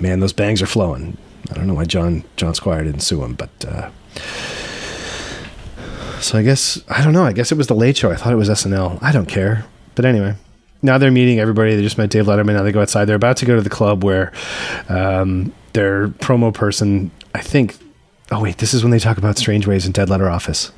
man, 0.00 0.20
those 0.20 0.32
bangs 0.32 0.62
are 0.62 0.66
flowing. 0.66 1.16
I 1.50 1.54
don't 1.54 1.66
know 1.66 1.74
why 1.74 1.84
John 1.84 2.24
John 2.36 2.54
Squire 2.54 2.84
didn't 2.84 3.00
sue 3.00 3.22
him, 3.22 3.34
but 3.34 3.50
uh, 3.66 3.90
so 6.20 6.38
I 6.38 6.42
guess 6.42 6.82
I 6.88 7.04
don't 7.04 7.12
know. 7.12 7.24
I 7.24 7.32
guess 7.32 7.52
it 7.52 7.58
was 7.58 7.66
the 7.66 7.74
Late 7.74 7.96
Show. 7.96 8.10
I 8.10 8.16
thought 8.16 8.32
it 8.32 8.36
was 8.36 8.48
SNL. 8.48 8.98
I 9.02 9.12
don't 9.12 9.26
care. 9.26 9.66
But 9.94 10.04
anyway, 10.04 10.34
now 10.82 10.98
they're 10.98 11.10
meeting 11.10 11.38
everybody. 11.38 11.76
They 11.76 11.82
just 11.82 11.98
met 11.98 12.10
Dave 12.10 12.24
Letterman. 12.24 12.54
Now 12.54 12.62
they 12.62 12.72
go 12.72 12.80
outside. 12.80 13.04
They're 13.04 13.16
about 13.16 13.36
to 13.38 13.46
go 13.46 13.56
to 13.56 13.62
the 13.62 13.70
club 13.70 14.02
where 14.02 14.32
um, 14.88 15.52
their 15.74 16.08
promo 16.08 16.52
person, 16.52 17.10
I 17.34 17.40
think. 17.40 17.76
Oh 18.30 18.42
wait, 18.42 18.58
this 18.58 18.72
is 18.72 18.82
when 18.82 18.90
they 18.90 18.98
talk 18.98 19.18
about 19.18 19.36
Strangeways 19.36 19.84
and 19.84 19.92
Dead 19.92 20.08
Letter 20.08 20.30
Office. 20.30 20.72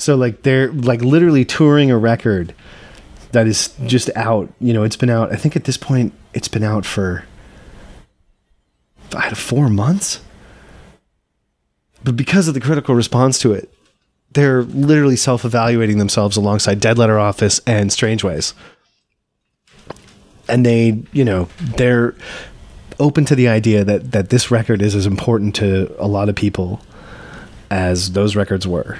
So 0.00 0.16
like 0.16 0.42
they're 0.42 0.72
like 0.72 1.02
literally 1.02 1.44
touring 1.44 1.90
a 1.90 1.98
record 1.98 2.54
that 3.32 3.46
is 3.46 3.74
just 3.84 4.08
out. 4.16 4.50
You 4.58 4.72
know, 4.72 4.82
it's 4.82 4.96
been 4.96 5.10
out. 5.10 5.30
I 5.30 5.36
think 5.36 5.56
at 5.56 5.64
this 5.64 5.76
point 5.76 6.14
it's 6.32 6.48
been 6.48 6.62
out 6.62 6.86
for 6.86 7.24
I 9.14 9.28
four 9.34 9.68
months. 9.68 10.22
But 12.02 12.16
because 12.16 12.48
of 12.48 12.54
the 12.54 12.60
critical 12.60 12.94
response 12.94 13.38
to 13.40 13.52
it, 13.52 13.70
they're 14.32 14.62
literally 14.62 15.16
self-evaluating 15.16 15.98
themselves 15.98 16.36
alongside 16.38 16.80
Dead 16.80 16.96
Letter 16.96 17.18
Office 17.18 17.60
and 17.66 17.92
Strangeways. 17.92 18.54
And 20.48 20.64
they, 20.64 21.02
you 21.12 21.26
know, 21.26 21.50
they're 21.76 22.14
open 22.98 23.26
to 23.26 23.34
the 23.34 23.48
idea 23.48 23.84
that 23.84 24.12
that 24.12 24.30
this 24.30 24.50
record 24.50 24.80
is 24.80 24.94
as 24.94 25.04
important 25.04 25.54
to 25.56 25.94
a 25.98 26.08
lot 26.08 26.30
of 26.30 26.36
people 26.36 26.80
as 27.70 28.12
those 28.12 28.34
records 28.34 28.66
were 28.66 28.98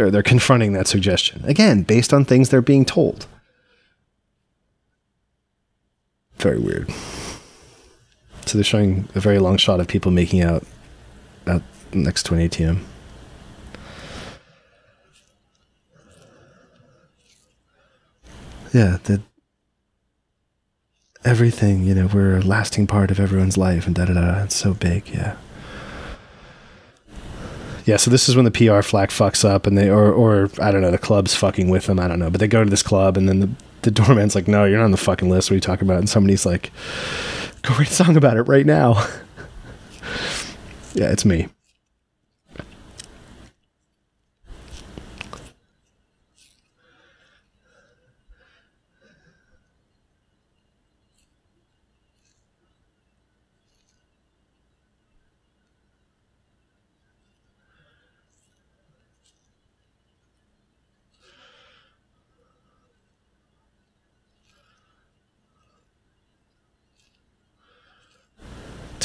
or 0.00 0.10
they're 0.10 0.22
confronting 0.22 0.72
that 0.72 0.86
suggestion. 0.86 1.44
Again 1.44 1.82
based 1.82 2.12
on 2.12 2.24
things 2.24 2.48
they're 2.48 2.62
being 2.62 2.84
told. 2.84 3.26
Very 6.36 6.58
weird. 6.58 6.90
So 8.46 8.56
they're 8.56 8.64
showing 8.64 9.08
a 9.14 9.20
very 9.20 9.38
long 9.38 9.56
shot 9.58 9.80
of 9.80 9.86
people 9.86 10.10
making 10.10 10.42
out 10.42 10.64
out 11.46 11.62
next 11.92 12.24
to 12.26 12.34
an 12.34 12.48
atm 12.48 12.80
yeah 18.72 18.98
that 19.04 19.20
everything 21.24 21.82
you 21.84 21.94
know 21.94 22.08
we're 22.12 22.38
a 22.38 22.42
lasting 22.42 22.86
part 22.86 23.10
of 23.10 23.18
everyone's 23.18 23.56
life 23.56 23.86
and 23.86 23.96
da 23.96 24.04
da 24.04 24.14
da 24.14 24.44
it's 24.44 24.54
so 24.54 24.74
big 24.74 25.08
yeah 25.08 25.36
Yeah, 27.90 27.96
so 27.96 28.08
this 28.08 28.28
is 28.28 28.36
when 28.36 28.44
the 28.44 28.52
PR 28.52 28.82
flack 28.82 29.10
fucks 29.10 29.44
up, 29.44 29.66
and 29.66 29.76
they 29.76 29.90
or 29.90 30.12
or 30.12 30.48
I 30.60 30.70
don't 30.70 30.80
know, 30.80 30.92
the 30.92 30.96
club's 30.98 31.34
fucking 31.34 31.68
with 31.68 31.86
them. 31.86 31.98
I 31.98 32.06
don't 32.06 32.20
know, 32.20 32.30
but 32.30 32.38
they 32.38 32.46
go 32.46 32.62
to 32.62 32.70
this 32.70 32.84
club, 32.84 33.16
and 33.16 33.28
then 33.28 33.40
the 33.40 33.50
the 33.82 33.90
doorman's 33.90 34.36
like, 34.36 34.46
"No, 34.46 34.64
you're 34.64 34.78
not 34.78 34.84
on 34.84 34.90
the 34.92 34.96
fucking 34.96 35.28
list. 35.28 35.50
What 35.50 35.54
are 35.54 35.56
you 35.56 35.60
talking 35.60 35.88
about?" 35.88 35.98
And 35.98 36.08
somebody's 36.08 36.46
like, 36.46 36.70
"Go 37.62 37.74
write 37.74 37.90
a 37.90 37.92
song 37.92 38.16
about 38.16 38.36
it 38.36 38.42
right 38.42 38.64
now." 38.64 38.92
yeah, 40.94 41.10
it's 41.10 41.24
me. 41.24 41.48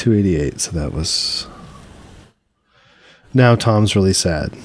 Two 0.06 0.14
eighty 0.14 0.36
eight. 0.36 0.60
So 0.60 0.70
that 0.70 0.92
was. 0.92 1.48
Now 3.34 3.56
Tom's 3.56 3.96
really 3.96 4.12
sad 4.12 4.56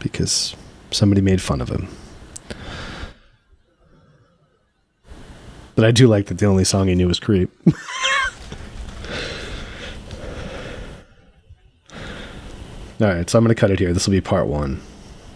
because 0.00 0.56
somebody 0.90 1.20
made 1.20 1.40
fun 1.40 1.60
of 1.60 1.68
him. 1.68 1.86
But 5.76 5.84
I 5.84 5.92
do 5.92 6.08
like 6.08 6.26
that 6.26 6.38
the 6.38 6.46
only 6.46 6.64
song 6.64 6.88
he 6.88 6.96
knew 6.96 7.06
was 7.06 7.20
"Creep." 7.20 7.48
All 13.00 13.06
right, 13.06 13.30
so 13.30 13.38
I'm 13.38 13.44
going 13.44 13.54
to 13.54 13.60
cut 13.60 13.70
it 13.70 13.78
here. 13.78 13.92
This 13.92 14.08
will 14.08 14.14
be 14.14 14.20
part 14.20 14.48
one 14.48 14.80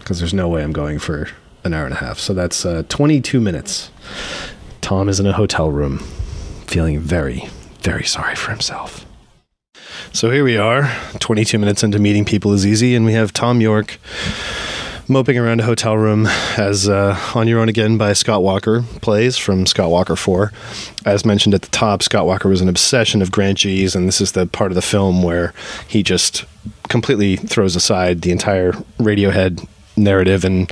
because 0.01 0.18
there's 0.18 0.35
no 0.35 0.48
way 0.48 0.64
I'm 0.64 0.72
going 0.72 0.98
for 0.98 1.29
an 1.62 1.72
hour 1.72 1.85
and 1.85 1.94
a 1.94 1.98
half. 1.98 2.18
So 2.18 2.35
that's 2.35 2.66
uh, 2.66 2.83
22 2.88 3.40
minutes. 3.40 3.92
Tom 4.81 5.09
is 5.09 5.20
in 5.20 5.27
a 5.27 5.33
hotel 5.33 5.70
room, 5.70 5.98
feeling 6.66 6.98
very, 6.98 7.48
very 7.83 8.03
sorry 8.03 8.35
for 8.35 8.51
himself. 8.51 9.07
So 10.14 10.31
here 10.31 10.44
we 10.44 10.59
are, 10.59 10.94
22 11.20 11.59
minutes 11.59 11.83
into 11.83 11.98
meeting 11.98 12.27
people 12.27 12.53
is 12.53 12.66
easy, 12.66 12.94
and 12.94 13.07
we 13.07 13.14
have 13.14 13.33
Thom 13.33 13.62
Yorke 13.62 13.98
moping 15.09 15.38
around 15.38 15.61
a 15.61 15.64
hotel 15.64 15.96
room 15.96 16.27
as 16.59 16.87
uh, 16.87 17.18
On 17.35 17.48
Your 17.48 17.61
Own 17.61 17.70
Again 17.70 17.96
by 17.96 18.12
Scott 18.12 18.42
Walker 18.42 18.83
plays 19.01 19.38
from 19.38 19.64
Scott 19.64 19.90
Walker 19.90 20.14
4. 20.14 20.53
As 21.07 21.25
mentioned 21.25 21.55
at 21.55 21.62
the 21.62 21.70
top, 21.70 22.03
Scott 22.03 22.27
Walker 22.27 22.51
was 22.51 22.61
an 22.61 22.68
obsession 22.68 23.22
of 23.22 23.33
Grant 23.33 23.59
Gee's, 23.59 23.96
and 23.96 24.07
this 24.07 24.20
is 24.20 24.33
the 24.33 24.46
part 24.46 24.70
of 24.70 24.75
the 24.75 24.83
film 24.83 25.22
where 25.22 25.55
he 25.88 26.03
just 26.03 26.44
completely 26.88 27.37
throws 27.37 27.75
aside 27.75 28.20
the 28.20 28.33
entire 28.33 28.72
Radiohead 28.98 29.66
narrative 29.96 30.44
and 30.44 30.70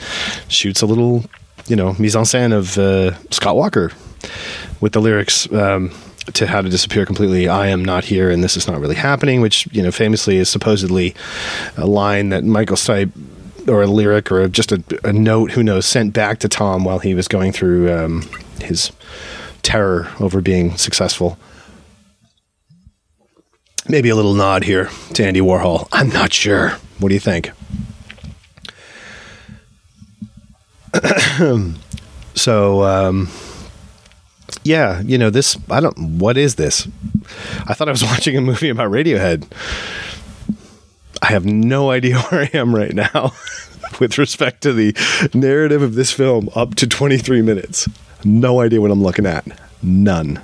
shoots 0.49 0.83
a 0.83 0.87
little, 0.87 1.25
you 1.67 1.77
know, 1.77 1.95
mise 1.99 2.15
en 2.15 2.25
scène 2.25 2.53
of 2.53 2.77
uh, 2.77 3.17
Scott 3.31 3.57
Walker 3.57 3.91
with 4.83 4.93
the 4.93 5.01
lyrics. 5.01 5.51
Um, 5.51 5.93
to 6.35 6.47
how 6.47 6.61
to 6.61 6.69
disappear 6.69 7.07
completely. 7.07 7.49
I 7.49 7.69
am 7.69 7.85
not 7.85 8.05
here, 8.05 8.31
and 8.31 8.43
this 8.45 8.57
is 8.57 8.67
not 8.67 8.81
really 8.81 8.95
happening. 8.95 9.41
Which 9.41 9.67
you 9.73 9.83
know, 9.83 9.91
famously 9.91 10.37
is 10.37 10.49
supposedly 10.49 11.15
a 11.77 11.87
line 11.87 12.29
that 12.31 12.45
Michael 12.45 12.77
Stipe 12.77 13.13
or 13.69 13.83
a 13.83 13.87
lyric 13.87 14.33
or 14.33 14.49
just 14.49 14.73
a, 14.73 14.83
a, 15.05 15.13
note, 15.13 15.53
who 15.53 15.63
knows, 15.63 15.87
sent 15.87 16.13
back 16.13 16.39
to 16.41 16.49
Tom 16.49 16.85
while 16.85 16.99
he 16.99 17.15
was 17.15 17.29
going 17.29 17.53
through 17.53 17.93
um, 17.93 18.29
his 18.61 18.91
terror 19.63 20.11
over 20.19 20.41
being 20.41 20.77
successful. 20.77 21.39
Maybe 23.89 24.09
a 24.09 24.17
little 24.17 24.35
nod 24.35 24.65
here 24.65 24.91
to 25.15 25.25
Andy 25.25 25.41
Warhol. 25.41 25.89
I'm 25.93 26.11
not 26.11 26.33
sure. 26.33 26.71
What 26.99 27.09
do 27.09 27.15
you 27.15 27.21
think? 27.21 27.51
so, 32.35 32.83
um, 32.83 33.29
yeah, 34.65 35.01
you 35.01 35.19
know, 35.19 35.31
this, 35.31 35.57
I 35.71 35.81
don't, 35.81 35.99
what 36.19 36.37
is 36.37 36.57
this? 36.57 36.87
I 37.67 37.75
thought 37.75 37.89
I 37.89 37.93
was 37.93 38.05
watching 38.13 38.37
a 38.37 38.41
movie 38.41 38.69
about 38.69 38.91
Radiohead. 38.91 39.47
I 41.23 41.27
have 41.27 41.45
no 41.45 41.91
idea 41.91 42.19
where 42.31 42.43
I 42.43 42.57
am 42.57 42.75
right 42.75 42.95
now 42.95 43.33
with 44.01 44.19
respect 44.19 44.63
to 44.63 44.73
the 44.73 44.95
narrative 45.35 45.83
of 45.83 45.95
this 45.95 46.13
film 46.13 46.49
up 46.55 46.75
to 46.77 46.87
23 46.87 47.43
minutes. 47.43 47.89
No 48.25 48.61
idea 48.61 48.81
what 48.81 48.91
I'm 48.91 49.03
looking 49.03 49.27
at. 49.27 49.47
None. 49.83 50.41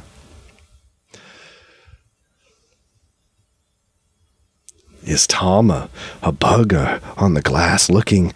Is 5.06 5.26
Tom 5.26 5.70
a, 5.70 5.88
a 6.20 6.32
bug 6.32 6.74
uh, 6.74 6.98
on 7.16 7.34
the 7.34 7.40
glass 7.42 7.88
looking 7.88 8.34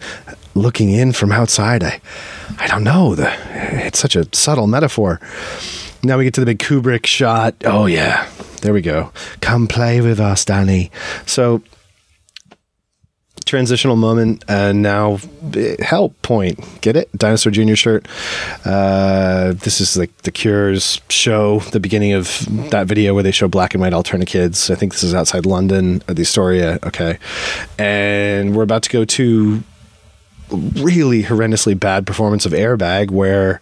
looking 0.55 0.89
in 0.89 1.11
from 1.11 1.31
outside? 1.31 1.83
I 1.83 1.99
I 2.57 2.67
don't 2.67 2.85
know. 2.85 3.13
The, 3.13 3.31
it's 3.85 3.99
such 3.99 4.15
a 4.15 4.25
subtle 4.33 4.67
metaphor. 4.67 5.19
Now 6.01 6.17
we 6.17 6.23
get 6.23 6.33
to 6.35 6.41
the 6.41 6.45
big 6.45 6.59
Kubrick 6.59 7.05
shot. 7.05 7.55
Oh 7.65 7.87
yeah, 7.87 8.27
there 8.61 8.73
we 8.73 8.81
go. 8.81 9.11
Come 9.41 9.67
play 9.67 9.99
with 9.99 10.19
us, 10.19 10.45
Danny. 10.45 10.91
So 11.25 11.61
transitional 13.51 13.97
moment 13.97 14.45
and 14.47 14.81
now 14.81 15.19
help 15.79 16.19
point. 16.21 16.57
Get 16.79 16.95
it? 16.95 17.11
Dinosaur 17.17 17.51
junior 17.51 17.75
shirt. 17.75 18.07
Uh, 18.63 19.51
this 19.51 19.81
is 19.81 19.97
like 19.97 20.15
the 20.19 20.31
cures 20.31 21.01
show 21.09 21.59
the 21.59 21.79
beginning 21.81 22.13
of 22.13 22.47
that 22.71 22.87
video 22.87 23.13
where 23.13 23.23
they 23.23 23.31
show 23.31 23.49
black 23.49 23.73
and 23.73 23.81
white 23.81 23.91
alternate 23.91 24.29
kids. 24.29 24.71
I 24.71 24.75
think 24.75 24.93
this 24.93 25.03
is 25.03 25.13
outside 25.13 25.45
london 25.45 26.01
at 26.07 26.15
the 26.15 26.21
astoria 26.21 26.79
okay. 26.83 27.19
And 27.77 28.55
we're 28.55 28.63
about 28.63 28.83
to 28.83 28.89
go 28.89 29.03
to 29.03 29.61
really 30.49 31.23
horrendously 31.23 31.77
bad 31.77 32.07
performance 32.07 32.45
of 32.45 32.53
airbag 32.53 33.11
where 33.11 33.59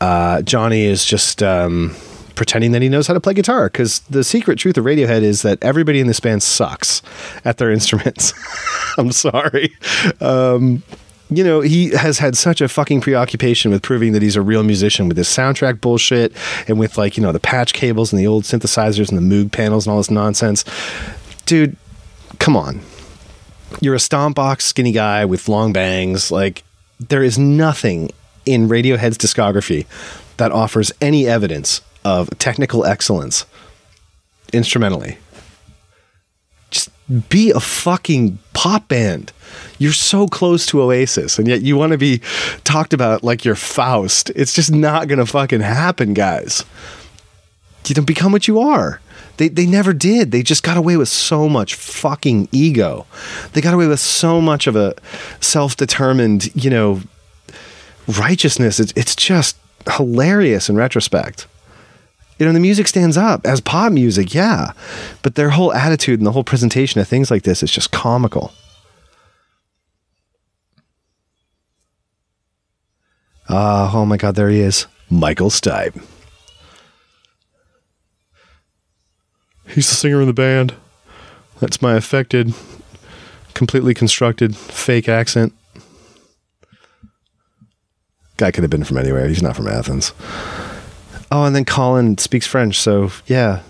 uh, 0.00 0.42
johnny 0.42 0.84
is 0.84 1.04
just 1.04 1.42
um, 1.42 1.94
pretending 2.34 2.72
that 2.72 2.82
he 2.82 2.88
knows 2.88 3.06
how 3.06 3.14
to 3.14 3.20
play 3.20 3.34
guitar 3.34 3.66
because 3.66 4.00
the 4.00 4.24
secret 4.24 4.58
truth 4.58 4.76
of 4.76 4.84
Radiohead 4.84 5.22
is 5.22 5.42
that 5.42 5.58
everybody 5.62 6.00
in 6.00 6.06
this 6.06 6.20
band 6.20 6.42
sucks 6.42 7.02
at 7.44 7.58
their 7.58 7.70
instruments. 7.78 8.32
I'm 8.98 9.12
sorry. 9.12 9.74
Um, 10.20 10.82
you 11.30 11.42
know, 11.42 11.60
he 11.60 11.90
has 11.90 12.18
had 12.18 12.36
such 12.36 12.60
a 12.60 12.68
fucking 12.68 13.00
preoccupation 13.00 13.70
with 13.70 13.82
proving 13.82 14.12
that 14.12 14.22
he's 14.22 14.36
a 14.36 14.42
real 14.42 14.62
musician 14.62 15.08
with 15.08 15.16
this 15.16 15.34
soundtrack 15.34 15.80
bullshit 15.80 16.32
and 16.68 16.78
with 16.78 16.98
like, 16.98 17.16
you 17.16 17.22
know, 17.22 17.32
the 17.32 17.40
patch 17.40 17.72
cables 17.72 18.12
and 18.12 18.20
the 18.20 18.26
old 18.26 18.44
synthesizers 18.44 19.10
and 19.10 19.18
the 19.18 19.34
Moog 19.34 19.50
panels 19.50 19.86
and 19.86 19.92
all 19.92 19.98
this 19.98 20.10
nonsense. 20.10 20.64
Dude, 21.46 21.76
come 22.38 22.56
on. 22.56 22.80
You're 23.80 23.94
a 23.94 24.00
stomp 24.00 24.36
box 24.36 24.66
skinny 24.66 24.92
guy 24.92 25.24
with 25.24 25.48
long 25.48 25.72
bangs. 25.72 26.30
Like, 26.30 26.64
there 27.00 27.22
is 27.22 27.38
nothing 27.38 28.10
in 28.44 28.68
Radiohead's 28.68 29.18
discography 29.18 29.86
that 30.36 30.52
offers 30.52 30.92
any 31.00 31.26
evidence 31.26 31.80
of 32.04 32.30
technical 32.38 32.84
excellence 32.84 33.46
instrumentally. 34.52 35.18
Just 36.70 36.90
be 37.28 37.50
a 37.50 37.60
fucking 37.60 38.38
pop 38.54 38.88
band. 38.88 39.32
You're 39.78 39.92
so 39.92 40.26
close 40.26 40.64
to 40.66 40.82
Oasis, 40.82 41.38
and 41.38 41.46
yet 41.46 41.62
you 41.62 41.76
want 41.76 41.92
to 41.92 41.98
be 41.98 42.20
talked 42.64 42.94
about 42.94 43.22
like 43.22 43.44
you're 43.44 43.54
Faust. 43.54 44.30
It's 44.34 44.54
just 44.54 44.72
not 44.72 45.08
gonna 45.08 45.26
fucking 45.26 45.60
happen, 45.60 46.14
guys. 46.14 46.64
You 47.86 47.94
don't 47.94 48.04
become 48.04 48.32
what 48.32 48.46
you 48.48 48.60
are. 48.60 49.00
They, 49.38 49.48
they 49.48 49.66
never 49.66 49.92
did. 49.92 50.30
They 50.30 50.42
just 50.42 50.62
got 50.62 50.76
away 50.76 50.96
with 50.96 51.08
so 51.08 51.48
much 51.48 51.74
fucking 51.74 52.48
ego. 52.52 53.06
They 53.52 53.60
got 53.60 53.74
away 53.74 53.86
with 53.86 53.98
so 53.98 54.40
much 54.40 54.66
of 54.66 54.76
a 54.76 54.94
self 55.40 55.76
determined, 55.76 56.54
you 56.54 56.70
know, 56.70 57.00
righteousness. 58.18 58.78
It's, 58.78 58.92
it's 58.94 59.16
just 59.16 59.56
hilarious 59.90 60.68
in 60.68 60.76
retrospect 60.76 61.46
you 62.42 62.46
know, 62.46 62.52
the 62.52 62.58
music 62.58 62.88
stands 62.88 63.16
up 63.16 63.46
as 63.46 63.60
pop 63.60 63.92
music, 63.92 64.34
yeah. 64.34 64.72
But 65.22 65.36
their 65.36 65.50
whole 65.50 65.72
attitude 65.72 66.18
and 66.18 66.26
the 66.26 66.32
whole 66.32 66.42
presentation 66.42 67.00
of 67.00 67.06
things 67.06 67.30
like 67.30 67.44
this 67.44 67.62
is 67.62 67.70
just 67.70 67.92
comical. 67.92 68.52
Ah, 73.48 73.94
uh, 73.94 73.96
oh 73.96 74.04
my 74.04 74.16
God, 74.16 74.34
there 74.34 74.48
he 74.48 74.58
is. 74.58 74.88
Michael 75.08 75.50
Stipe. 75.50 76.04
He's 79.68 79.88
the 79.88 79.94
singer 79.94 80.20
in 80.20 80.26
the 80.26 80.32
band. 80.32 80.74
That's 81.60 81.80
my 81.80 81.94
affected, 81.94 82.54
completely 83.54 83.94
constructed 83.94 84.56
fake 84.56 85.08
accent. 85.08 85.52
Guy 88.36 88.50
could 88.50 88.64
have 88.64 88.70
been 88.70 88.82
from 88.82 88.98
anywhere. 88.98 89.28
He's 89.28 89.44
not 89.44 89.54
from 89.54 89.68
Athens. 89.68 90.12
Oh, 91.34 91.44
and 91.44 91.56
then 91.56 91.64
Colin 91.64 92.18
speaks 92.18 92.46
French, 92.46 92.78
so 92.78 93.10
yeah. 93.26 93.62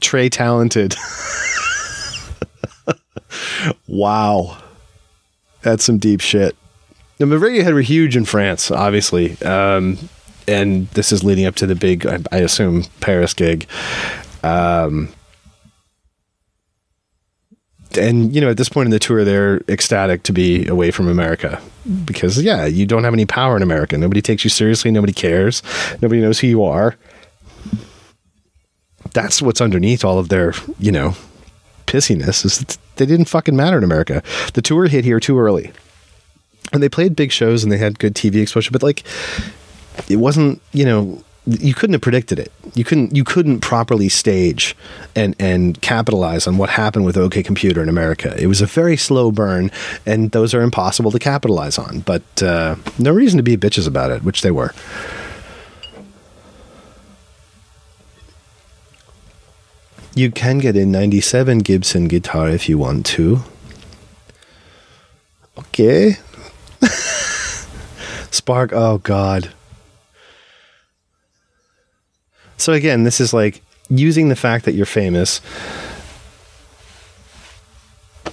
Trey 0.00 0.30
talented. 0.30 0.94
wow. 3.86 4.56
That's 5.60 5.84
some 5.84 5.98
deep 5.98 6.22
shit. 6.22 6.56
No, 7.20 7.26
but 7.26 7.38
Radiohead 7.38 7.74
were 7.74 7.82
huge 7.82 8.16
in 8.16 8.24
France, 8.24 8.70
obviously. 8.70 9.38
Um, 9.42 9.98
and 10.48 10.88
this 10.88 11.12
is 11.12 11.22
leading 11.22 11.44
up 11.44 11.54
to 11.56 11.66
the 11.66 11.74
big, 11.74 12.06
I, 12.06 12.20
I 12.32 12.38
assume, 12.38 12.84
Paris 13.00 13.34
gig. 13.34 13.66
Um, 14.42 15.08
and 17.96 18.34
you 18.34 18.40
know, 18.40 18.50
at 18.50 18.56
this 18.56 18.68
point 18.68 18.86
in 18.86 18.90
the 18.90 18.98
tour, 18.98 19.24
they're 19.24 19.58
ecstatic 19.68 20.22
to 20.24 20.32
be 20.32 20.66
away 20.66 20.90
from 20.90 21.08
America 21.08 21.60
because, 22.04 22.40
yeah, 22.42 22.64
you 22.64 22.86
don't 22.86 23.04
have 23.04 23.12
any 23.12 23.26
power 23.26 23.56
in 23.56 23.62
America. 23.62 23.98
Nobody 23.98 24.22
takes 24.22 24.44
you 24.44 24.50
seriously. 24.50 24.90
Nobody 24.90 25.12
cares. 25.12 25.62
Nobody 26.00 26.20
knows 26.20 26.38
who 26.38 26.46
you 26.46 26.64
are. 26.64 26.96
That's 29.12 29.42
what's 29.42 29.60
underneath 29.60 30.04
all 30.04 30.18
of 30.18 30.28
their, 30.28 30.54
you 30.78 30.92
know, 30.92 31.14
pissiness 31.86 32.44
is 32.44 32.58
that 32.58 32.78
they 32.96 33.06
didn't 33.06 33.26
fucking 33.26 33.56
matter 33.56 33.76
in 33.76 33.84
America. 33.84 34.22
The 34.54 34.62
tour 34.62 34.86
hit 34.86 35.04
here 35.04 35.20
too 35.20 35.38
early. 35.38 35.72
And 36.72 36.82
they 36.82 36.88
played 36.88 37.14
big 37.14 37.32
shows 37.32 37.62
and 37.62 37.70
they 37.70 37.76
had 37.76 37.98
good 37.98 38.14
TV 38.14 38.36
exposure, 38.36 38.70
but 38.70 38.82
like 38.82 39.02
it 40.08 40.16
wasn't, 40.16 40.62
you 40.72 40.86
know, 40.86 41.22
you 41.46 41.74
couldn't 41.74 41.94
have 41.94 42.02
predicted 42.02 42.38
it. 42.38 42.52
You 42.74 42.84
couldn't 42.84 43.16
you 43.16 43.24
couldn't 43.24 43.60
properly 43.60 44.08
stage 44.08 44.76
and 45.16 45.34
and 45.40 45.80
capitalize 45.82 46.46
on 46.46 46.56
what 46.56 46.70
happened 46.70 47.04
with 47.04 47.16
OK 47.16 47.42
Computer 47.42 47.82
in 47.82 47.88
America. 47.88 48.34
It 48.38 48.46
was 48.46 48.60
a 48.60 48.66
very 48.66 48.96
slow 48.96 49.32
burn, 49.32 49.70
and 50.06 50.30
those 50.30 50.54
are 50.54 50.62
impossible 50.62 51.10
to 51.10 51.18
capitalize 51.18 51.78
on. 51.78 52.00
But 52.00 52.42
uh, 52.42 52.76
no 52.98 53.10
reason 53.10 53.38
to 53.38 53.42
be 53.42 53.56
bitches 53.56 53.88
about 53.88 54.10
it, 54.12 54.22
which 54.22 54.42
they 54.42 54.52
were. 54.52 54.72
You 60.14 60.30
can 60.30 60.58
get 60.58 60.76
a 60.76 60.84
97 60.84 61.60
Gibson 61.60 62.06
guitar 62.06 62.50
if 62.50 62.68
you 62.68 62.76
want 62.76 63.06
to. 63.06 63.40
Okay. 65.58 66.18
Spark, 68.30 68.72
oh 68.74 68.98
God. 68.98 69.52
So 72.62 72.72
again, 72.72 73.02
this 73.02 73.20
is 73.20 73.34
like 73.34 73.60
using 73.88 74.28
the 74.28 74.36
fact 74.36 74.64
that 74.66 74.72
you're 74.72 74.86
famous 74.86 75.40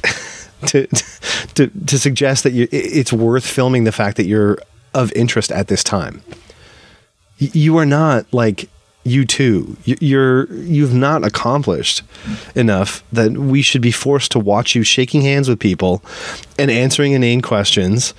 to, 0.68 0.86
to 1.56 1.68
to 1.68 2.00
suggest 2.00 2.44
that 2.44 2.54
you 2.54 2.68
it's 2.72 3.12
worth 3.12 3.46
filming 3.46 3.86
the 3.86 3.92
fact 3.92 4.18
that 4.18 4.28
you're 4.28 4.60
of 4.94 5.12
interest 5.14 5.52
at 5.52 5.68
this 5.68 5.84
time. 5.84 6.22
You 7.40 7.78
are 7.78 7.88
not 7.88 8.32
like 8.32 8.70
U2 9.06 9.78
you're 10.00 10.54
you've 10.54 10.94
not 10.94 11.26
accomplished 11.26 12.04
enough 12.54 13.04
that 13.12 13.32
we 13.32 13.64
should 13.64 13.82
be 13.82 13.92
forced 13.92 14.32
to 14.34 14.40
watch 14.40 14.76
you 14.76 14.84
shaking 14.84 15.22
hands 15.22 15.50
with 15.50 15.60
people 15.60 16.04
and 16.60 16.70
answering 16.70 17.14
inane 17.14 17.42
questions 17.42 18.14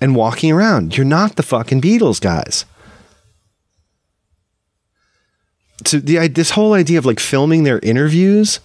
and 0.00 0.14
walking 0.14 0.52
around. 0.52 0.96
You're 0.96 1.06
not 1.06 1.34
the 1.34 1.42
fucking 1.42 1.80
beatles 1.80 2.20
guys 2.20 2.66
so 5.84 5.98
the 5.98 6.28
this 6.28 6.50
whole 6.50 6.72
idea 6.72 6.98
of 6.98 7.06
like 7.06 7.20
filming 7.20 7.64
their 7.64 7.78
interviews 7.80 8.60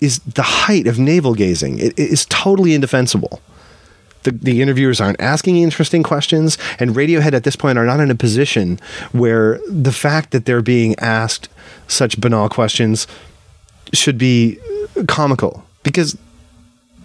is 0.00 0.18
the 0.20 0.42
height 0.42 0.86
of 0.86 0.98
navel 0.98 1.34
gazing 1.34 1.78
it, 1.78 1.92
it 1.98 2.10
is 2.10 2.26
totally 2.26 2.74
indefensible 2.74 3.40
the, 4.24 4.32
the 4.32 4.60
interviewers 4.60 5.00
aren't 5.00 5.20
asking 5.20 5.58
interesting 5.58 6.02
questions, 6.02 6.58
and 6.80 6.94
Radiohead 6.94 7.32
at 7.32 7.44
this 7.44 7.56
point 7.56 7.78
are 7.78 7.86
not 7.86 8.00
in 8.00 8.10
a 8.10 8.14
position 8.14 8.80
where 9.12 9.60
the 9.68 9.92
fact 9.92 10.32
that 10.32 10.46
they're 10.46 10.62
being 10.62 10.98
asked 10.98 11.48
such 11.86 12.20
banal 12.20 12.48
questions 12.48 13.06
should 13.92 14.18
be 14.18 14.58
comical 15.06 15.64
because 15.82 16.16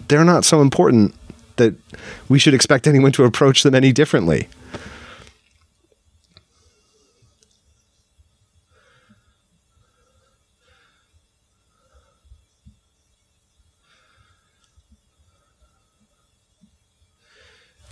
they're 0.08 0.24
not 0.24 0.44
so 0.44 0.60
important 0.60 1.14
that 1.56 1.74
we 2.28 2.38
should 2.38 2.54
expect 2.54 2.86
anyone 2.86 3.12
to 3.12 3.24
approach 3.24 3.62
them 3.62 3.74
any 3.74 3.92
differently. 3.92 4.48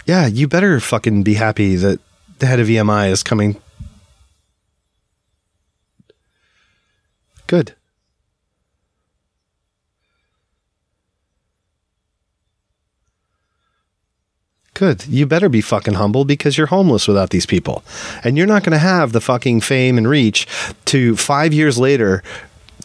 Yeah, 0.08 0.26
you 0.26 0.48
better 0.48 0.80
fucking 0.80 1.22
be 1.22 1.34
happy 1.34 1.76
that 1.76 2.00
the 2.38 2.46
head 2.46 2.60
of 2.60 2.66
EMI 2.66 3.10
is 3.10 3.22
coming. 3.22 3.60
Good. 7.46 7.74
Good. 14.72 15.06
You 15.06 15.26
better 15.26 15.50
be 15.50 15.60
fucking 15.60 15.94
humble 15.94 16.24
because 16.24 16.56
you're 16.56 16.68
homeless 16.68 17.06
without 17.06 17.28
these 17.28 17.44
people. 17.44 17.82
And 18.24 18.38
you're 18.38 18.46
not 18.46 18.62
going 18.62 18.72
to 18.72 18.78
have 18.78 19.12
the 19.12 19.20
fucking 19.20 19.60
fame 19.60 19.98
and 19.98 20.08
reach 20.08 20.46
to 20.86 21.16
five 21.16 21.52
years 21.52 21.76
later 21.78 22.22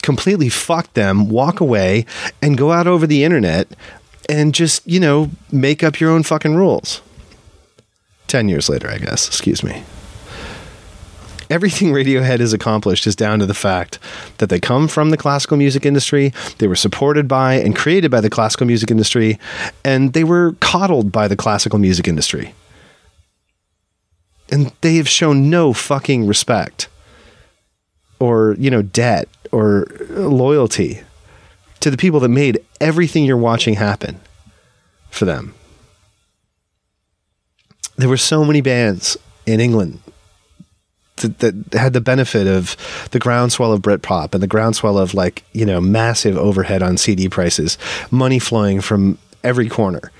completely 0.01 0.49
fuck 0.49 0.91
them, 0.93 1.29
walk 1.29 1.61
away, 1.61 2.05
and 2.41 2.57
go 2.57 2.73
out 2.73 2.87
over 2.87 3.07
the 3.07 3.23
internet 3.23 3.69
and 4.27 4.53
just, 4.53 4.85
you 4.85 4.99
know, 4.99 5.31
make 5.53 5.83
up 5.83 6.01
your 6.01 6.09
own 6.09 6.23
fucking 6.23 6.55
rules. 6.55 7.01
10 8.33 8.49
years 8.49 8.67
later, 8.67 8.89
I 8.89 8.97
guess. 8.97 9.27
Excuse 9.27 9.63
me. 9.63 9.83
Everything 11.51 11.89
Radiohead 11.93 12.39
has 12.39 12.51
accomplished 12.51 13.05
is 13.05 13.15
down 13.15 13.37
to 13.37 13.45
the 13.45 13.53
fact 13.53 13.99
that 14.39 14.49
they 14.49 14.59
come 14.59 14.87
from 14.87 15.11
the 15.11 15.17
classical 15.17 15.55
music 15.55 15.85
industry, 15.85 16.33
they 16.57 16.67
were 16.67 16.75
supported 16.75 17.27
by 17.27 17.53
and 17.53 17.75
created 17.75 18.09
by 18.09 18.21
the 18.21 18.31
classical 18.31 18.65
music 18.65 18.89
industry, 18.89 19.37
and 19.85 20.13
they 20.13 20.23
were 20.23 20.55
coddled 20.61 21.11
by 21.11 21.27
the 21.27 21.35
classical 21.35 21.77
music 21.77 22.07
industry. 22.07 22.55
And 24.51 24.71
they 24.81 24.95
have 24.95 25.07
shown 25.07 25.51
no 25.51 25.71
fucking 25.71 26.25
respect 26.25 26.87
or, 28.19 28.55
you 28.57 28.71
know, 28.71 28.81
debt 28.81 29.29
or 29.51 29.85
loyalty 30.09 31.01
to 31.81 31.91
the 31.91 31.97
people 31.97 32.19
that 32.21 32.29
made 32.29 32.65
everything 32.81 33.25
you're 33.25 33.37
watching 33.37 33.75
happen 33.75 34.19
for 35.11 35.25
them 35.25 35.53
there 37.97 38.09
were 38.09 38.17
so 38.17 38.43
many 38.43 38.61
bands 38.61 39.17
in 39.45 39.59
England 39.59 39.99
that, 41.17 41.39
that, 41.39 41.73
had 41.73 41.93
the 41.93 42.01
benefit 42.01 42.47
of 42.47 42.75
the 43.11 43.19
groundswell 43.19 43.71
of 43.71 43.81
Britpop 43.81 44.33
and 44.33 44.41
the 44.41 44.47
groundswell 44.47 44.97
of 44.97 45.13
like 45.13 45.43
you 45.53 45.65
know 45.65 45.79
massive 45.79 46.37
overhead 46.37 46.81
on 46.81 46.97
CD 46.97 47.29
prices, 47.29 47.77
money 48.11 48.39
flowing 48.39 48.81
from 48.81 49.17
every 49.43 49.69
corner, 49.69 50.11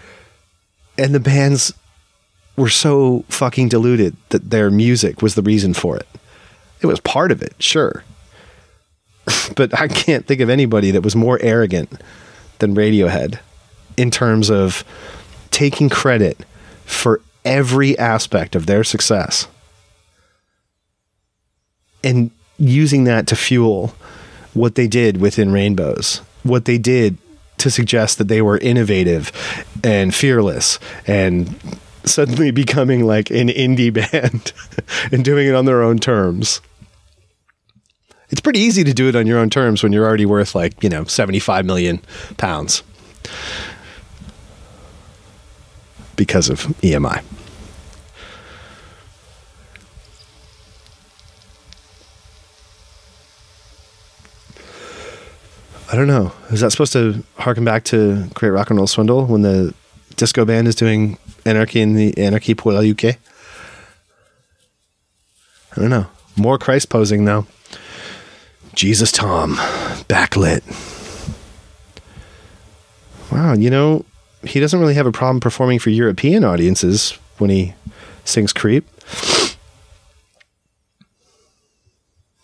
and 0.97 1.13
the 1.13 1.19
bands 1.19 1.73
were 2.55 2.69
so 2.69 3.25
fucking 3.29 3.69
deluded 3.69 4.15
that 4.29 4.51
their 4.51 4.69
music 4.69 5.21
was 5.21 5.35
the 5.35 5.41
reason 5.41 5.73
for 5.73 5.97
it. 5.97 6.07
It 6.81 6.87
was 6.87 6.99
part 6.99 7.31
of 7.31 7.41
it, 7.41 7.55
sure, 7.59 8.03
but 9.55 9.79
I 9.79 9.87
can't 9.87 10.27
think 10.27 10.41
of 10.41 10.49
anybody 10.49 10.91
that 10.91 11.01
was 11.01 11.15
more 11.15 11.39
arrogant 11.41 11.91
than 12.59 12.75
Radiohead 12.75 13.39
in 13.97 14.11
terms 14.11 14.49
of 14.51 14.83
taking 15.49 15.89
credit 15.89 16.45
for 16.85 17.21
every 17.45 17.97
aspect 17.97 18.55
of 18.55 18.65
their 18.65 18.83
success 18.83 19.47
and 22.03 22.31
using 22.57 23.05
that 23.05 23.27
to 23.27 23.35
fuel 23.35 23.93
what 24.53 24.75
they 24.75 24.87
did 24.87 25.17
with 25.17 25.39
In 25.39 25.51
Rainbows, 25.51 26.21
what 26.43 26.65
they 26.65 26.77
did 26.77 27.17
to 27.57 27.71
suggest 27.71 28.17
that 28.17 28.27
they 28.27 28.41
were 28.41 28.57
innovative 28.57 29.31
and 29.83 30.13
fearless 30.13 30.79
and 31.07 31.55
suddenly 32.03 32.51
becoming 32.63 33.05
like 33.05 33.29
an 33.29 33.47
indie 33.47 33.93
band 33.93 34.53
and 35.11 35.23
doing 35.23 35.47
it 35.47 35.55
on 35.55 35.65
their 35.65 35.81
own 35.81 35.97
terms. 35.97 36.61
It's 38.29 38.41
pretty 38.41 38.59
easy 38.59 38.83
to 38.83 38.93
do 38.93 39.07
it 39.07 39.15
on 39.15 39.27
your 39.27 39.37
own 39.37 39.49
terms 39.49 39.83
when 39.83 39.93
you're 39.93 40.05
already 40.05 40.25
worth 40.25 40.55
like, 40.55 40.83
you 40.83 40.89
know, 40.89 41.03
75 41.03 41.65
million 41.65 42.01
pounds 42.37 42.83
because 46.15 46.49
of 46.49 46.61
EMI. 46.81 47.23
I 55.91 55.95
don't 55.95 56.07
know. 56.07 56.31
Is 56.49 56.61
that 56.61 56.71
supposed 56.71 56.93
to 56.93 57.23
harken 57.37 57.63
back 57.63 57.83
to 57.85 58.27
Great 58.33 58.49
Rock 58.49 58.71
and 58.71 58.77
Roll 58.77 58.87
Swindle 58.87 59.27
when 59.27 59.43
the 59.43 59.75
disco 60.15 60.43
band 60.43 60.67
is 60.67 60.73
doing 60.73 61.19
Anarchy 61.45 61.81
in 61.81 61.93
the 61.93 62.17
Anarchy 62.17 62.55
pour 62.55 62.73
la 62.73 62.79
UK? 62.79 63.03
I 65.75 65.75
don't 65.75 65.91
know. 65.91 66.07
More 66.35 66.57
Christ 66.57 66.89
posing 66.89 67.25
though. 67.25 67.45
Jesus 68.73 69.11
Thom, 69.11 69.55
backlit. 70.09 70.63
Wow, 73.31 73.53
you 73.53 73.69
know, 73.69 74.03
he 74.45 74.59
doesn't 74.59 74.79
really 74.79 74.93
have 74.93 75.05
a 75.05 75.11
problem 75.11 75.39
performing 75.39 75.79
for 75.79 75.89
European 75.89 76.43
audiences 76.43 77.17
when 77.37 77.49
he 77.49 77.73
sings 78.25 78.53
Creep. 78.53 78.87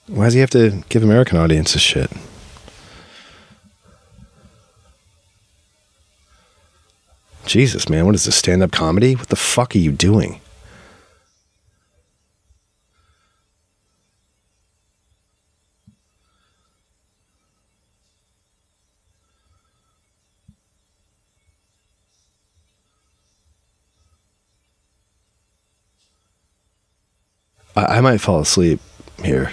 Why 0.07 0.25
does 0.25 0.33
he 0.33 0.39
have 0.39 0.49
to 0.51 0.83
give 0.89 1.03
American 1.03 1.37
audiences 1.37 1.81
shit? 1.81 2.11
Jesus, 7.45 7.89
man, 7.89 8.05
what 8.05 8.15
is 8.15 8.25
this 8.25 8.35
stand 8.35 8.61
up 8.61 8.71
comedy? 8.71 9.15
What 9.15 9.29
the 9.29 9.35
fuck 9.35 9.75
are 9.75 9.79
you 9.79 9.91
doing? 9.91 10.39
I, 27.79 27.97
I 27.97 28.01
might 28.01 28.19
fall 28.19 28.39
asleep 28.39 28.79
here. 29.23 29.51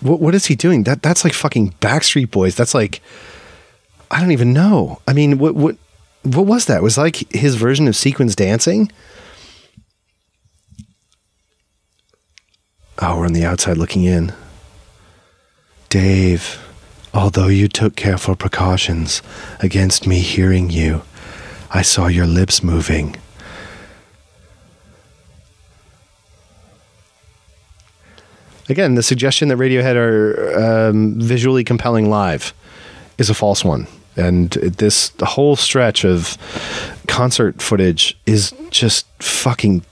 What 0.00 0.20
what 0.20 0.34
is 0.34 0.46
he 0.46 0.54
doing? 0.54 0.84
That 0.84 1.02
that's 1.02 1.24
like 1.24 1.32
fucking 1.32 1.72
Backstreet 1.80 2.30
Boys. 2.30 2.56
That's 2.56 2.74
like 2.74 3.00
I 4.10 4.20
don't 4.20 4.32
even 4.32 4.52
know. 4.52 5.00
I 5.08 5.12
mean, 5.12 5.38
what 5.38 5.54
what 5.54 5.76
what 6.22 6.46
was 6.46 6.66
that? 6.66 6.78
It 6.78 6.82
was 6.82 6.98
like 6.98 7.32
his 7.32 7.54
version 7.54 7.88
of 7.88 7.96
sequence 7.96 8.34
dancing? 8.34 8.90
Oh, 12.98 13.18
we're 13.18 13.26
on 13.26 13.32
the 13.32 13.44
outside 13.44 13.76
looking 13.76 14.04
in. 14.04 14.32
Dave, 15.88 16.62
although 17.12 17.48
you 17.48 17.68
took 17.68 17.96
careful 17.96 18.36
precautions 18.36 19.22
against 19.60 20.06
me 20.06 20.20
hearing 20.20 20.70
you, 20.70 21.02
I 21.74 21.82
saw 21.82 22.06
your 22.06 22.26
lips 22.26 22.62
moving. 22.62 23.16
Again, 28.68 28.94
the 28.94 29.02
suggestion 29.02 29.48
that 29.48 29.58
Radiohead 29.58 29.96
are 29.96 30.88
um, 30.88 31.20
visually 31.20 31.64
compelling 31.64 32.08
live 32.08 32.54
is 33.18 33.28
a 33.28 33.34
false 33.34 33.64
one. 33.64 33.88
And 34.16 34.50
this 34.50 35.12
whole 35.20 35.56
stretch 35.56 36.04
of 36.04 36.38
concert 37.08 37.60
footage 37.60 38.16
is 38.24 38.54
just 38.70 39.06
fucking 39.20 39.84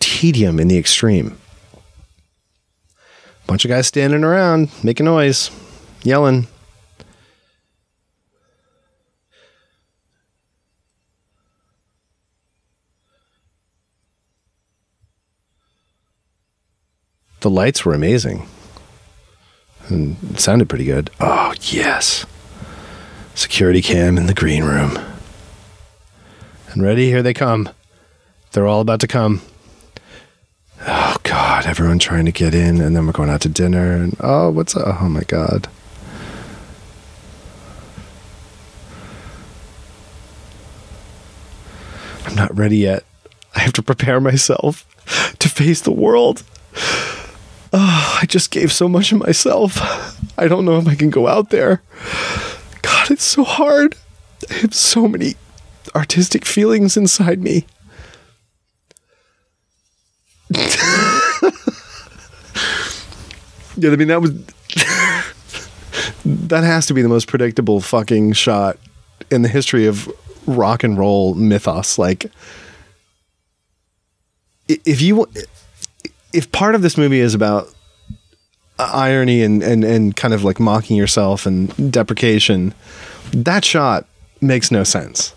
tedium 0.00 0.58
in 0.58 0.66
the 0.66 0.76
extreme. 0.76 1.38
Bunch 3.46 3.64
of 3.64 3.68
guys 3.68 3.86
standing 3.86 4.24
around, 4.24 4.70
making 4.82 5.06
noise, 5.06 5.50
yelling. 6.02 6.48
The 17.40 17.50
lights 17.50 17.84
were 17.84 17.94
amazing 17.94 18.46
and 19.90 20.16
it 20.30 20.40
sounded 20.40 20.68
pretty 20.68 20.84
good. 20.84 21.10
Oh, 21.20 21.54
yes. 21.60 22.26
Security 23.34 23.82
cam 23.82 24.16
in 24.18 24.26
the 24.26 24.34
green 24.34 24.64
room. 24.64 24.98
And 26.70 26.82
ready, 26.82 27.08
here 27.08 27.22
they 27.22 27.34
come. 27.34 27.68
They're 28.52 28.66
all 28.66 28.80
about 28.80 29.00
to 29.00 29.06
come. 29.06 29.42
Oh, 30.86 31.16
God, 31.22 31.66
everyone 31.66 31.98
trying 31.98 32.24
to 32.26 32.32
get 32.32 32.54
in, 32.54 32.80
and 32.80 32.94
then 32.94 33.06
we're 33.06 33.12
going 33.12 33.30
out 33.30 33.40
to 33.42 33.48
dinner. 33.48 33.94
And 33.94 34.16
oh, 34.20 34.50
what's? 34.50 34.76
Oh, 34.76 35.08
my 35.08 35.22
God. 35.22 35.68
I'm 42.26 42.34
not 42.34 42.56
ready 42.56 42.78
yet. 42.78 43.04
I 43.54 43.60
have 43.60 43.72
to 43.74 43.82
prepare 43.82 44.20
myself 44.20 44.84
to 45.38 45.48
face 45.48 45.80
the 45.80 45.90
world. 45.90 46.42
Oh, 47.72 48.18
I 48.22 48.26
just 48.26 48.50
gave 48.50 48.72
so 48.72 48.88
much 48.88 49.12
of 49.12 49.18
myself. 49.18 49.78
I 50.38 50.48
don't 50.48 50.64
know 50.64 50.78
if 50.78 50.88
I 50.88 50.94
can 50.94 51.10
go 51.10 51.28
out 51.28 51.50
there. 51.50 51.82
God, 52.82 53.10
it's 53.10 53.24
so 53.24 53.44
hard. 53.44 53.96
I 54.50 54.54
have 54.54 54.74
so 54.74 55.06
many 55.08 55.34
artistic 55.94 56.44
feelings 56.44 56.96
inside 56.96 57.42
me. 57.42 57.66
yeah, 63.76 63.90
I 63.90 63.96
mean 63.96 64.08
that 64.08 64.22
was 64.22 64.32
that 66.24 66.64
has 66.64 66.86
to 66.86 66.94
be 66.94 67.02
the 67.02 67.08
most 67.08 67.26
predictable 67.28 67.80
fucking 67.80 68.32
shot 68.32 68.78
in 69.30 69.42
the 69.42 69.48
history 69.48 69.86
of 69.86 70.10
rock 70.46 70.82
and 70.84 70.98
roll 70.98 71.34
mythos. 71.34 71.98
Like, 71.98 72.30
if 74.68 75.00
you 75.02 75.26
if 76.32 76.50
part 76.52 76.74
of 76.74 76.82
this 76.82 76.96
movie 76.96 77.20
is 77.20 77.34
about 77.34 77.68
uh, 78.78 78.90
irony 78.92 79.42
and, 79.42 79.62
and, 79.62 79.84
and 79.84 80.16
kind 80.16 80.34
of 80.34 80.44
like 80.44 80.60
mocking 80.60 80.96
yourself 80.96 81.46
and 81.46 81.92
deprecation, 81.92 82.74
that 83.32 83.64
shot 83.64 84.06
makes 84.40 84.70
no 84.70 84.84
sense. 84.84 85.34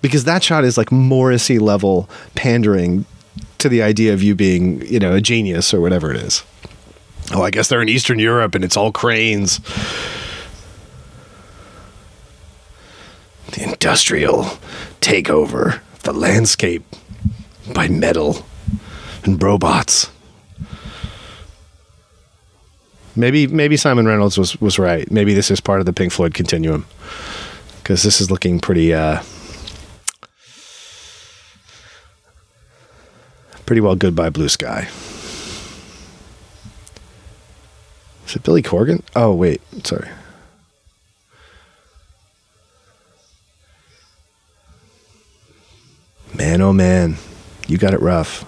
Because 0.00 0.24
that 0.24 0.42
shot 0.42 0.64
is 0.64 0.76
like 0.76 0.90
Morrissey 0.90 1.58
level 1.58 2.08
pandering 2.34 3.04
to 3.58 3.68
the 3.68 3.82
idea 3.82 4.12
of 4.12 4.22
you 4.22 4.34
being, 4.34 4.84
you 4.86 4.98
know, 4.98 5.14
a 5.14 5.20
genius 5.20 5.72
or 5.72 5.80
whatever 5.80 6.10
it 6.10 6.16
is. 6.16 6.42
Oh, 7.32 7.42
I 7.42 7.50
guess 7.50 7.68
they're 7.68 7.80
in 7.80 7.88
Eastern 7.88 8.18
Europe 8.18 8.54
and 8.54 8.64
it's 8.64 8.76
all 8.76 8.90
cranes. 8.90 9.60
The 13.52 13.62
industrial 13.62 14.44
takeover, 15.00 15.80
the 16.02 16.12
landscape 16.12 16.84
by 17.72 17.86
metal 17.86 18.44
and 19.24 19.42
robots. 19.42 20.10
Maybe 23.14 23.46
maybe 23.46 23.76
Simon 23.76 24.06
Reynolds 24.06 24.38
was 24.38 24.58
was 24.60 24.78
right. 24.78 25.10
Maybe 25.10 25.34
this 25.34 25.50
is 25.50 25.60
part 25.60 25.80
of 25.80 25.86
the 25.86 25.92
Pink 25.92 26.12
Floyd 26.12 26.32
continuum 26.32 26.86
because 27.82 28.02
this 28.02 28.20
is 28.20 28.30
looking 28.30 28.58
pretty 28.58 28.94
uh, 28.94 29.22
pretty 33.66 33.80
well 33.80 33.96
goodbye 33.96 34.30
blue 34.30 34.48
sky. 34.48 34.88
Is 38.26 38.36
it 38.36 38.42
Billy 38.44 38.62
Corgan? 38.62 39.02
Oh 39.14 39.34
wait, 39.34 39.60
sorry. 39.84 40.08
Man, 46.34 46.62
oh 46.62 46.72
man, 46.72 47.16
you 47.68 47.76
got 47.76 47.92
it 47.92 48.00
rough. 48.00 48.46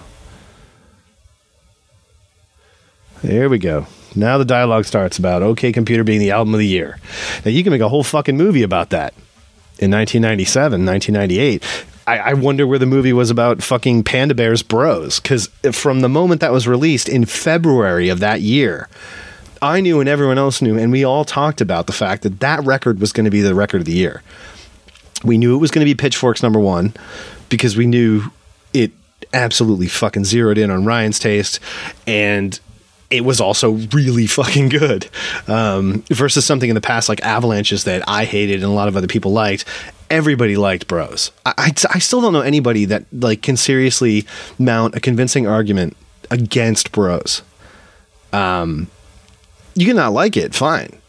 There 3.25 3.49
we 3.49 3.57
go. 3.57 3.87
Now 4.15 4.37
the 4.37 4.45
dialogue 4.45 4.85
starts 4.85 5.17
about 5.17 5.41
OK 5.41 5.71
Computer 5.71 6.03
being 6.03 6.19
the 6.19 6.29
album 6.29 6.53
of 6.53 6.59
the 6.59 6.67
year. 6.67 6.99
Now 7.43 7.49
you 7.49 7.63
can 7.63 7.71
make 7.71 7.81
a 7.81 7.89
whole 7.89 8.03
fucking 8.03 8.37
movie 8.37 8.61
about 8.61 8.91
that 8.91 9.13
in 9.79 9.89
1997, 9.89 10.85
1998. 10.85 11.63
I, 12.05 12.17
I 12.19 12.33
wonder 12.33 12.67
where 12.67 12.77
the 12.77 12.85
movie 12.85 13.13
was 13.13 13.31
about 13.31 13.63
fucking 13.63 14.03
Panda 14.03 14.35
Bears 14.35 14.61
Bros. 14.61 15.19
Because 15.19 15.47
from 15.71 16.01
the 16.01 16.07
moment 16.07 16.39
that 16.41 16.51
was 16.51 16.67
released 16.67 17.09
in 17.09 17.25
February 17.25 18.09
of 18.09 18.19
that 18.19 18.41
year, 18.41 18.89
I 19.59 19.81
knew 19.81 19.99
and 19.99 20.07
everyone 20.07 20.37
else 20.37 20.61
knew, 20.61 20.77
and 20.77 20.91
we 20.91 21.03
all 21.03 21.25
talked 21.25 21.61
about 21.61 21.87
the 21.87 21.93
fact 21.93 22.21
that 22.21 22.41
that 22.41 22.63
record 22.63 22.99
was 22.99 23.11
going 23.11 23.25
to 23.25 23.31
be 23.31 23.41
the 23.41 23.55
record 23.55 23.81
of 23.81 23.85
the 23.85 23.93
year. 23.93 24.21
We 25.23 25.39
knew 25.39 25.55
it 25.55 25.59
was 25.59 25.71
going 25.71 25.83
to 25.83 25.91
be 25.91 25.97
Pitchfork's 25.97 26.43
number 26.43 26.59
one 26.59 26.93
because 27.49 27.75
we 27.75 27.87
knew 27.87 28.25
it 28.71 28.91
absolutely 29.33 29.87
fucking 29.87 30.25
zeroed 30.25 30.59
in 30.59 30.69
on 30.69 30.85
Ryan's 30.85 31.17
taste 31.17 31.59
and 32.05 32.59
it 33.09 33.21
was 33.21 33.39
also 33.39 33.71
really 33.71 34.27
fucking 34.27 34.69
good. 34.69 35.09
Um, 35.47 36.03
versus 36.09 36.45
something 36.45 36.69
in 36.69 36.75
the 36.75 36.81
past 36.81 37.09
like 37.09 37.21
Avalanches 37.21 37.83
that 37.85 38.03
I 38.07 38.25
hated 38.25 38.55
and 38.55 38.71
a 38.71 38.75
lot 38.75 38.87
of 38.87 38.97
other 38.97 39.07
people 39.07 39.31
liked. 39.31 39.65
Everybody 40.09 40.55
liked 40.55 40.87
Bros. 40.87 41.31
I, 41.45 41.53
I, 41.57 41.73
I 41.95 41.99
still 41.99 42.21
don't 42.21 42.33
know 42.33 42.41
anybody 42.41 42.85
that 42.85 43.05
like 43.11 43.41
can 43.41 43.57
seriously 43.57 44.25
mount 44.59 44.95
a 44.95 44.99
convincing 44.99 45.47
argument 45.47 45.95
against 46.29 46.91
Bros. 46.91 47.41
Um, 48.33 48.87
you 49.73 49.85
can 49.85 49.95
not 49.95 50.13
like 50.13 50.37
it, 50.37 50.53
fine, 50.53 50.99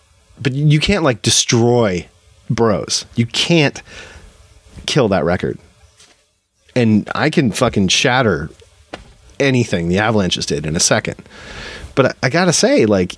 but 0.41 0.53
you 0.53 0.81
can't 0.81 1.05
like 1.05 1.23
destroy 1.23 2.07
Bros. 2.49 3.05
You 3.15 3.27
can't 3.27 3.83
kill 4.87 5.09
that 5.09 5.25
record. 5.25 5.59
And 6.75 7.09
I 7.15 7.31
can 7.31 7.53
fucking 7.53 7.89
shatter 7.89 8.51
anything 9.41 9.89
the 9.89 9.99
Avalanches 9.99 10.47
did 10.47 10.67
in 10.67 10.77
a 10.77 10.81
second. 10.81 11.17
But 11.97 12.07
I, 12.07 12.13
I 12.25 12.29
gotta 12.31 12.53
say, 12.53 12.87
like, 12.87 13.17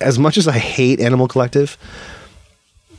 as 0.00 0.18
much 0.18 0.36
as 0.36 0.48
I 0.48 0.58
hate 0.58 1.00
Animal 1.00 1.28
Collective, 1.28 1.78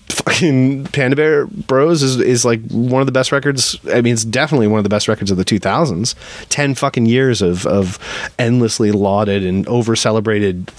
fucking 0.07 0.85
Panda 0.85 1.15
Bear 1.15 1.45
Bros 1.47 2.01
is 2.01 2.19
is 2.19 2.45
like 2.45 2.61
one 2.69 3.01
of 3.01 3.05
the 3.05 3.11
best 3.11 3.31
records. 3.31 3.77
I 3.91 4.01
mean, 4.01 4.13
it's 4.13 4.23
definitely 4.25 4.67
one 4.67 4.79
of 4.79 4.83
the 4.83 4.89
best 4.89 5.07
records 5.07 5.31
of 5.31 5.37
the 5.37 5.45
2000s. 5.45 6.15
Ten 6.49 6.75
fucking 6.75 7.05
years 7.05 7.41
of 7.41 7.65
of 7.65 7.99
endlessly 8.39 8.91
lauded 8.91 9.43
and 9.43 9.67
over 9.67 9.95
celebrated 9.95 10.71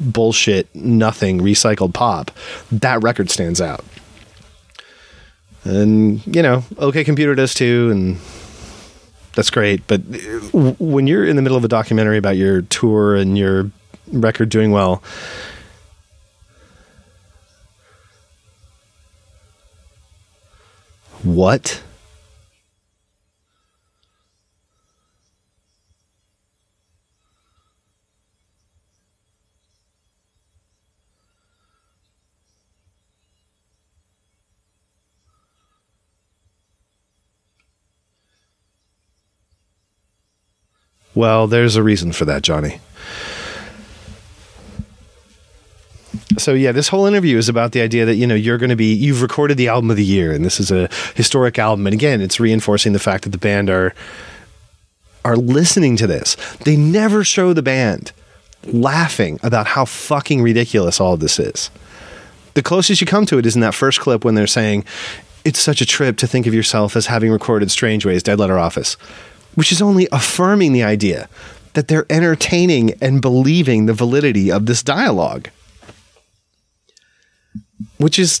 bullshit, 0.00 0.74
nothing 0.74 1.40
recycled 1.40 1.92
pop. 1.94 2.30
That 2.72 3.02
record 3.02 3.30
stands 3.30 3.60
out. 3.60 3.84
And 5.64 6.24
you 6.26 6.42
know, 6.42 6.64
OK 6.78 7.04
Computer 7.04 7.34
does 7.34 7.52
too, 7.54 7.90
and 7.90 8.18
that's 9.34 9.50
great. 9.50 9.86
But 9.86 10.00
uh, 10.00 10.74
when 10.78 11.06
you're 11.06 11.26
in 11.26 11.36
the 11.36 11.42
middle 11.42 11.58
of 11.58 11.64
a 11.64 11.68
documentary 11.68 12.16
about 12.16 12.36
your 12.36 12.62
tour 12.62 13.16
and 13.16 13.36
your 13.36 13.70
record 14.12 14.48
doing 14.48 14.70
well. 14.70 15.02
What? 21.22 21.82
Well, 41.14 41.48
there's 41.48 41.74
a 41.74 41.82
reason 41.82 42.12
for 42.12 42.24
that, 42.26 42.42
Jonny. 42.42 42.80
So 46.36 46.52
yeah, 46.52 46.72
this 46.72 46.88
whole 46.88 47.06
interview 47.06 47.38
is 47.38 47.48
about 47.48 47.72
the 47.72 47.80
idea 47.80 48.04
that 48.04 48.16
you 48.16 48.26
know 48.26 48.34
you're 48.34 48.58
going 48.58 48.70
to 48.70 48.76
be 48.76 48.92
you've 48.92 49.22
recorded 49.22 49.56
the 49.56 49.68
album 49.68 49.90
of 49.90 49.96
the 49.96 50.04
year, 50.04 50.32
and 50.32 50.44
this 50.44 50.60
is 50.60 50.70
a 50.70 50.90
historic 51.14 51.58
album. 51.58 51.86
And 51.86 51.94
again, 51.94 52.20
it's 52.20 52.38
reinforcing 52.38 52.92
the 52.92 52.98
fact 52.98 53.24
that 53.24 53.30
the 53.30 53.38
band 53.38 53.70
are 53.70 53.94
are 55.24 55.36
listening 55.36 55.96
to 55.96 56.06
this. 56.06 56.36
They 56.64 56.76
never 56.76 57.24
show 57.24 57.52
the 57.52 57.62
band 57.62 58.12
laughing 58.64 59.40
about 59.42 59.68
how 59.68 59.84
fucking 59.84 60.42
ridiculous 60.42 61.00
all 61.00 61.16
this 61.16 61.38
is. 61.38 61.70
The 62.54 62.62
closest 62.62 63.00
you 63.00 63.06
come 63.06 63.24
to 63.26 63.38
it 63.38 63.46
is 63.46 63.54
in 63.54 63.62
that 63.62 63.74
first 63.74 64.00
clip 64.00 64.24
when 64.24 64.34
they're 64.34 64.46
saying, 64.46 64.84
"It's 65.44 65.60
such 65.60 65.80
a 65.80 65.86
trip 65.86 66.18
to 66.18 66.26
think 66.26 66.46
of 66.46 66.54
yourself 66.54 66.94
as 66.94 67.06
having 67.06 67.30
recorded 67.30 67.70
Strangeways, 67.70 68.22
Dead 68.22 68.38
Letter 68.38 68.58
Office," 68.58 68.96
which 69.54 69.72
is 69.72 69.80
only 69.80 70.08
affirming 70.12 70.72
the 70.72 70.82
idea 70.82 71.28
that 71.72 71.88
they're 71.88 72.06
entertaining 72.10 72.94
and 73.00 73.22
believing 73.22 73.86
the 73.86 73.94
validity 73.94 74.50
of 74.50 74.66
this 74.66 74.82
dialogue 74.82 75.48
which 77.98 78.18
is 78.18 78.40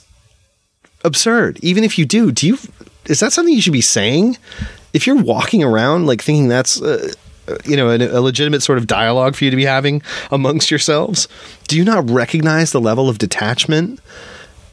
absurd. 1.04 1.58
Even 1.62 1.84
if 1.84 1.98
you 1.98 2.04
do, 2.04 2.32
do 2.32 2.46
you 2.46 2.58
is 3.06 3.20
that 3.20 3.32
something 3.32 3.54
you 3.54 3.60
should 3.60 3.72
be 3.72 3.80
saying? 3.80 4.36
If 4.92 5.06
you're 5.06 5.16
walking 5.16 5.62
around 5.62 6.06
like 6.06 6.22
thinking 6.22 6.48
that's 6.48 6.80
uh, 6.80 7.12
you 7.64 7.76
know 7.76 7.90
a, 7.90 8.20
legitimate 8.20 8.62
sort 8.62 8.78
of 8.78 8.86
dialogue 8.86 9.34
for 9.34 9.44
you 9.44 9.50
to 9.50 9.56
be 9.56 9.64
having 9.64 10.02
amongst 10.30 10.70
yourselves, 10.70 11.28
do 11.66 11.76
you 11.76 11.84
not 11.84 12.08
recognize 12.10 12.72
the 12.72 12.80
level 12.80 13.08
of 13.08 13.18
detachment 13.18 14.00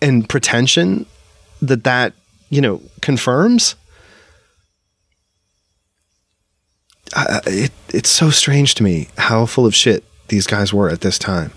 and 0.01 0.27
pretension 0.27 1.05
that 1.61 1.83
that 1.83 2.13
you 2.49 2.61
know 2.61 2.81
confirms? 3.01 3.75
Uh, 7.13 7.39
it, 7.45 7.71
it's 7.89 8.09
so 8.09 8.29
strange 8.29 8.75
to 8.75 8.83
me 8.83 9.07
how 9.17 9.45
full 9.45 9.65
of 9.65 9.75
shit 9.75 10.03
these 10.27 10.47
guys 10.47 10.73
were 10.73 10.89
at 10.89 11.01
this 11.01 11.19
time. 11.19 11.51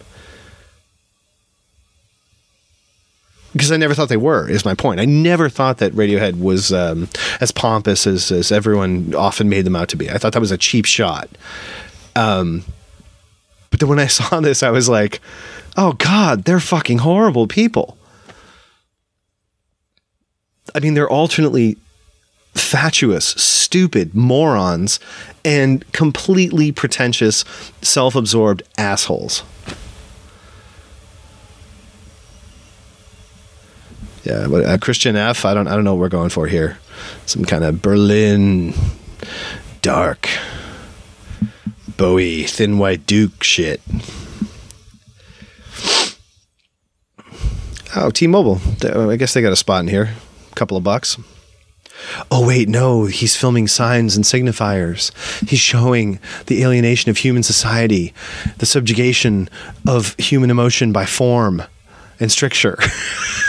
Because 3.52 3.72
I 3.72 3.76
never 3.76 3.94
thought 3.94 4.08
they 4.08 4.16
were. 4.16 4.48
Is 4.48 4.64
my 4.64 4.74
point. 4.74 5.00
I 5.00 5.04
never 5.04 5.48
thought 5.48 5.78
that 5.78 5.92
Radiohead 5.92 6.40
was 6.40 6.72
um, 6.72 7.08
as 7.40 7.50
pompous 7.50 8.06
as, 8.06 8.30
as 8.30 8.52
everyone 8.52 9.14
often 9.14 9.48
made 9.48 9.64
them 9.64 9.76
out 9.76 9.88
to 9.90 9.96
be. 9.96 10.10
I 10.10 10.18
thought 10.18 10.32
that 10.32 10.40
was 10.40 10.52
a 10.52 10.58
cheap 10.58 10.84
shot. 10.84 11.28
Um, 12.14 12.64
but 13.70 13.80
then 13.80 13.88
when 13.88 13.98
I 13.98 14.06
saw 14.08 14.40
this, 14.40 14.62
I 14.62 14.70
was 14.70 14.88
like, 14.88 15.20
"Oh 15.76 15.92
God, 15.94 16.44
they're 16.44 16.60
fucking 16.60 16.98
horrible 16.98 17.46
people." 17.46 17.96
I 20.74 20.80
mean, 20.80 20.94
they're 20.94 21.08
alternately 21.08 21.78
fatuous, 22.54 23.26
stupid 23.26 24.14
morons, 24.14 25.00
and 25.44 25.90
completely 25.92 26.72
pretentious, 26.72 27.44
self-absorbed 27.80 28.62
assholes. 28.76 29.42
Yeah, 34.28 34.46
uh, 34.46 34.76
Christiane 34.76 35.16
F. 35.16 35.46
I 35.46 35.54
don't 35.54 35.68
I 35.68 35.74
don't 35.74 35.84
know 35.84 35.94
what 35.94 36.00
we're 36.00 36.08
going 36.10 36.28
for 36.28 36.46
here. 36.46 36.78
Some 37.24 37.46
kind 37.46 37.64
of 37.64 37.80
Berlin 37.80 38.74
dark 39.80 40.28
Bowie 41.96 42.44
thin 42.44 42.78
white 42.78 43.06
Duke 43.06 43.42
shit. 43.42 43.80
Oh, 47.96 48.10
T-Mobile. 48.10 48.60
I 48.84 49.16
guess 49.16 49.32
they 49.32 49.40
got 49.40 49.52
a 49.52 49.56
spot 49.56 49.80
in 49.80 49.88
here. 49.88 50.10
A 50.52 50.54
couple 50.54 50.76
of 50.76 50.84
bucks. 50.84 51.16
Oh 52.30 52.46
wait, 52.46 52.68
no, 52.68 53.06
he's 53.06 53.34
filming 53.34 53.66
signs 53.66 54.14
and 54.14 54.26
signifiers. 54.26 55.10
He's 55.48 55.58
showing 55.58 56.20
the 56.46 56.62
alienation 56.62 57.10
of 57.10 57.16
human 57.16 57.42
society, 57.42 58.12
the 58.58 58.66
subjugation 58.66 59.48
of 59.86 60.14
human 60.16 60.50
emotion 60.50 60.92
by 60.92 61.06
form 61.06 61.62
and 62.20 62.30
stricture. 62.30 62.78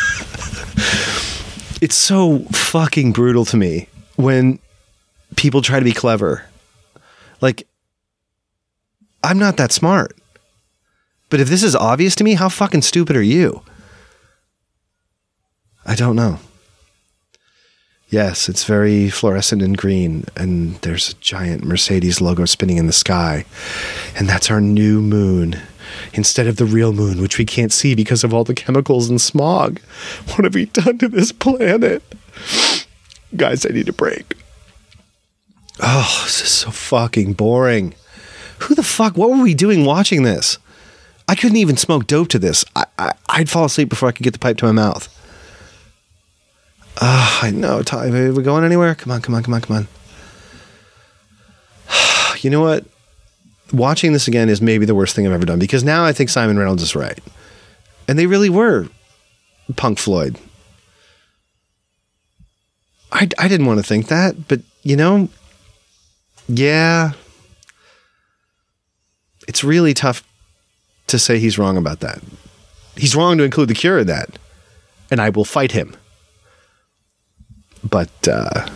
it's 1.81 1.95
so 1.95 2.39
fucking 2.51 3.11
brutal 3.11 3.45
to 3.45 3.57
me 3.57 3.87
when 4.15 4.59
people 5.35 5.61
try 5.61 5.79
to 5.79 5.85
be 5.85 5.93
clever. 5.93 6.45
Like, 7.41 7.67
I'm 9.23 9.39
not 9.39 9.57
that 9.57 9.71
smart. 9.71 10.15
But 11.29 11.39
if 11.39 11.47
this 11.47 11.63
is 11.63 11.75
obvious 11.75 12.15
to 12.15 12.23
me, 12.23 12.33
how 12.33 12.49
fucking 12.49 12.81
stupid 12.81 13.15
are 13.15 13.21
you? 13.21 13.61
I 15.85 15.95
don't 15.95 16.15
know. 16.15 16.39
Yes, 18.09 18.49
it's 18.49 18.63
very 18.63 19.11
fluorescent 19.11 19.61
and 19.61 19.77
green, 19.77 20.25
and 20.35 20.75
there's 20.77 21.11
a 21.11 21.15
giant 21.15 21.63
Mercedes 21.63 22.19
logo 22.19 22.45
spinning 22.45 22.77
in 22.77 22.87
the 22.87 22.93
sky. 22.93 23.45
And 24.15 24.27
that's 24.27 24.49
our 24.49 24.59
new 24.59 24.99
moon 24.99 25.61
instead 26.13 26.47
of 26.47 26.57
the 26.57 26.65
real 26.65 26.93
moon, 26.93 27.21
which 27.21 27.37
we 27.37 27.45
can't 27.45 27.71
see 27.71 27.95
because 27.95 28.23
of 28.23 28.33
all 28.33 28.43
the 28.43 28.53
chemicals 28.53 29.09
and 29.09 29.19
smog. 29.19 29.79
What 30.29 30.43
have 30.43 30.55
we 30.55 30.65
done 30.65 30.97
to 30.99 31.07
this 31.07 31.31
planet? 31.31 32.03
Guys, 33.35 33.65
I 33.65 33.69
need 33.69 33.89
a 33.89 33.93
break. 33.93 34.35
Oh, 35.81 36.21
this 36.25 36.41
is 36.41 36.51
so 36.51 36.71
fucking 36.71 37.33
boring. 37.33 37.95
Who 38.59 38.75
the 38.75 38.83
fuck? 38.83 39.15
What 39.15 39.29
were 39.29 39.41
we 39.41 39.53
doing 39.53 39.85
watching 39.85 40.23
this? 40.23 40.57
I 41.27 41.35
couldn't 41.35 41.57
even 41.57 41.77
smoke 41.77 42.07
dope 42.07 42.29
to 42.29 42.39
this. 42.39 42.65
I, 42.75 42.85
I, 42.97 43.13
would 43.37 43.49
fall 43.49 43.65
asleep 43.65 43.89
before 43.89 44.09
I 44.09 44.11
could 44.11 44.23
get 44.23 44.33
the 44.33 44.39
pipe 44.39 44.57
to 44.57 44.65
my 44.65 44.71
mouth. 44.71 45.07
Ah, 46.99 47.39
oh, 47.41 47.45
I 47.45 47.51
know, 47.51 47.81
Ty. 47.81 48.07
Are 48.07 48.33
we 48.33 48.43
going 48.43 48.65
anywhere? 48.65 48.95
Come 48.95 49.11
on, 49.11 49.21
come 49.21 49.35
on, 49.35 49.43
come 49.43 49.53
on, 49.53 49.61
come 49.61 49.77
on. 49.77 49.87
you 52.41 52.49
know 52.49 52.61
what? 52.61 52.85
Watching 53.71 54.13
this 54.13 54.27
again 54.27 54.49
is 54.49 54.61
maybe 54.61 54.85
the 54.85 54.95
worst 54.95 55.15
thing 55.15 55.25
I've 55.27 55.33
ever 55.33 55.45
done 55.45 55.59
because 55.59 55.83
now 55.83 56.05
I 56.05 56.13
think 56.13 56.29
Simon 56.29 56.57
Reynolds 56.57 56.83
is 56.83 56.95
right. 56.95 57.19
And 58.07 58.17
they 58.17 58.25
really 58.25 58.49
were 58.49 58.87
Punk 59.75 59.99
Floyd. 59.99 60.37
I, 63.11 63.27
I 63.37 63.47
didn't 63.47 63.65
want 63.65 63.79
to 63.79 63.85
think 63.85 64.07
that, 64.07 64.47
but 64.47 64.61
you 64.83 64.95
know, 64.95 65.29
yeah, 66.47 67.11
it's 69.47 69.63
really 69.63 69.93
tough 69.93 70.23
to 71.07 71.19
say 71.19 71.39
he's 71.39 71.57
wrong 71.57 71.77
about 71.77 71.99
that. 72.01 72.21
He's 72.95 73.15
wrong 73.15 73.37
to 73.37 73.43
include 73.43 73.69
the 73.69 73.73
cure 73.75 73.99
in 73.99 74.07
that, 74.07 74.37
and 75.09 75.19
I 75.19 75.29
will 75.29 75.45
fight 75.45 75.71
him. 75.71 75.95
But 77.83 78.27
uh, 78.27 78.67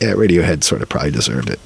yeah, 0.00 0.12
Radiohead 0.12 0.62
sort 0.62 0.82
of 0.82 0.88
probably 0.88 1.10
deserved 1.10 1.50
it. 1.50 1.60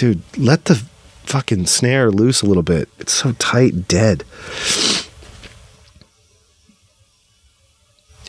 Dude, 0.00 0.22
let 0.38 0.64
the 0.64 0.76
fucking 1.24 1.66
snare 1.66 2.10
loose 2.10 2.40
a 2.40 2.46
little 2.46 2.62
bit. 2.62 2.88
It's 2.98 3.12
so 3.12 3.32
tight, 3.32 3.86
dead. 3.86 4.24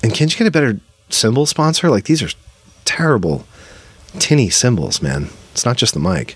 And 0.03 0.13
can't 0.13 0.33
you 0.33 0.37
get 0.37 0.47
a 0.47 0.51
better 0.51 0.81
cymbal 1.07 1.45
sponsor? 1.45 1.89
Like 1.89 2.03
these 2.03 2.21
are 2.21 2.29
terrible, 2.83 3.45
tinny 4.19 4.49
cymbals, 4.49 5.01
man. 5.01 5.29
It's 5.53 5.63
not 5.63 5.77
just 5.77 5.93
the 5.93 6.01
mic. 6.01 6.35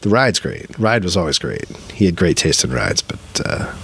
The 0.00 0.08
ride's 0.08 0.38
great. 0.38 0.78
Ride 0.78 1.04
was 1.04 1.14
always 1.14 1.38
great. 1.38 1.68
He 1.92 2.06
had 2.06 2.16
great 2.16 2.38
taste 2.38 2.64
in 2.64 2.72
rides, 2.72 3.02
but 3.02 3.18
uh, 3.44 3.74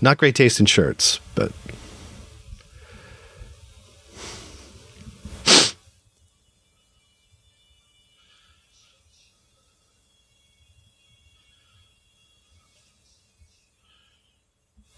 not 0.00 0.16
great 0.16 0.36
taste 0.36 0.58
in 0.58 0.64
shirts. 0.64 1.20
But 1.34 1.52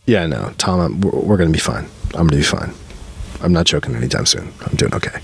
Yeah, 0.08 0.24
no, 0.24 0.54
Thom, 0.56 0.80
I'm, 0.80 1.00
we're, 1.02 1.10
we're 1.10 1.36
going 1.36 1.50
to 1.50 1.52
be 1.52 1.60
fine. 1.60 1.84
I'm 2.14 2.26
going 2.26 2.30
to 2.30 2.36
be 2.38 2.42
fine. 2.42 2.72
I'm 3.42 3.52
not 3.52 3.66
joking 3.66 3.94
anytime 3.94 4.24
soon. 4.24 4.50
I'm 4.62 4.74
doing 4.74 4.94
okay. 4.94 5.20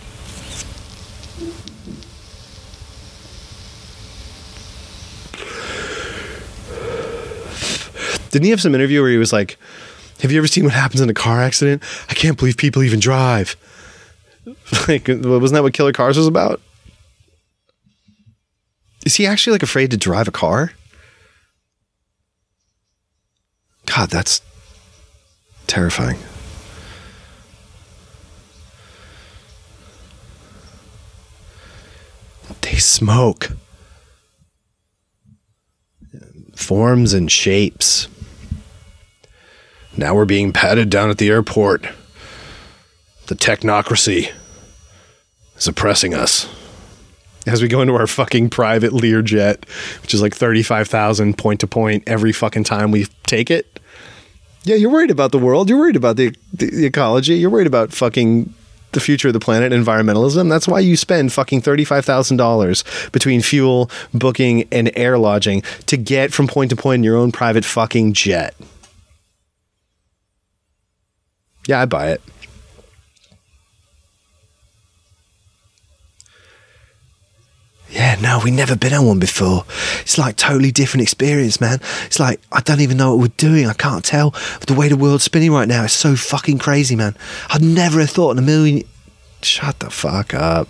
Didn't 8.30 8.44
he 8.44 8.50
have 8.50 8.60
some 8.60 8.74
interview 8.74 9.00
where 9.00 9.10
he 9.10 9.16
was 9.16 9.32
like, 9.32 9.56
Have 10.20 10.30
you 10.30 10.36
ever 10.36 10.46
seen 10.46 10.64
what 10.64 10.74
happens 10.74 11.00
in 11.00 11.08
a 11.08 11.14
car 11.14 11.40
accident? 11.40 11.82
I 12.10 12.12
can't 12.12 12.36
believe 12.36 12.58
people 12.58 12.82
even 12.82 13.00
drive. 13.00 13.56
like, 14.86 15.08
wasn't 15.08 15.52
that 15.54 15.62
what 15.62 15.72
Killer 15.72 15.94
Cars 15.94 16.18
was 16.18 16.26
about? 16.26 16.60
Is 19.06 19.14
he 19.14 19.26
actually 19.26 19.52
like 19.52 19.62
afraid 19.62 19.92
to 19.92 19.96
drive 19.96 20.28
a 20.28 20.30
car? 20.30 20.72
God, 23.86 24.10
that's 24.10 24.42
terrifying. 25.66 26.18
They 32.60 32.76
smoke. 32.76 33.50
Forms 36.56 37.12
and 37.12 37.30
shapes. 37.30 38.08
Now 39.96 40.14
we're 40.14 40.24
being 40.24 40.52
patted 40.52 40.90
down 40.90 41.10
at 41.10 41.18
the 41.18 41.28
airport. 41.28 41.86
The 43.26 43.34
technocracy 43.34 44.32
is 45.56 45.68
oppressing 45.68 46.14
us. 46.14 46.48
As 47.46 47.60
we 47.60 47.68
go 47.68 47.82
into 47.82 47.94
our 47.94 48.06
fucking 48.06 48.50
private 48.50 48.92
Learjet, 48.92 49.68
which 50.02 50.14
is 50.14 50.22
like 50.22 50.34
35,000 50.34 51.36
point 51.36 51.60
to 51.60 51.66
point 51.66 52.02
every 52.06 52.32
fucking 52.32 52.64
time 52.64 52.90
we 52.90 53.06
take 53.26 53.50
it. 53.50 53.78
Yeah, 54.64 54.76
you're 54.76 54.90
worried 54.90 55.10
about 55.10 55.30
the 55.30 55.38
world. 55.38 55.68
You're 55.68 55.78
worried 55.78 55.96
about 55.96 56.16
the, 56.16 56.34
the, 56.52 56.70
the 56.70 56.86
ecology. 56.86 57.34
You're 57.34 57.50
worried 57.50 57.66
about 57.66 57.92
fucking 57.92 58.52
the 58.92 59.00
future 59.00 59.28
of 59.28 59.34
the 59.34 59.40
planet, 59.40 59.72
environmentalism. 59.72 60.48
That's 60.48 60.66
why 60.66 60.80
you 60.80 60.96
spend 60.96 61.32
fucking 61.32 61.62
$35,000 61.62 63.12
between 63.12 63.42
fuel, 63.42 63.90
booking, 64.14 64.66
and 64.72 64.90
air 64.96 65.18
lodging 65.18 65.62
to 65.86 65.96
get 65.96 66.32
from 66.32 66.46
point 66.46 66.70
to 66.70 66.76
point 66.76 67.00
in 67.00 67.04
your 67.04 67.16
own 67.16 67.30
private 67.30 67.64
fucking 67.64 68.14
jet. 68.14 68.54
Yeah, 71.66 71.80
I 71.80 71.86
buy 71.86 72.10
it. 72.10 72.22
Yeah, 77.94 78.16
no, 78.20 78.40
we 78.42 78.50
never 78.50 78.74
been 78.74 78.92
on 78.92 79.06
one 79.06 79.18
before. 79.20 79.64
It's 80.00 80.18
like 80.18 80.34
totally 80.34 80.72
different 80.72 81.02
experience, 81.02 81.60
man. 81.60 81.78
It's 82.06 82.18
like 82.18 82.40
I 82.50 82.60
don't 82.60 82.80
even 82.80 82.96
know 82.96 83.14
what 83.14 83.20
we're 83.20 83.36
doing. 83.36 83.68
I 83.68 83.72
can't 83.72 84.04
tell 84.04 84.34
the 84.66 84.74
way 84.74 84.88
the 84.88 84.96
world's 84.96 85.22
spinning 85.22 85.52
right 85.52 85.68
now. 85.68 85.84
It's 85.84 85.92
so 85.92 86.16
fucking 86.16 86.58
crazy, 86.58 86.96
man. 86.96 87.16
I'd 87.50 87.62
never 87.62 88.00
have 88.00 88.10
thought 88.10 88.32
in 88.32 88.38
a 88.38 88.42
million. 88.42 88.82
Shut 89.42 89.78
the 89.78 89.90
fuck 89.90 90.34
up. 90.34 90.68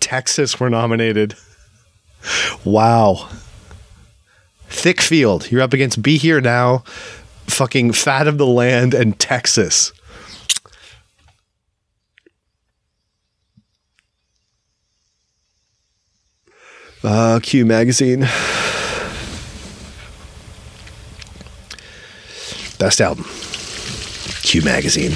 Texas 0.00 0.60
were 0.60 0.68
nominated. 0.68 1.34
Wow. 2.62 3.30
Thick 4.68 5.00
field. 5.00 5.50
You're 5.50 5.62
up 5.62 5.72
against 5.72 6.02
Be 6.02 6.18
Here 6.18 6.40
Now, 6.40 6.78
fucking 7.46 7.92
Fat 7.92 8.28
of 8.28 8.38
the 8.38 8.46
Land, 8.46 8.94
and 8.94 9.18
Texas. 9.18 9.92
Uh, 17.02 17.40
Q 17.42 17.64
Magazine. 17.64 18.20
Best 22.78 23.00
album. 23.00 23.24
Q 24.42 24.62
Magazine. 24.62 25.12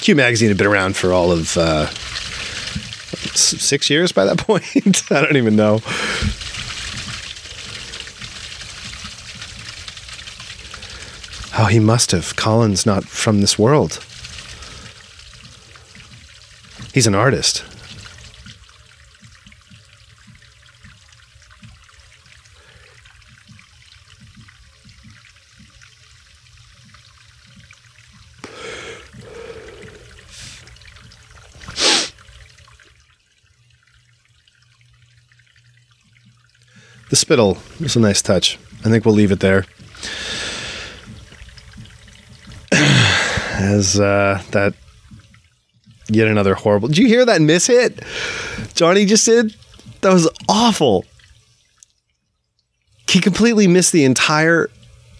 Q 0.00 0.14
Magazine 0.14 0.48
had 0.48 0.56
been 0.56 0.66
around 0.66 0.96
for 0.96 1.12
all 1.12 1.30
of 1.32 1.56
uh, 1.56 1.86
six 3.34 3.90
years 3.90 4.12
by 4.12 4.24
that 4.24 4.38
point. 4.46 5.02
I 5.10 5.22
don't 5.22 5.36
even 5.36 5.56
know. 5.56 5.80
Oh, 11.60 11.66
he 11.66 11.80
must 11.80 12.12
have. 12.12 12.36
Colin's 12.36 12.86
not 12.86 13.04
from 13.04 13.40
this 13.40 13.58
world. 13.58 14.04
He's 16.94 17.06
an 17.06 17.14
artist. 17.14 17.64
The 37.10 37.16
spittle 37.16 37.58
was 37.80 37.96
a 37.96 38.00
nice 38.00 38.22
touch. 38.22 38.58
I 38.84 38.90
think 38.90 39.04
we'll 39.04 39.14
leave 39.14 39.32
it 39.32 39.40
there. 39.40 39.64
As 42.72 43.98
uh, 43.98 44.42
that 44.50 44.74
yet 46.08 46.28
another 46.28 46.54
horrible. 46.54 46.88
Did 46.88 46.98
you 46.98 47.06
hear 47.06 47.24
that 47.24 47.40
miss 47.40 47.66
hit? 47.66 48.02
Jonny 48.74 49.06
just 49.06 49.24
did? 49.24 49.54
That 50.00 50.12
was 50.12 50.28
awful. 50.48 51.04
He 53.08 53.20
completely 53.20 53.66
missed 53.66 53.92
the 53.92 54.04
entire 54.04 54.70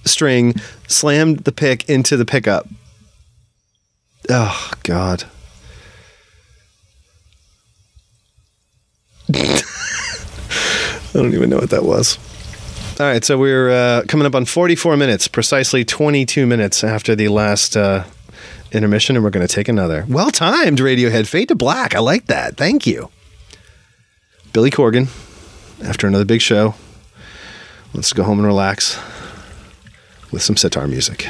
string, 0.04 0.54
slammed 0.86 1.40
the 1.40 1.52
pick 1.52 1.88
into 1.88 2.16
the 2.16 2.24
pickup. 2.24 2.68
Oh, 4.28 4.70
God. 4.82 5.24
I 11.10 11.18
don't 11.18 11.34
even 11.34 11.50
know 11.50 11.58
what 11.58 11.70
that 11.70 11.84
was. 11.84 12.18
All 13.00 13.06
right, 13.06 13.24
so 13.24 13.38
we're 13.38 13.70
uh, 13.70 14.02
coming 14.08 14.26
up 14.26 14.34
on 14.34 14.44
44 14.44 14.96
minutes, 14.96 15.28
precisely 15.28 15.84
22 15.84 16.46
minutes 16.46 16.82
after 16.82 17.14
the 17.14 17.28
last 17.28 17.76
uh, 17.76 18.04
intermission, 18.72 19.16
and 19.16 19.24
we're 19.24 19.30
going 19.30 19.46
to 19.46 19.52
take 19.52 19.68
another. 19.68 20.04
Well 20.08 20.30
timed, 20.30 20.78
Radiohead. 20.78 21.26
Fade 21.28 21.48
to 21.48 21.54
Black. 21.54 21.94
I 21.94 22.00
like 22.00 22.26
that. 22.26 22.56
Thank 22.56 22.86
you. 22.86 23.10
Billy 24.52 24.70
Corgan, 24.70 25.08
after 25.86 26.06
another 26.06 26.24
big 26.24 26.40
show. 26.40 26.74
Let's 27.94 28.12
go 28.12 28.24
home 28.24 28.38
and 28.38 28.46
relax 28.46 28.98
with 30.30 30.42
some 30.42 30.56
sitar 30.56 30.86
music. 30.86 31.28